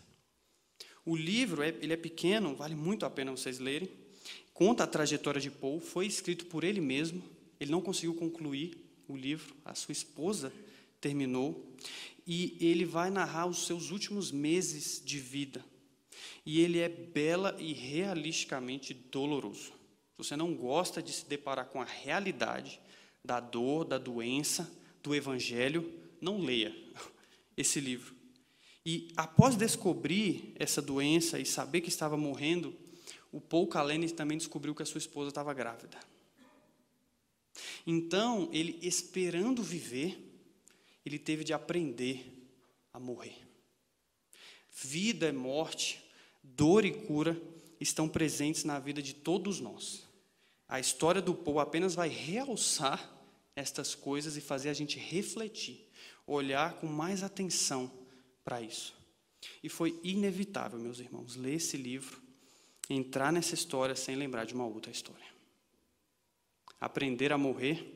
O 1.04 1.16
livro 1.16 1.62
é, 1.62 1.68
ele 1.80 1.92
é 1.92 1.96
pequeno, 1.96 2.54
vale 2.54 2.74
muito 2.74 3.06
a 3.06 3.10
pena 3.10 3.30
vocês 3.30 3.58
lerem. 3.58 3.88
Conta 4.52 4.84
a 4.84 4.86
trajetória 4.86 5.40
de 5.40 5.50
Paul, 5.50 5.80
foi 5.80 6.06
escrito 6.06 6.46
por 6.46 6.64
ele 6.64 6.80
mesmo. 6.80 7.22
Ele 7.60 7.70
não 7.70 7.80
conseguiu 7.80 8.14
concluir 8.14 8.76
o 9.06 9.16
livro, 9.16 9.54
a 9.64 9.74
sua 9.74 9.92
esposa 9.92 10.52
terminou, 11.00 11.74
e 12.26 12.56
ele 12.60 12.84
vai 12.84 13.10
narrar 13.10 13.46
os 13.46 13.66
seus 13.66 13.90
últimos 13.90 14.30
meses 14.30 15.00
de 15.04 15.18
vida 15.18 15.64
e 16.48 16.62
ele 16.62 16.78
é 16.78 16.88
bela 16.88 17.54
e 17.58 17.74
realisticamente 17.74 18.94
doloroso. 18.94 19.70
Se 20.16 20.16
você 20.16 20.34
não 20.34 20.54
gosta 20.54 21.02
de 21.02 21.12
se 21.12 21.28
deparar 21.28 21.66
com 21.66 21.78
a 21.78 21.84
realidade 21.84 22.80
da 23.22 23.38
dor, 23.38 23.84
da 23.84 23.98
doença, 23.98 24.66
do 25.02 25.14
evangelho, 25.14 25.92
não 26.22 26.40
leia 26.40 26.74
esse 27.58 27.80
livro. 27.80 28.14
E 28.86 29.12
após 29.16 29.56
descobrir 29.56 30.54
essa 30.56 30.80
doença 30.80 31.38
e 31.38 31.44
saber 31.44 31.80
que 31.80 31.88
estava 31.88 32.16
morrendo, 32.16 32.74
o 33.30 33.40
Paul 33.40 33.66
Kalene 33.66 34.10
também 34.10 34.38
descobriu 34.38 34.74
que 34.74 34.82
a 34.82 34.86
sua 34.86 34.98
esposa 34.98 35.28
estava 35.28 35.52
grávida. 35.52 35.98
Então, 37.86 38.48
ele 38.52 38.78
esperando 38.80 39.62
viver, 39.62 40.18
ele 41.04 41.18
teve 41.18 41.42
de 41.42 41.52
aprender 41.52 42.48
a 42.92 43.00
morrer. 43.00 43.36
Vida 44.70 45.26
é 45.26 45.32
morte, 45.32 46.00
dor 46.42 46.84
e 46.84 46.92
cura 46.92 47.40
estão 47.80 48.08
presentes 48.08 48.64
na 48.64 48.78
vida 48.78 49.02
de 49.02 49.12
todos 49.12 49.60
nós. 49.60 50.06
A 50.68 50.78
história 50.78 51.20
do 51.20 51.34
povo 51.34 51.60
apenas 51.60 51.94
vai 51.94 52.08
realçar 52.08 53.12
estas 53.56 53.94
coisas 53.94 54.36
e 54.36 54.40
fazer 54.40 54.68
a 54.68 54.74
gente 54.74 54.98
refletir, 54.98 55.87
olhar 56.28 56.74
com 56.74 56.86
mais 56.86 57.22
atenção 57.22 57.90
para 58.44 58.60
isso. 58.60 58.94
E 59.62 59.68
foi 59.68 59.98
inevitável, 60.02 60.78
meus 60.78 60.98
irmãos, 60.98 61.36
ler 61.36 61.54
esse 61.54 61.76
livro, 61.76 62.20
entrar 62.88 63.32
nessa 63.32 63.54
história 63.54 63.96
sem 63.96 64.14
lembrar 64.14 64.44
de 64.44 64.54
uma 64.54 64.66
outra 64.66 64.90
história. 64.90 65.26
Aprender 66.80 67.32
a 67.32 67.38
morrer, 67.38 67.94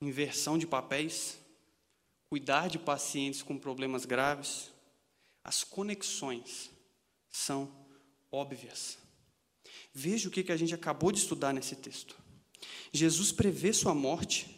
inversão 0.00 0.58
de 0.58 0.66
papéis, 0.66 1.38
cuidar 2.28 2.68
de 2.68 2.78
pacientes 2.78 3.42
com 3.42 3.58
problemas 3.58 4.04
graves, 4.04 4.70
as 5.42 5.64
conexões 5.64 6.70
são 7.30 7.72
óbvias. 8.30 8.98
Veja 9.92 10.28
o 10.28 10.30
que 10.30 10.52
a 10.52 10.56
gente 10.56 10.74
acabou 10.74 11.10
de 11.10 11.18
estudar 11.18 11.52
nesse 11.52 11.74
texto. 11.74 12.16
Jesus 12.92 13.32
prevê 13.32 13.72
sua 13.72 13.94
morte 13.94 14.54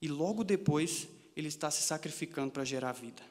e 0.00 0.08
logo 0.08 0.44
depois 0.44 1.08
ele 1.36 1.48
está 1.48 1.70
se 1.70 1.82
sacrificando 1.82 2.50
para 2.50 2.64
gerar 2.64 2.92
vida. 2.92 3.22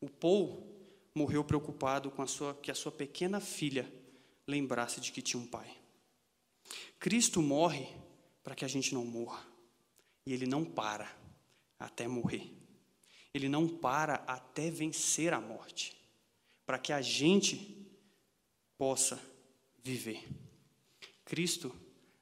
O 0.00 0.08
Paul 0.08 0.66
morreu 1.14 1.44
preocupado 1.44 2.10
com 2.10 2.22
a 2.22 2.26
sua, 2.26 2.54
que 2.54 2.70
a 2.70 2.74
sua 2.74 2.92
pequena 2.92 3.40
filha 3.40 3.90
lembrasse 4.46 5.00
de 5.00 5.12
que 5.12 5.22
tinha 5.22 5.42
um 5.42 5.46
pai. 5.46 5.76
Cristo 6.98 7.40
morre 7.40 7.88
para 8.42 8.54
que 8.54 8.64
a 8.64 8.68
gente 8.68 8.94
não 8.94 9.04
morra. 9.04 9.46
E 10.26 10.32
ele 10.32 10.46
não 10.46 10.64
para 10.64 11.10
até 11.78 12.06
morrer. 12.06 12.52
Ele 13.32 13.48
não 13.48 13.68
para 13.68 14.16
até 14.26 14.70
vencer 14.70 15.32
a 15.32 15.40
morte. 15.40 15.96
Para 16.66 16.78
que 16.78 16.92
a 16.92 17.00
gente 17.00 17.76
possa 18.76 19.20
viver. 19.82 20.26
Cristo 21.24 21.74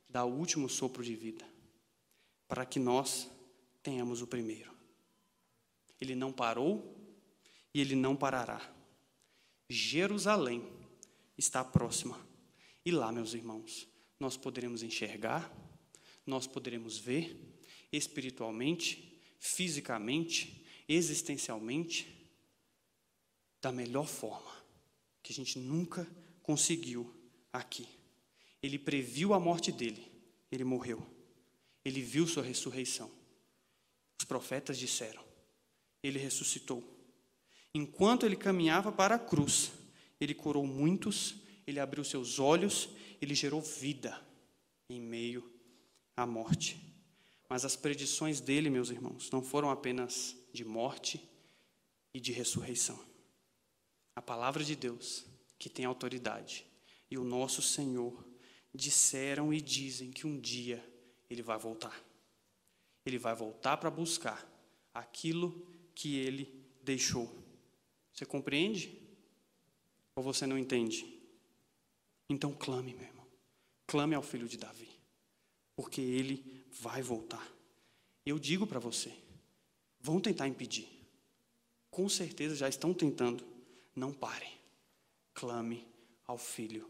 dá 0.08 0.24
o 0.24 0.32
último 0.32 0.68
sopro 0.68 1.02
de 1.04 1.14
vida, 1.14 1.44
para 2.46 2.64
que 2.66 2.78
nós 2.78 3.30
tenhamos 3.82 4.22
o 4.22 4.26
primeiro. 4.26 4.77
Ele 6.00 6.14
não 6.14 6.32
parou 6.32 6.96
e 7.74 7.80
ele 7.80 7.94
não 7.94 8.16
parará. 8.16 8.60
Jerusalém 9.68 10.66
está 11.36 11.64
próxima. 11.64 12.18
E 12.84 12.90
lá, 12.90 13.12
meus 13.12 13.34
irmãos, 13.34 13.88
nós 14.18 14.36
poderemos 14.36 14.82
enxergar, 14.82 15.52
nós 16.26 16.46
poderemos 16.46 16.98
ver 16.98 17.36
espiritualmente, 17.92 19.20
fisicamente, 19.38 20.64
existencialmente, 20.88 22.14
da 23.60 23.72
melhor 23.72 24.06
forma 24.06 24.52
que 25.22 25.32
a 25.32 25.34
gente 25.34 25.58
nunca 25.58 26.06
conseguiu 26.42 27.14
aqui. 27.52 27.86
Ele 28.62 28.78
previu 28.78 29.34
a 29.34 29.40
morte 29.40 29.70
dele, 29.70 30.10
ele 30.50 30.64
morreu. 30.64 31.06
Ele 31.84 32.02
viu 32.02 32.26
sua 32.26 32.42
ressurreição. 32.42 33.10
Os 34.18 34.24
profetas 34.24 34.78
disseram: 34.78 35.22
ele 36.02 36.18
ressuscitou. 36.18 36.82
Enquanto 37.74 38.24
ele 38.24 38.36
caminhava 38.36 38.90
para 38.90 39.16
a 39.16 39.18
cruz, 39.18 39.72
ele 40.20 40.34
curou 40.34 40.66
muitos, 40.66 41.36
ele 41.66 41.78
abriu 41.78 42.02
seus 42.04 42.38
olhos, 42.38 42.88
ele 43.20 43.34
gerou 43.34 43.60
vida 43.60 44.20
em 44.88 45.00
meio 45.00 45.48
à 46.16 46.26
morte. 46.26 46.80
Mas 47.48 47.64
as 47.64 47.76
predições 47.76 48.40
dele, 48.40 48.70
meus 48.70 48.90
irmãos, 48.90 49.30
não 49.30 49.42
foram 49.42 49.70
apenas 49.70 50.36
de 50.52 50.64
morte 50.64 51.20
e 52.12 52.20
de 52.20 52.32
ressurreição. 52.32 52.98
A 54.14 54.22
palavra 54.22 54.64
de 54.64 54.74
Deus, 54.74 55.24
que 55.58 55.68
tem 55.68 55.84
autoridade, 55.84 56.66
e 57.10 57.16
o 57.16 57.24
nosso 57.24 57.62
Senhor 57.62 58.26
disseram 58.74 59.52
e 59.52 59.60
dizem 59.60 60.10
que 60.10 60.26
um 60.26 60.38
dia 60.38 60.84
ele 61.30 61.42
vai 61.42 61.58
voltar. 61.58 62.04
Ele 63.04 63.18
vai 63.18 63.34
voltar 63.34 63.76
para 63.76 63.90
buscar 63.90 64.46
aquilo 64.92 65.66
que 65.98 66.16
ele 66.16 66.64
deixou. 66.80 67.28
Você 68.12 68.24
compreende? 68.24 68.96
Ou 70.14 70.22
você 70.22 70.46
não 70.46 70.56
entende? 70.56 71.20
Então 72.28 72.54
clame, 72.54 72.94
meu 72.94 73.02
irmão. 73.02 73.26
Clame 73.84 74.14
ao 74.14 74.22
filho 74.22 74.48
de 74.48 74.56
Davi, 74.56 74.88
porque 75.74 76.00
ele 76.00 76.64
vai 76.70 77.02
voltar. 77.02 77.44
Eu 78.24 78.38
digo 78.38 78.64
para 78.64 78.78
você, 78.78 79.12
vão 80.00 80.20
tentar 80.20 80.46
impedir. 80.46 80.88
Com 81.90 82.08
certeza 82.08 82.54
já 82.54 82.68
estão 82.68 82.94
tentando. 82.94 83.44
Não 83.96 84.12
parem. 84.12 84.56
Clame 85.34 85.84
ao 86.28 86.38
filho 86.38 86.88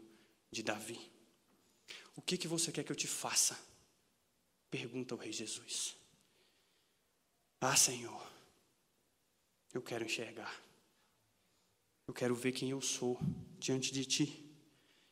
de 0.51 0.61
Davi. 0.61 0.99
O 2.15 2.21
que, 2.21 2.37
que 2.37 2.47
você 2.47 2.71
quer 2.71 2.83
que 2.83 2.91
eu 2.91 2.95
te 2.95 3.07
faça? 3.07 3.59
Pergunta 4.69 5.15
o 5.15 5.17
rei 5.17 5.31
Jesus. 5.31 5.95
Ah, 7.59 7.75
Senhor, 7.75 8.28
eu 9.73 9.81
quero 9.81 10.05
enxergar. 10.05 10.53
Eu 12.07 12.13
quero 12.13 12.35
ver 12.35 12.51
quem 12.51 12.71
eu 12.71 12.81
sou 12.81 13.19
diante 13.57 13.93
de 13.93 14.05
Ti. 14.05 14.45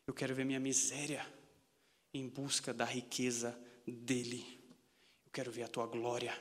Eu 0.06 0.14
quero 0.14 0.34
ver 0.34 0.46
minha 0.46 0.60
miséria 0.60 1.26
em 2.14 2.28
busca 2.28 2.74
da 2.74 2.86
riqueza 2.86 3.58
dEle. 3.86 4.60
Eu 5.26 5.32
quero 5.32 5.52
ver 5.52 5.64
a 5.64 5.68
Tua 5.68 5.86
glória. 5.86 6.40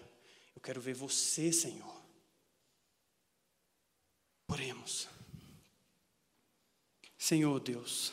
Eu 0.54 0.60
quero 0.60 0.80
ver 0.80 0.94
você, 0.94 1.52
Senhor. 1.52 2.02
Oremos. 4.48 5.08
Senhor 7.18 7.58
Deus, 7.60 8.12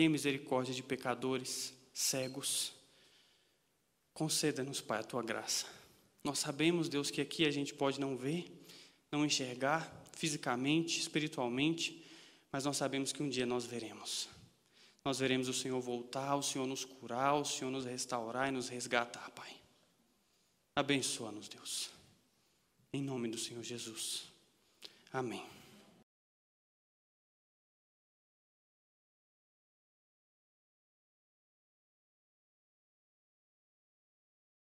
Tenha 0.00 0.08
misericórdia 0.08 0.72
de 0.72 0.82
pecadores, 0.82 1.74
cegos. 1.92 2.72
Conceda-nos, 4.14 4.80
Pai, 4.80 5.00
a 5.00 5.04
tua 5.04 5.22
graça. 5.22 5.66
Nós 6.22 6.38
sabemos, 6.38 6.88
Deus, 6.88 7.10
que 7.10 7.20
aqui 7.20 7.44
a 7.44 7.50
gente 7.50 7.74
pode 7.74 8.00
não 8.00 8.16
ver, 8.16 8.59
não 9.10 9.24
enxergar 9.24 9.90
fisicamente, 10.12 11.00
espiritualmente, 11.00 12.04
mas 12.52 12.64
nós 12.64 12.76
sabemos 12.76 13.12
que 13.12 13.22
um 13.22 13.28
dia 13.28 13.46
nós 13.46 13.64
veremos. 13.64 14.28
Nós 15.04 15.18
veremos 15.18 15.48
o 15.48 15.54
Senhor 15.54 15.80
voltar, 15.80 16.34
o 16.36 16.42
Senhor 16.42 16.66
nos 16.66 16.84
curar, 16.84 17.34
o 17.34 17.44
Senhor 17.44 17.70
nos 17.70 17.84
restaurar 17.84 18.48
e 18.48 18.52
nos 18.52 18.68
resgatar, 18.68 19.30
Pai. 19.30 19.50
Abençoa-nos, 20.76 21.48
Deus. 21.48 21.90
Em 22.92 23.02
nome 23.02 23.28
do 23.28 23.38
Senhor 23.38 23.62
Jesus. 23.62 24.24
Amém. 25.12 25.59